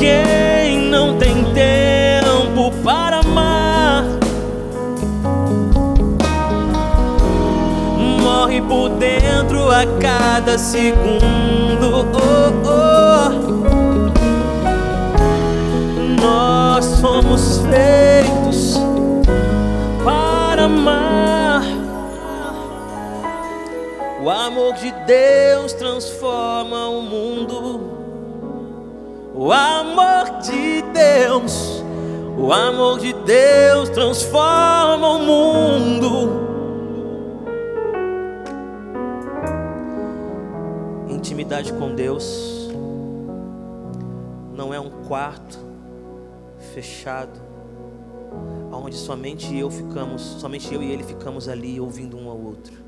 quem 0.01 0.89
não 0.89 1.19
tem 1.19 1.45
tempo 1.53 2.73
para 2.83 3.21
amar, 3.21 4.05
morre 8.23 8.63
por 8.63 8.89
dentro 8.89 9.71
a 9.71 9.85
cada 10.01 10.57
segundo. 10.57 11.27
Oh, 12.15 12.46
Deus 25.07 25.73
transforma 25.73 26.89
o 26.89 27.01
mundo. 27.01 27.81
O 29.35 29.53
amor 29.53 30.41
de 30.43 30.83
Deus, 30.93 31.83
o 32.37 32.53
amor 32.53 32.99
de 32.99 33.13
Deus 33.13 33.89
transforma 33.91 35.09
o 35.09 35.19
mundo. 35.21 36.47
Intimidade 41.09 41.73
com 41.75 41.95
Deus 41.95 42.69
não 44.55 44.75
é 44.75 44.81
um 44.81 44.91
quarto 45.07 45.59
fechado, 46.75 47.39
onde 48.73 48.97
somente 48.97 49.57
eu 49.57 49.71
ficamos, 49.71 50.23
somente 50.23 50.75
eu 50.75 50.83
e 50.83 50.91
ele 50.91 51.05
ficamos 51.05 51.49
ali 51.49 51.79
ouvindo 51.79 52.17
um 52.17 52.29
ao 52.29 52.39
outro. 52.39 52.86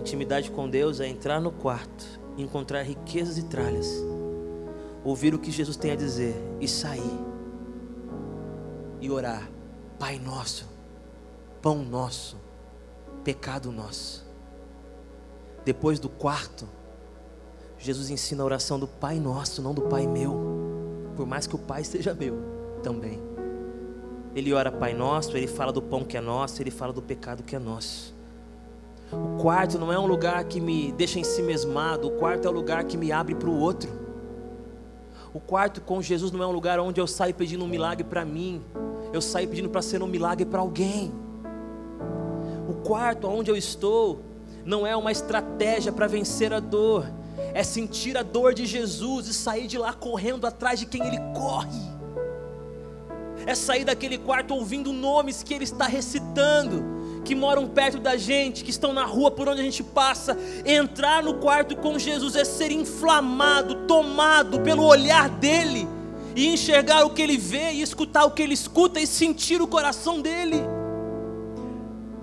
Intimidade 0.00 0.50
com 0.50 0.68
Deus 0.68 0.98
é 0.98 1.06
entrar 1.06 1.40
no 1.40 1.52
quarto, 1.52 2.06
encontrar 2.38 2.80
riquezas 2.80 3.36
e 3.36 3.44
tralhas, 3.44 3.86
ouvir 5.04 5.34
o 5.34 5.38
que 5.38 5.50
Jesus 5.50 5.76
tem 5.76 5.92
a 5.92 5.96
dizer 5.96 6.34
e 6.58 6.66
sair 6.66 7.20
e 8.98 9.10
orar. 9.10 9.46
Pai 9.98 10.18
nosso, 10.18 10.66
pão 11.60 11.84
nosso, 11.84 12.38
pecado 13.22 13.70
nosso. 13.70 14.26
Depois 15.66 16.00
do 16.00 16.08
quarto, 16.08 16.66
Jesus 17.78 18.08
ensina 18.08 18.42
a 18.42 18.46
oração 18.46 18.80
do 18.80 18.88
Pai 18.88 19.20
nosso, 19.20 19.60
não 19.60 19.74
do 19.74 19.82
Pai 19.82 20.06
meu 20.06 21.12
por 21.14 21.26
mais 21.26 21.46
que 21.46 21.54
o 21.54 21.58
Pai 21.58 21.84
seja 21.84 22.14
meu 22.14 22.38
também. 22.82 23.20
Ele 24.34 24.54
ora 24.54 24.72
Pai 24.72 24.94
Nosso, 24.94 25.36
ele 25.36 25.46
fala 25.46 25.70
do 25.70 25.82
pão 25.82 26.02
que 26.02 26.16
é 26.16 26.20
nosso, 26.20 26.62
ele 26.62 26.70
fala 26.70 26.94
do 26.94 27.02
pecado 27.02 27.42
que 27.42 27.54
é 27.54 27.58
nosso. 27.58 28.18
O 29.12 29.40
quarto 29.40 29.78
não 29.78 29.92
é 29.92 29.98
um 29.98 30.06
lugar 30.06 30.44
que 30.44 30.60
me 30.60 30.92
deixa 30.92 31.18
em 31.18 31.24
si 31.24 31.42
mesmado, 31.42 32.06
o 32.06 32.12
quarto 32.12 32.46
é 32.46 32.50
o 32.50 32.52
lugar 32.52 32.84
que 32.84 32.96
me 32.96 33.10
abre 33.10 33.34
para 33.34 33.48
o 33.48 33.58
outro. 33.58 33.90
O 35.34 35.40
quarto 35.40 35.80
com 35.80 36.00
Jesus 36.00 36.30
não 36.30 36.42
é 36.42 36.46
um 36.46 36.52
lugar 36.52 36.78
onde 36.78 37.00
eu 37.00 37.06
saio 37.06 37.34
pedindo 37.34 37.64
um 37.64 37.68
milagre 37.68 38.04
para 38.04 38.24
mim, 38.24 38.62
eu 39.12 39.20
saio 39.20 39.48
pedindo 39.48 39.68
para 39.68 39.82
ser 39.82 40.02
um 40.02 40.06
milagre 40.06 40.44
para 40.44 40.60
alguém. 40.60 41.12
O 42.68 42.74
quarto 42.84 43.26
onde 43.26 43.50
eu 43.50 43.56
estou 43.56 44.20
não 44.64 44.86
é 44.86 44.94
uma 44.94 45.10
estratégia 45.10 45.90
para 45.90 46.06
vencer 46.06 46.52
a 46.52 46.60
dor, 46.60 47.04
é 47.52 47.64
sentir 47.64 48.16
a 48.16 48.22
dor 48.22 48.54
de 48.54 48.64
Jesus 48.64 49.26
e 49.26 49.34
sair 49.34 49.66
de 49.66 49.76
lá 49.76 49.92
correndo 49.92 50.46
atrás 50.46 50.78
de 50.78 50.86
quem 50.86 51.04
ele 51.04 51.18
corre. 51.34 51.90
É 53.46 53.54
sair 53.54 53.84
daquele 53.84 54.18
quarto 54.18 54.54
ouvindo 54.54 54.92
nomes 54.92 55.42
que 55.42 55.54
ele 55.54 55.64
está 55.64 55.86
recitando, 55.86 56.99
que 57.24 57.34
moram 57.34 57.66
perto 57.68 57.98
da 57.98 58.16
gente, 58.16 58.64
que 58.64 58.70
estão 58.70 58.92
na 58.92 59.04
rua 59.04 59.30
por 59.30 59.48
onde 59.48 59.60
a 59.60 59.64
gente 59.64 59.82
passa. 59.82 60.36
Entrar 60.64 61.22
no 61.22 61.34
quarto 61.34 61.76
com 61.76 61.98
Jesus 61.98 62.34
é 62.36 62.44
ser 62.44 62.72
inflamado, 62.72 63.86
tomado 63.86 64.60
pelo 64.60 64.84
olhar 64.84 65.28
dele, 65.28 65.88
e 66.34 66.48
enxergar 66.48 67.04
o 67.04 67.10
que 67.10 67.22
ele 67.22 67.36
vê, 67.36 67.72
e 67.72 67.82
escutar 67.82 68.24
o 68.24 68.30
que 68.30 68.42
ele 68.42 68.54
escuta, 68.54 69.00
e 69.00 69.06
sentir 69.06 69.60
o 69.60 69.66
coração 69.66 70.20
dele. 70.20 70.62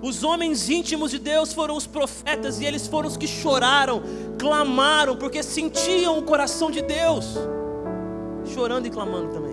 Os 0.00 0.22
homens 0.22 0.68
íntimos 0.68 1.10
de 1.10 1.18
Deus 1.18 1.52
foram 1.52 1.76
os 1.76 1.86
profetas 1.86 2.60
e 2.60 2.64
eles 2.64 2.86
foram 2.86 3.08
os 3.08 3.16
que 3.16 3.26
choraram, 3.26 4.00
clamaram, 4.38 5.16
porque 5.16 5.42
sentiam 5.42 6.18
o 6.18 6.22
coração 6.22 6.70
de 6.70 6.82
Deus, 6.82 7.36
chorando 8.54 8.86
e 8.86 8.90
clamando 8.90 9.28
também. 9.32 9.47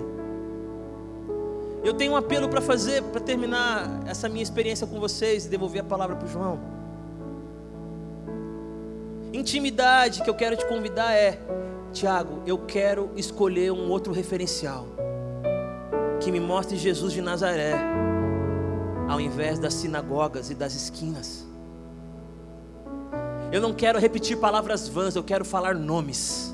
Eu 1.85 1.93
tenho 1.93 2.13
um 2.13 2.15
apelo 2.15 2.49
para 2.49 2.61
fazer, 2.61 3.03
para 3.03 3.21
terminar 3.21 3.87
essa 4.07 4.27
minha 4.27 4.41
experiência 4.41 4.87
com 4.87 4.99
vocês 4.99 5.45
e 5.45 5.49
devolver 5.49 5.81
a 5.81 5.85
palavra 5.85 6.15
para 6.15 6.25
o 6.25 6.27
João. 6.27 6.59
Intimidade 9.31 10.23
que 10.23 10.29
eu 10.29 10.33
quero 10.33 10.57
te 10.57 10.65
convidar 10.65 11.13
é, 11.13 11.39
Tiago, 11.93 12.41
eu 12.47 12.57
quero 12.57 13.11
escolher 13.15 13.71
um 13.71 13.87
outro 13.91 14.11
referencial 14.11 14.87
que 16.19 16.31
me 16.31 16.39
mostre 16.39 16.75
Jesus 16.75 17.13
de 17.13 17.21
Nazaré, 17.21 17.75
ao 19.07 19.21
invés 19.21 19.59
das 19.59 19.75
sinagogas 19.75 20.49
e 20.49 20.55
das 20.55 20.73
esquinas. 20.73 21.45
Eu 23.51 23.61
não 23.61 23.75
quero 23.75 23.99
repetir 23.99 24.37
palavras 24.37 24.87
vãs, 24.87 25.15
eu 25.15 25.23
quero 25.23 25.45
falar 25.45 25.75
nomes. 25.75 26.51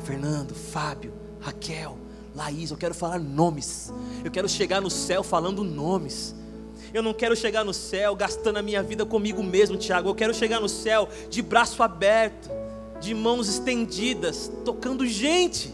Fernando, 0.00 0.54
Fábio, 0.54 1.12
Raquel, 1.40 1.96
Laís, 2.34 2.70
eu 2.70 2.76
quero 2.76 2.94
falar 2.94 3.20
nomes. 3.20 3.92
Eu 4.24 4.30
quero 4.30 4.48
chegar 4.48 4.80
no 4.80 4.90
céu 4.90 5.22
falando 5.22 5.62
nomes. 5.62 6.34
Eu 6.92 7.02
não 7.02 7.14
quero 7.14 7.36
chegar 7.36 7.64
no 7.64 7.72
céu 7.72 8.14
gastando 8.16 8.56
a 8.56 8.62
minha 8.62 8.82
vida 8.82 9.06
comigo 9.06 9.42
mesmo, 9.42 9.76
Tiago. 9.76 10.08
Eu 10.08 10.14
quero 10.14 10.34
chegar 10.34 10.60
no 10.60 10.68
céu 10.68 11.08
de 11.30 11.42
braço 11.42 11.82
aberto, 11.82 12.50
de 13.00 13.14
mãos 13.14 13.48
estendidas, 13.48 14.50
tocando 14.64 15.06
gente. 15.06 15.72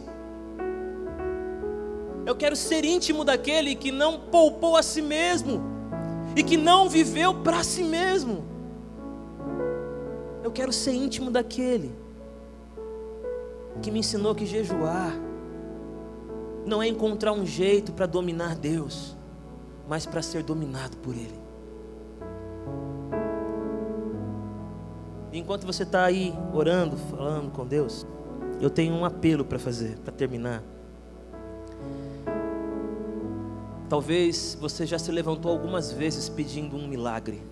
Eu 2.26 2.36
quero 2.36 2.54
ser 2.54 2.84
íntimo 2.84 3.24
daquele 3.24 3.74
que 3.74 3.90
não 3.90 4.20
poupou 4.20 4.76
a 4.76 4.82
si 4.82 5.00
mesmo 5.00 5.62
e 6.36 6.42
que 6.42 6.58
não 6.58 6.88
viveu 6.88 7.34
para 7.42 7.64
si 7.64 7.82
mesmo. 7.82 8.44
Eu 10.44 10.50
quero 10.50 10.72
ser 10.72 10.92
íntimo 10.92 11.30
daquele 11.30 11.90
que 13.80 13.90
me 13.90 14.00
ensinou 14.00 14.34
que 14.34 14.44
jejuar 14.44 15.29
não 16.70 16.80
é 16.80 16.86
encontrar 16.86 17.32
um 17.32 17.44
jeito 17.44 17.92
para 17.92 18.06
dominar 18.06 18.54
Deus, 18.54 19.16
mas 19.88 20.06
para 20.06 20.22
ser 20.22 20.44
dominado 20.44 20.96
por 20.98 21.14
Ele. 21.14 21.38
Enquanto 25.32 25.66
você 25.66 25.82
está 25.82 26.04
aí 26.04 26.32
orando, 26.54 26.96
falando 26.96 27.50
com 27.50 27.66
Deus, 27.66 28.06
eu 28.60 28.70
tenho 28.70 28.94
um 28.94 29.04
apelo 29.04 29.44
para 29.44 29.58
fazer, 29.58 29.98
para 29.98 30.12
terminar. 30.12 30.62
Talvez 33.88 34.56
você 34.60 34.86
já 34.86 34.98
se 34.98 35.10
levantou 35.10 35.50
algumas 35.50 35.90
vezes 35.90 36.28
pedindo 36.28 36.76
um 36.76 36.86
milagre. 36.86 37.42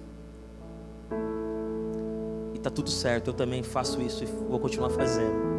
E 2.55 2.57
está 2.57 2.71
tudo 2.71 2.91
certo, 2.91 3.29
eu 3.29 3.35
também 3.35 3.65
faço 3.65 4.01
isso 4.01 4.23
e 4.23 4.27
vou 4.27 4.61
continuar 4.61 4.91
fazendo. 4.91 5.58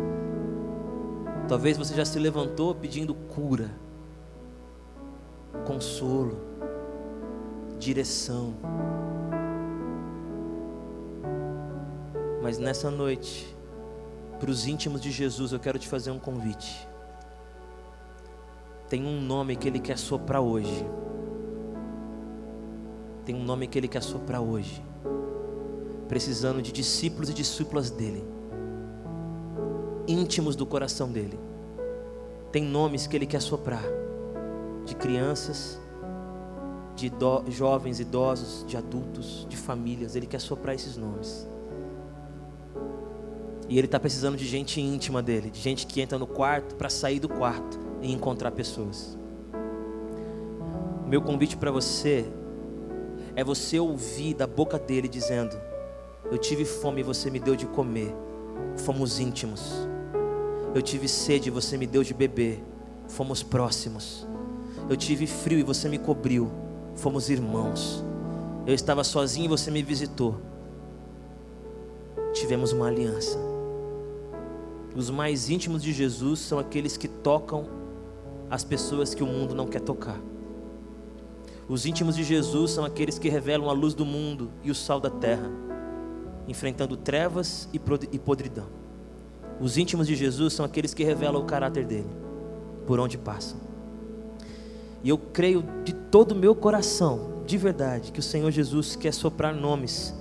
Talvez 1.49 1.75
você 1.75 1.95
já 1.95 2.05
se 2.05 2.19
levantou 2.19 2.75
pedindo 2.75 3.15
cura, 3.15 3.71
consolo, 5.65 6.39
direção. 7.79 8.53
Mas 12.43 12.59
nessa 12.59 12.91
noite, 12.91 13.57
para 14.39 14.51
os 14.51 14.67
íntimos 14.67 15.01
de 15.01 15.09
Jesus, 15.09 15.51
eu 15.51 15.59
quero 15.59 15.79
te 15.79 15.87
fazer 15.87 16.11
um 16.11 16.19
convite. 16.19 16.87
Tem 18.87 19.03
um 19.03 19.19
nome 19.19 19.55
que 19.55 19.67
Ele 19.67 19.79
quer 19.79 19.97
soprar 19.97 20.41
hoje. 20.41 20.85
Tem 23.25 23.33
um 23.33 23.43
nome 23.43 23.65
que 23.65 23.79
Ele 23.79 23.87
quer 23.87 24.03
soprar 24.03 24.39
hoje. 24.39 24.85
Precisando 26.07 26.61
de 26.61 26.71
discípulos 26.71 27.27
e 27.27 27.33
discípulas 27.33 27.89
dele 27.89 28.37
íntimos 30.09 30.55
do 30.55 30.65
coração 30.65 31.11
dele. 31.11 31.39
Tem 32.51 32.63
nomes 32.63 33.05
que 33.05 33.15
ele 33.15 33.27
quer 33.27 33.41
soprar, 33.41 33.83
de 34.83 34.95
crianças, 34.95 35.79
de 36.95 37.11
jovens, 37.49 37.99
idosos, 37.99 38.65
de 38.67 38.75
adultos, 38.75 39.45
de 39.47 39.55
famílias. 39.55 40.15
Ele 40.15 40.25
quer 40.25 40.41
soprar 40.41 40.73
esses 40.73 40.97
nomes. 40.97 41.47
E 43.69 43.77
ele 43.77 43.85
está 43.85 43.99
precisando 43.99 44.35
de 44.35 44.45
gente 44.45 44.81
íntima 44.81 45.21
dele, 45.21 45.51
de 45.51 45.59
gente 45.59 45.85
que 45.85 46.01
entra 46.01 46.17
no 46.17 46.25
quarto 46.25 46.75
para 46.75 46.89
sair 46.89 47.19
do 47.19 47.29
quarto 47.29 47.79
e 48.01 48.11
encontrar 48.11 48.51
pessoas. 48.51 49.15
Meu 51.05 51.21
convite 51.21 51.55
para 51.55 51.69
você 51.69 52.25
é 53.35 53.43
você 53.43 53.79
ouvir 53.79 54.33
da 54.33 54.47
boca 54.47 54.79
dele 54.79 55.07
dizendo: 55.07 55.55
Eu 56.31 56.37
tive 56.39 56.65
fome 56.65 57.01
e 57.01 57.03
você 57.03 57.29
me 57.29 57.39
deu 57.39 57.55
de 57.55 57.67
comer. 57.67 58.11
Fomos 58.75 59.19
íntimos. 59.19 59.88
Eu 60.73 60.81
tive 60.81 61.07
sede 61.07 61.49
e 61.49 61.51
você 61.51 61.77
me 61.77 61.87
deu 61.87 62.03
de 62.03 62.13
beber. 62.13 62.63
Fomos 63.07 63.41
próximos. 63.41 64.27
Eu 64.87 64.95
tive 64.95 65.25
frio 65.25 65.57
e 65.57 65.63
você 65.63 65.89
me 65.89 65.97
cobriu. 65.97 66.51
Fomos 66.95 67.29
irmãos. 67.29 68.03
Eu 68.67 68.75
estava 68.75 69.03
sozinho 69.03 69.45
e 69.45 69.47
você 69.47 69.71
me 69.71 69.81
visitou. 69.81 70.39
Tivemos 72.33 72.71
uma 72.71 72.87
aliança. 72.87 73.37
Os 74.95 75.09
mais 75.09 75.49
íntimos 75.49 75.81
de 75.81 75.91
Jesus 75.91 76.39
são 76.39 76.59
aqueles 76.59 76.97
que 76.97 77.07
tocam 77.07 77.67
as 78.49 78.63
pessoas 78.63 79.13
que 79.13 79.23
o 79.23 79.27
mundo 79.27 79.55
não 79.55 79.67
quer 79.67 79.81
tocar. 79.81 80.19
Os 81.67 81.85
íntimos 81.85 82.15
de 82.15 82.23
Jesus 82.23 82.71
são 82.71 82.85
aqueles 82.85 83.19
que 83.19 83.29
revelam 83.29 83.69
a 83.69 83.73
luz 83.73 83.93
do 83.93 84.05
mundo 84.05 84.51
e 84.63 84.71
o 84.71 84.75
sal 84.75 84.99
da 84.99 85.09
terra, 85.09 85.49
enfrentando 86.47 86.97
trevas 86.97 87.69
e 87.71 88.19
podridão. 88.19 88.78
Os 89.59 89.77
íntimos 89.77 90.07
de 90.07 90.15
Jesus 90.15 90.53
são 90.53 90.65
aqueles 90.65 90.93
que 90.93 91.03
revelam 91.03 91.41
o 91.41 91.45
caráter 91.45 91.85
dele, 91.85 92.09
por 92.87 92.99
onde 92.99 93.17
passam. 93.17 93.57
E 95.03 95.09
eu 95.09 95.17
creio 95.17 95.63
de 95.83 95.93
todo 95.93 96.31
o 96.31 96.35
meu 96.35 96.55
coração, 96.55 97.43
de 97.45 97.57
verdade, 97.57 98.11
que 98.11 98.19
o 98.19 98.23
Senhor 98.23 98.51
Jesus 98.51 98.95
quer 98.95 99.13
soprar 99.13 99.53
nomes, 99.53 100.13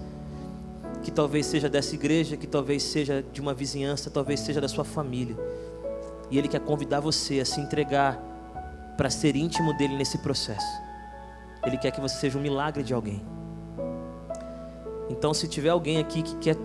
que 1.03 1.11
talvez 1.11 1.47
seja 1.47 1.68
dessa 1.68 1.95
igreja, 1.95 2.36
que 2.36 2.47
talvez 2.47 2.82
seja 2.82 3.24
de 3.32 3.41
uma 3.41 3.55
vizinhança, 3.55 4.11
talvez 4.11 4.41
seja 4.41 4.61
da 4.61 4.68
sua 4.68 4.84
família. 4.84 5.36
E 6.30 6.39
Ele 6.39 6.49
quer 6.49 6.61
convidar 6.61 7.01
você 7.01 7.41
a 7.41 7.45
se 7.45 7.61
entregar 7.61 8.20
para 8.97 9.11
ser 9.11 9.36
íntimo 9.36 9.76
dele 9.76 9.97
nesse 9.97 10.18
processo. 10.18 10.66
Ele 11.64 11.76
quer 11.76 11.91
que 11.91 12.01
você 12.01 12.16
seja 12.16 12.39
um 12.39 12.43
milagre 12.43 12.82
de 12.82 12.93
alguém. 12.93 13.22
Então, 15.11 15.32
se 15.32 15.48
tiver 15.48 15.70
alguém 15.70 15.98
aqui 15.98 16.22
que 16.22 16.36
quer, 16.36 16.56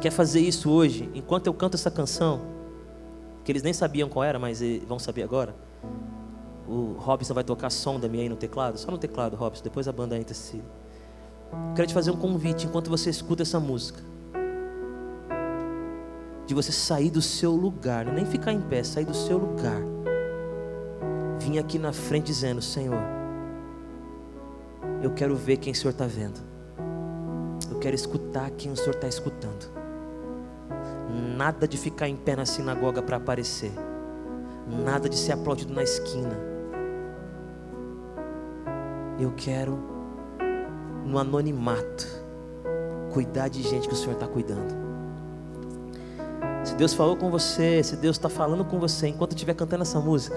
quer 0.00 0.10
fazer 0.10 0.40
isso 0.40 0.70
hoje, 0.70 1.10
enquanto 1.14 1.48
eu 1.48 1.54
canto 1.54 1.74
essa 1.74 1.90
canção, 1.90 2.40
que 3.44 3.50
eles 3.50 3.62
nem 3.62 3.72
sabiam 3.72 4.08
qual 4.08 4.24
era, 4.24 4.38
mas 4.38 4.60
vão 4.86 4.98
saber 4.98 5.22
agora. 5.22 5.54
O 6.68 6.94
Robson 6.98 7.34
vai 7.34 7.42
tocar 7.42 7.68
sonda 7.68 8.08
minha 8.08 8.22
aí 8.22 8.28
no 8.28 8.36
teclado, 8.36 8.78
só 8.78 8.90
no 8.90 8.98
teclado, 8.98 9.36
Robson, 9.36 9.64
depois 9.64 9.88
a 9.88 9.92
banda 9.92 10.16
entra 10.16 10.34
se. 10.34 10.62
Quero 11.74 11.88
te 11.88 11.94
fazer 11.94 12.12
um 12.12 12.16
convite 12.16 12.66
enquanto 12.66 12.88
você 12.88 13.10
escuta 13.10 13.42
essa 13.42 13.58
música. 13.58 14.00
De 16.46 16.54
você 16.54 16.70
sair 16.70 17.10
do 17.10 17.20
seu 17.20 17.52
lugar, 17.52 18.06
nem 18.06 18.24
ficar 18.24 18.52
em 18.52 18.60
pé, 18.60 18.84
sair 18.84 19.04
do 19.04 19.14
seu 19.14 19.36
lugar. 19.36 19.80
Vim 21.40 21.58
aqui 21.58 21.76
na 21.76 21.92
frente 21.92 22.26
dizendo: 22.26 22.62
Senhor, 22.62 23.02
eu 25.02 25.12
quero 25.12 25.34
ver 25.34 25.56
quem 25.56 25.72
o 25.72 25.76
Senhor 25.76 25.90
está 25.90 26.06
vendo 26.06 26.49
quero 27.78 27.94
escutar 27.94 28.50
quem 28.50 28.72
o 28.72 28.76
Senhor 28.76 28.94
está 28.94 29.06
escutando. 29.06 29.70
Nada 31.36 31.66
de 31.66 31.78
ficar 31.78 32.08
em 32.08 32.16
pé 32.16 32.36
na 32.36 32.44
sinagoga 32.44 33.02
para 33.02 33.16
aparecer. 33.16 33.72
Nada 34.84 35.08
de 35.08 35.16
ser 35.16 35.32
aplaudido 35.32 35.72
na 35.72 35.82
esquina. 35.82 36.36
Eu 39.18 39.32
quero, 39.36 39.78
no 41.04 41.18
anonimato, 41.18 42.06
cuidar 43.12 43.48
de 43.48 43.62
gente 43.62 43.88
que 43.88 43.94
o 43.94 43.96
Senhor 43.96 44.14
está 44.14 44.26
cuidando. 44.26 44.74
Se 46.64 46.74
Deus 46.74 46.92
falou 46.92 47.16
com 47.16 47.30
você, 47.30 47.82
se 47.82 47.96
Deus 47.96 48.16
está 48.16 48.28
falando 48.28 48.64
com 48.64 48.78
você 48.78 49.08
enquanto 49.08 49.32
estiver 49.32 49.54
cantando 49.54 49.82
essa 49.82 50.00
música, 50.00 50.36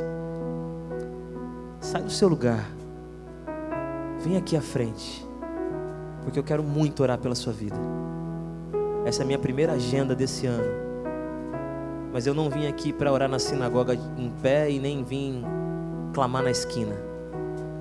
sai 1.79 2.01
do 2.01 2.11
seu 2.11 2.27
lugar, 2.27 2.65
vem 4.19 4.37
aqui 4.37 4.55
à 4.55 4.61
frente 4.61 5.32
porque 6.23 6.39
eu 6.39 6.43
quero 6.43 6.63
muito 6.63 7.03
orar 7.03 7.17
pela 7.17 7.35
sua 7.35 7.53
vida. 7.53 7.75
Essa 9.05 9.21
é 9.21 9.23
a 9.23 9.25
minha 9.25 9.39
primeira 9.39 9.73
agenda 9.73 10.15
desse 10.15 10.47
ano. 10.47 10.83
Mas 12.11 12.25
eu 12.27 12.33
não 12.33 12.49
vim 12.49 12.67
aqui 12.67 12.93
para 12.93 13.11
orar 13.11 13.27
na 13.27 13.39
sinagoga 13.39 13.93
em 13.93 14.29
pé 14.41 14.69
e 14.69 14.79
nem 14.79 15.03
vim 15.03 15.43
clamar 16.13 16.43
na 16.43 16.51
esquina. 16.51 16.95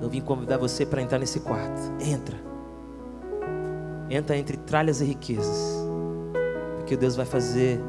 Eu 0.01 0.09
vim 0.09 0.19
convidar 0.21 0.57
você 0.57 0.85
para 0.85 1.01
entrar 1.01 1.19
nesse 1.19 1.39
quarto. 1.39 1.81
Entra. 2.01 2.35
Entra 4.09 4.35
entre 4.35 4.57
tralhas 4.57 5.01
e 5.01 5.05
riquezas. 5.05 5.85
Porque 6.77 6.97
Deus 6.97 7.15
vai 7.15 7.25
fazer 7.25 7.79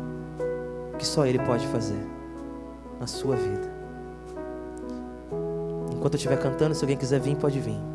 o 0.93 0.97
que 0.97 1.07
só 1.07 1.27
Ele 1.27 1.39
pode 1.41 1.67
fazer 1.67 1.99
na 3.01 3.07
sua 3.07 3.35
vida. 3.35 3.75
Enquanto 5.93 6.15
eu 6.15 6.19
estiver 6.19 6.39
cantando, 6.39 6.75
se 6.75 6.85
alguém 6.85 6.97
quiser 6.97 7.19
vir, 7.19 7.37
pode 7.37 7.59
vir. 7.59 7.94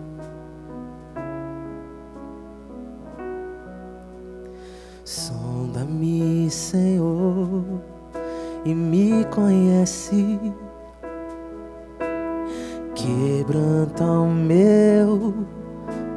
Quebranta 12.96 14.04
o 14.04 14.28
meu 14.28 15.34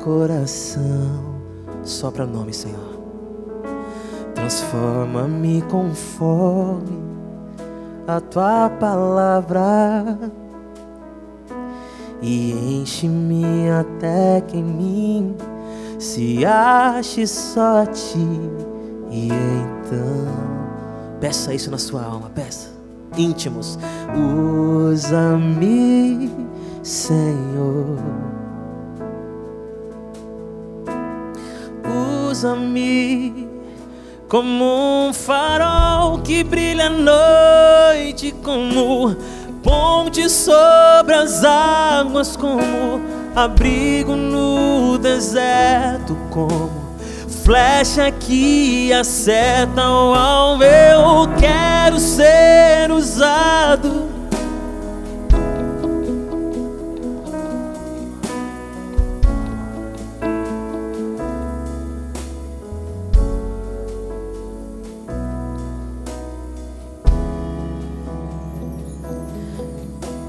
coração. 0.03 1.41
Sopra 1.85 2.25
o 2.25 2.27
nome, 2.27 2.53
Senhor. 2.53 3.01
Transforma-me 4.35 5.63
conforme 5.71 6.99
a 8.07 8.21
tua 8.21 8.69
palavra 8.69 10.19
e 12.21 12.81
enche-me 12.81 13.71
até 13.71 14.41
que 14.41 14.57
em 14.57 14.65
mim 14.65 15.37
se 15.99 16.45
ache 16.45 17.27
só 17.27 17.83
a 17.83 17.87
ti. 17.87 18.29
E 19.11 19.29
então, 19.29 20.27
peça 21.21 21.55
isso 21.55 21.71
na 21.71 21.79
sua 21.79 22.03
alma, 22.03 22.31
peça. 22.31 22.72
Íntimos, 23.17 23.79
usa-me, 24.91 26.31
Senhor. 26.83 27.99
Usa-me 32.31 33.49
como 34.29 35.09
um 35.09 35.13
farol 35.13 36.21
que 36.21 36.43
brilha 36.43 36.87
à 36.87 36.91
noite, 36.91 38.35
como 38.43 39.15
ponte 39.63 40.29
sobre 40.31 41.15
as 41.15 41.45
águas, 41.45 42.35
como 42.37 43.01
abrigo 43.37 44.17
no 44.17 44.97
deserto, 44.97 46.17
como 46.31 46.82
flecha 47.45 48.11
que 48.11 48.93
acerta 48.93 49.83
o 49.83 50.15
alvo. 50.15 50.65
Eu 50.65 51.29
quero 51.39 51.99
ser 51.99 52.91
usado. 52.91 54.11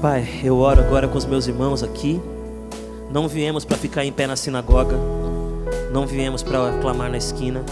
Pai, 0.02 0.28
eu 0.44 0.58
oro 0.58 0.82
agora 0.82 1.08
com 1.08 1.16
os 1.16 1.24
meus 1.24 1.46
irmãos 1.46 1.82
aqui. 1.82 2.20
Não 3.10 3.26
viemos 3.26 3.64
para 3.64 3.78
ficar 3.78 4.04
em 4.04 4.12
pé 4.12 4.26
na 4.26 4.36
sinagoga. 4.36 5.23
Não 5.94 6.08
viemos 6.08 6.42
para 6.42 6.76
clamar 6.80 7.08
na 7.08 7.18
esquina. 7.18 7.64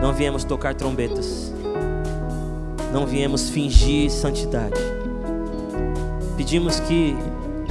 Não 0.00 0.14
viemos 0.14 0.44
tocar 0.44 0.74
trombetas. 0.74 1.52
Não 2.90 3.04
viemos 3.04 3.50
fingir 3.50 4.10
santidade. 4.10 4.80
Pedimos 6.38 6.80
que 6.80 7.14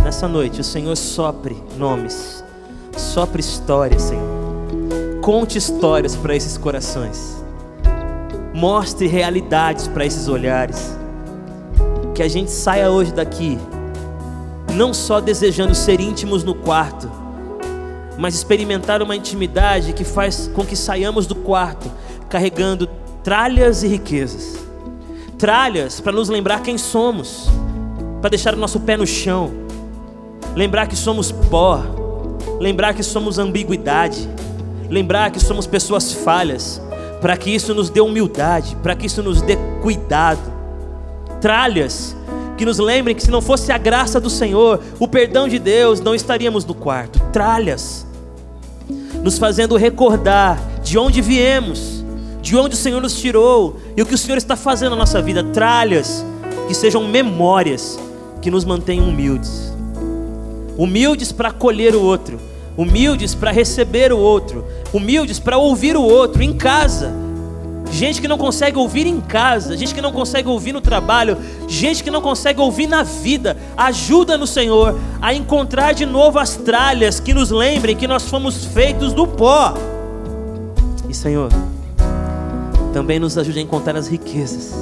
nessa 0.03 0.27
noite 0.27 0.61
o 0.61 0.63
Senhor 0.63 0.95
sopre 0.95 1.57
nomes, 1.75 2.43
sopre 2.95 3.39
histórias, 3.39 4.03
Senhor. 4.03 4.29
Conte 5.23 5.57
histórias 5.57 6.15
para 6.15 6.35
esses 6.35 6.55
corações. 6.55 7.43
Mostre 8.53 9.07
realidades 9.07 9.87
para 9.87 10.05
esses 10.05 10.27
olhares. 10.27 10.95
Que 12.13 12.21
a 12.21 12.27
gente 12.27 12.51
saia 12.51 12.91
hoje 12.91 13.11
daqui 13.11 13.57
não 14.75 14.93
só 14.93 15.19
desejando 15.19 15.73
ser 15.73 15.99
íntimos 15.99 16.43
no 16.43 16.53
quarto, 16.53 17.20
mas 18.17 18.35
experimentar 18.35 19.01
uma 19.01 19.15
intimidade 19.15 19.93
que 19.93 20.03
faz 20.03 20.49
com 20.53 20.65
que 20.65 20.75
saiamos 20.75 21.25
do 21.25 21.35
quarto 21.35 21.91
carregando 22.29 22.87
tralhas 23.23 23.83
e 23.83 23.87
riquezas. 23.87 24.57
Tralhas 25.37 25.99
para 25.99 26.11
nos 26.11 26.29
lembrar 26.29 26.61
quem 26.61 26.77
somos, 26.77 27.49
para 28.21 28.29
deixar 28.29 28.53
o 28.53 28.57
nosso 28.57 28.79
pé 28.79 28.95
no 28.95 29.05
chão, 29.05 29.51
lembrar 30.55 30.87
que 30.87 30.95
somos 30.95 31.31
pó, 31.31 31.83
lembrar 32.59 32.93
que 32.93 33.03
somos 33.03 33.37
ambiguidade, 33.37 34.29
lembrar 34.89 35.31
que 35.31 35.39
somos 35.39 35.65
pessoas 35.67 36.13
falhas, 36.13 36.81
para 37.21 37.35
que 37.35 37.49
isso 37.49 37.73
nos 37.73 37.89
dê 37.89 38.01
humildade, 38.01 38.75
para 38.83 38.95
que 38.95 39.07
isso 39.07 39.21
nos 39.21 39.41
dê 39.41 39.57
cuidado. 39.81 40.51
Tralhas 41.39 42.15
que 42.61 42.65
nos 42.65 42.77
lembrem 42.77 43.15
que 43.15 43.23
se 43.23 43.31
não 43.31 43.41
fosse 43.41 43.71
a 43.71 43.77
graça 43.79 44.19
do 44.19 44.29
Senhor, 44.29 44.79
o 44.99 45.07
perdão 45.07 45.47
de 45.47 45.57
Deus, 45.57 45.99
não 45.99 46.13
estaríamos 46.13 46.63
no 46.63 46.75
quarto. 46.75 47.19
Tralhas, 47.33 48.05
nos 49.23 49.39
fazendo 49.39 49.75
recordar 49.75 50.61
de 50.83 50.95
onde 50.95 51.21
viemos, 51.21 52.05
de 52.39 52.55
onde 52.55 52.75
o 52.75 52.77
Senhor 52.77 53.01
nos 53.01 53.19
tirou 53.19 53.77
e 53.97 54.01
o 54.03 54.05
que 54.05 54.13
o 54.13 54.17
Senhor 54.17 54.37
está 54.37 54.55
fazendo 54.55 54.91
na 54.91 54.97
nossa 54.97 55.19
vida. 55.23 55.43
Tralhas 55.43 56.23
que 56.67 56.75
sejam 56.75 57.07
memórias 57.07 57.99
que 58.43 58.51
nos 58.51 58.63
mantenham 58.63 59.09
humildes, 59.09 59.73
humildes 60.77 61.31
para 61.31 61.49
acolher 61.49 61.95
o 61.95 62.01
outro, 62.03 62.39
humildes 62.77 63.33
para 63.33 63.49
receber 63.49 64.13
o 64.13 64.19
outro, 64.19 64.63
humildes 64.93 65.39
para 65.39 65.57
ouvir 65.57 65.97
o 65.97 66.03
outro 66.03 66.43
em 66.43 66.53
casa 66.53 67.11
gente 67.91 68.21
que 68.21 68.27
não 68.27 68.37
consegue 68.37 68.77
ouvir 68.77 69.05
em 69.05 69.19
casa, 69.19 69.75
gente 69.75 69.93
que 69.93 70.01
não 70.01 70.11
consegue 70.11 70.47
ouvir 70.47 70.71
no 70.71 70.81
trabalho, 70.81 71.37
gente 71.67 72.03
que 72.03 72.09
não 72.09 72.21
consegue 72.21 72.59
ouvir 72.59 72.87
na 72.87 73.03
vida. 73.03 73.57
Ajuda 73.75 74.37
no 74.37 74.47
Senhor 74.47 74.97
a 75.21 75.33
encontrar 75.33 75.93
de 75.93 76.05
novo 76.05 76.39
as 76.39 76.55
tralhas 76.55 77.19
que 77.19 77.33
nos 77.33 77.51
lembrem 77.51 77.95
que 77.95 78.07
nós 78.07 78.29
fomos 78.29 78.65
feitos 78.65 79.13
do 79.13 79.27
pó. 79.27 79.73
E 81.09 81.13
Senhor, 81.13 81.51
também 82.93 83.19
nos 83.19 83.37
ajude 83.37 83.59
a 83.59 83.61
encontrar 83.61 83.95
as 83.97 84.07
riquezas, 84.07 84.73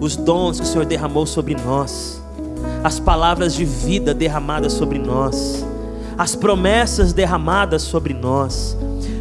os 0.00 0.16
dons 0.16 0.58
que 0.58 0.66
o 0.66 0.68
Senhor 0.68 0.86
derramou 0.86 1.26
sobre 1.26 1.54
nós, 1.54 2.20
as 2.82 2.98
palavras 2.98 3.54
de 3.54 3.64
vida 3.64 4.14
derramadas 4.14 4.72
sobre 4.72 4.98
nós, 4.98 5.64
as 6.16 6.34
promessas 6.34 7.12
derramadas 7.12 7.82
sobre 7.82 8.14
nós 8.14 8.76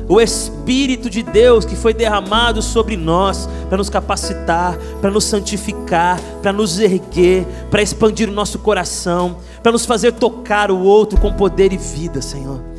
o 0.08 0.20
Espírito 0.20 1.10
de 1.10 1.24
Deus 1.24 1.66
que 1.66 1.76
foi 1.76 1.93
derramado 1.93 2.62
sobre 2.62 2.97
nós 2.97 3.47
para 3.70 3.78
nos 3.78 3.89
capacitar, 3.89 4.78
para 4.99 5.10
nos 5.10 5.24
santificar, 5.24 6.20
para 6.41 6.51
nos 6.54 6.80
erguer, 6.80 7.45
para 7.70 7.82
expandir 7.82 8.30
o 8.30 8.34
nosso 8.34 8.60
coração, 8.60 9.38
para 9.62 9.72
nos 9.72 9.86
fazer 9.86 10.14
tocar 10.14 10.72
o 10.72 10.82
outro 10.82 11.20
com 11.20 11.34
poder 11.34 11.72
e 11.72 11.78
vida, 11.78 12.22
Senhor. 12.22 12.73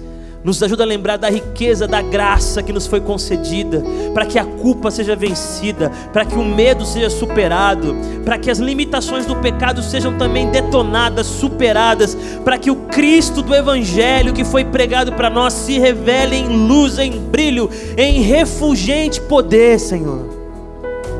Nos 0.45 0.63
ajuda 0.63 0.85
a 0.85 0.87
lembrar 0.87 1.17
da 1.17 1.31
riqueza 1.31 1.89
da 1.89 2.03
graça 2.03 2.63
que 2.63 2.71
nos 2.71 2.87
foi 2.87 3.01
concedida, 3.01 3.83
para 4.13 4.27
que 4.27 4.39
a 4.39 4.45
culpa 4.45 4.91
seja 4.91 5.17
vencida, 5.17 5.91
para 6.13 6.27
que 6.27 6.35
o 6.35 6.45
medo 6.45 6.85
seja 6.85 7.09
superado, 7.09 7.97
para 8.27 8.37
que 8.37 8.51
as 8.51 8.59
limitações 8.59 9.25
do 9.25 9.37
pecado 9.37 9.83
sejam 9.83 10.19
também 10.19 10.51
detonadas, 10.51 11.27
superadas, 11.27 12.15
para 12.45 12.59
que 12.59 12.71
o 12.71 12.77
Cristo 12.77 13.41
do 13.41 13.55
Evangelho 13.55 14.35
que 14.35 14.45
foi 14.45 14.67
pregado 14.67 15.15
para 15.15 15.31
nós 15.31 15.55
se 15.55 15.79
revele 15.79 16.37
em 16.37 16.67
luz, 16.67 16.99
em 16.99 17.13
brilho, 17.19 17.71
em 17.97 18.21
refulgente 18.21 19.23
poder, 19.23 19.81
Senhor, 19.81 20.29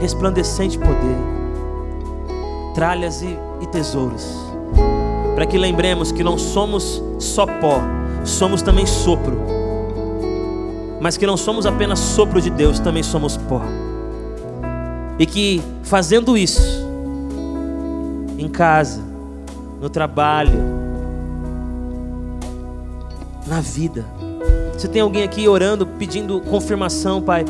resplandecente 0.03 0.77
poder, 0.77 1.17
tralhas 2.75 3.23
e, 3.23 3.39
e 3.63 3.67
tesouros, 3.69 4.27
para 5.35 5.47
que 5.47 5.57
lembremos 5.57 6.13
que 6.13 6.23
não 6.23 6.37
somos 6.37 7.03
só 7.19 7.47
pó 7.47 8.04
somos 8.25 8.63
também 8.63 8.87
sopro. 8.87 9.39
Mas 11.01 11.17
que 11.17 11.27
não 11.27 11.37
somos 11.37 11.67
apenas 11.67 11.99
sopro 11.99 12.41
de 12.41 12.51
Deus, 12.51 12.81
também 12.81 13.03
somos 13.03 13.37
pó. 13.37 13.61
E 15.19 15.27
que 15.27 15.63
fazendo 15.83 16.37
isso, 16.37 16.85
em 18.39 18.49
casa, 18.49 19.03
no 19.81 19.89
trabalho, 19.91 20.59
na 23.47 23.61
vida. 23.61 24.05
Você 24.73 24.89
tem 24.89 25.03
alguém 25.03 25.23
aqui 25.23 25.47
orando, 25.47 25.87
pedindo 25.87 26.41
confirmação, 26.41 27.21
Pai, 27.21 27.45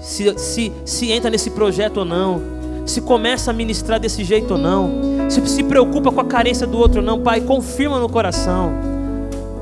se, 0.00 0.36
se, 0.38 0.72
se 0.84 1.12
entra 1.12 1.30
nesse 1.30 1.50
projeto 1.50 1.98
ou 1.98 2.04
não, 2.04 2.40
se 2.86 3.00
começa 3.00 3.50
a 3.50 3.54
ministrar 3.54 4.00
desse 4.00 4.24
jeito 4.24 4.54
ou 4.54 4.58
não, 4.58 4.90
se 5.28 5.46
se 5.46 5.62
preocupa 5.62 6.10
com 6.10 6.20
a 6.20 6.24
carência 6.24 6.66
do 6.66 6.78
outro 6.78 7.00
ou 7.00 7.06
não, 7.06 7.20
Pai, 7.20 7.42
confirma 7.42 8.00
no 8.00 8.08
coração 8.08 8.95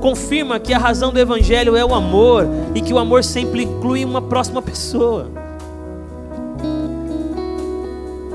confirma 0.04 0.60
que 0.60 0.74
a 0.74 0.78
razão 0.78 1.14
do 1.14 1.18
Evangelho 1.18 1.74
é 1.74 1.82
o 1.82 1.94
amor 1.94 2.46
e 2.74 2.82
que 2.82 2.92
o 2.92 2.98
amor 2.98 3.24
sempre 3.24 3.62
inclui 3.62 4.04
uma 4.04 4.20
próxima 4.20 4.60
pessoa. 4.60 5.30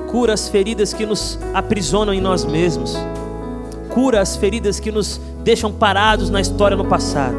Cura 0.10 0.34
as 0.34 0.50
feridas 0.50 0.96
que 0.96 1.06
nos 1.06 1.38
aprisionam 1.54 2.12
em 2.12 2.20
nós 2.20 2.44
mesmos. 2.44 2.98
Cura 3.94 4.20
as 4.20 4.36
feridas 4.36 4.80
que 4.80 4.92
nos 4.92 5.22
deixam 5.44 5.72
parados 5.72 6.32
na 6.32 6.42
história 6.42 6.76
no 6.76 6.86
passado. 6.86 7.38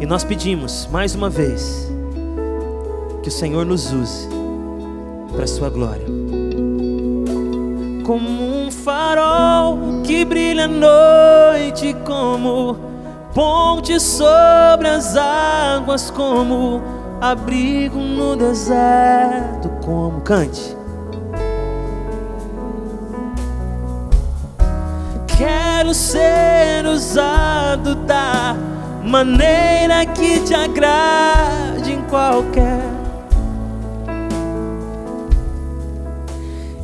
E 0.00 0.06
nós 0.06 0.22
pedimos, 0.22 0.88
mais 0.92 1.16
uma 1.16 1.28
vez, 1.28 1.90
que 3.20 3.28
o 3.28 3.32
Senhor 3.32 3.66
nos 3.66 3.92
use 3.92 4.28
para 5.32 5.42
a 5.42 5.48
Sua 5.48 5.68
glória. 5.68 6.06
Como 8.04 8.28
um 8.28 8.70
farol 8.70 10.02
que 10.04 10.24
brilha 10.24 10.66
à 10.66 10.68
noite, 10.68 11.96
como 12.06 12.91
ponte 13.34 13.98
sobre 13.98 14.88
as 14.88 15.16
águas 15.16 16.10
como 16.10 16.82
abrigo 17.20 17.98
no 17.98 18.36
deserto. 18.36 19.70
Como 19.84 20.20
cante. 20.20 20.76
Quero 25.36 25.92
ser 25.92 26.86
usado 26.86 27.94
da 27.94 28.54
maneira 29.04 30.06
que 30.06 30.40
te 30.40 30.54
agrade 30.54 31.92
em 31.92 32.02
qualquer. 32.02 32.92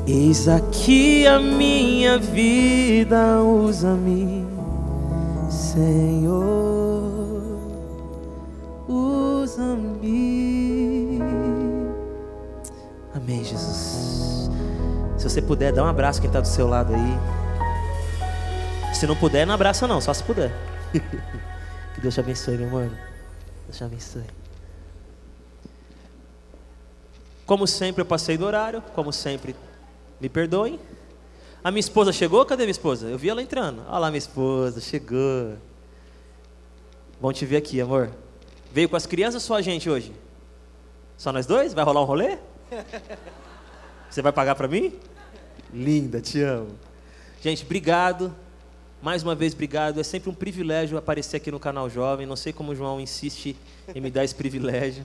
Eis 0.06 0.48
aqui 0.48 1.26
a 1.26 1.38
minha 1.38 2.16
vida, 2.16 3.42
usa-me, 3.42 4.47
Senhor, 5.78 7.40
usa-me. 8.88 10.40
Amém, 13.14 13.44
Jesus. 13.44 14.50
Se 15.16 15.30
você 15.30 15.40
puder, 15.40 15.72
dá 15.72 15.84
um 15.84 15.86
abraço 15.86 16.20
quem 16.20 16.26
está 16.26 16.40
do 16.40 16.48
seu 16.48 16.66
lado 16.66 16.92
aí. 16.92 17.16
Se 18.92 19.06
não 19.06 19.14
puder, 19.14 19.46
não 19.46 19.54
abraça 19.54 19.86
não, 19.86 20.00
só 20.00 20.12
se 20.12 20.24
puder. 20.24 20.52
que 21.94 22.00
Deus 22.00 22.12
te 22.12 22.18
abençoe, 22.18 22.56
meu 22.56 22.70
mano. 22.70 22.98
Deus 23.66 23.76
te 23.78 23.84
abençoe. 23.84 24.24
Como 27.46 27.68
sempre, 27.68 28.02
eu 28.02 28.06
passei 28.06 28.36
do 28.36 28.44
horário. 28.44 28.82
Como 28.96 29.12
sempre, 29.12 29.54
me 30.20 30.28
perdoem. 30.28 30.80
A 31.62 31.70
minha 31.70 31.78
esposa 31.78 32.12
chegou? 32.12 32.44
Cadê 32.44 32.64
minha 32.64 32.72
esposa? 32.72 33.06
Eu 33.06 33.16
vi 33.16 33.28
ela 33.28 33.40
entrando. 33.40 33.84
Olha 33.88 33.98
lá, 33.98 34.10
minha 34.10 34.18
esposa, 34.18 34.80
chegou. 34.80 35.67
Bom 37.20 37.32
te 37.32 37.44
ver 37.44 37.56
aqui, 37.56 37.80
amor. 37.80 38.12
Veio 38.72 38.88
com 38.88 38.94
as 38.94 39.04
crianças 39.04 39.42
ou 39.42 39.46
só 39.48 39.54
a 39.56 39.62
gente 39.62 39.90
hoje? 39.90 40.12
Só 41.16 41.32
nós 41.32 41.46
dois? 41.46 41.74
Vai 41.74 41.84
rolar 41.84 42.00
um 42.02 42.04
rolê? 42.04 42.38
Você 44.08 44.22
vai 44.22 44.30
pagar 44.30 44.54
para 44.54 44.68
mim? 44.68 44.94
Linda, 45.74 46.20
te 46.20 46.40
amo. 46.40 46.78
Gente, 47.40 47.64
obrigado. 47.64 48.32
Mais 49.02 49.24
uma 49.24 49.34
vez, 49.34 49.52
obrigado. 49.52 49.98
É 49.98 50.04
sempre 50.04 50.30
um 50.30 50.34
privilégio 50.34 50.96
aparecer 50.96 51.38
aqui 51.38 51.50
no 51.50 51.58
canal 51.58 51.90
Jovem. 51.90 52.24
Não 52.24 52.36
sei 52.36 52.52
como 52.52 52.70
o 52.70 52.74
João 52.74 53.00
insiste 53.00 53.56
em 53.92 54.00
me 54.00 54.12
dar 54.12 54.22
esse 54.22 54.34
privilégio. 54.36 55.04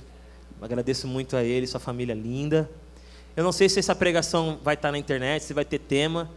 Agradeço 0.61 1.07
muito 1.07 1.35
a 1.35 1.43
ele, 1.43 1.65
sua 1.65 1.79
família 1.79 2.13
linda. 2.13 2.69
Eu 3.35 3.43
não 3.43 3.51
sei 3.51 3.67
se 3.67 3.79
essa 3.79 3.95
pregação 3.95 4.59
vai 4.63 4.75
estar 4.75 4.91
na 4.91 4.99
internet, 4.99 5.43
se 5.43 5.53
vai 5.53 5.65
ter 5.65 5.79
tema, 5.79 6.29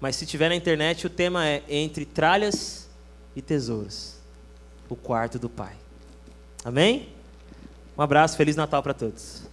mas 0.00 0.14
se 0.14 0.24
tiver 0.24 0.48
na 0.48 0.54
internet, 0.54 1.04
o 1.04 1.10
tema 1.10 1.44
é 1.44 1.64
Entre 1.68 2.04
Tralhas 2.04 2.88
e 3.34 3.42
Tesouros 3.42 4.15
o 4.88 4.96
quarto 4.96 5.38
do 5.38 5.48
Pai. 5.48 5.74
Amém? 6.64 7.08
Um 7.96 8.02
abraço, 8.02 8.36
Feliz 8.36 8.56
Natal 8.56 8.82
para 8.82 8.92
todos. 8.92 9.45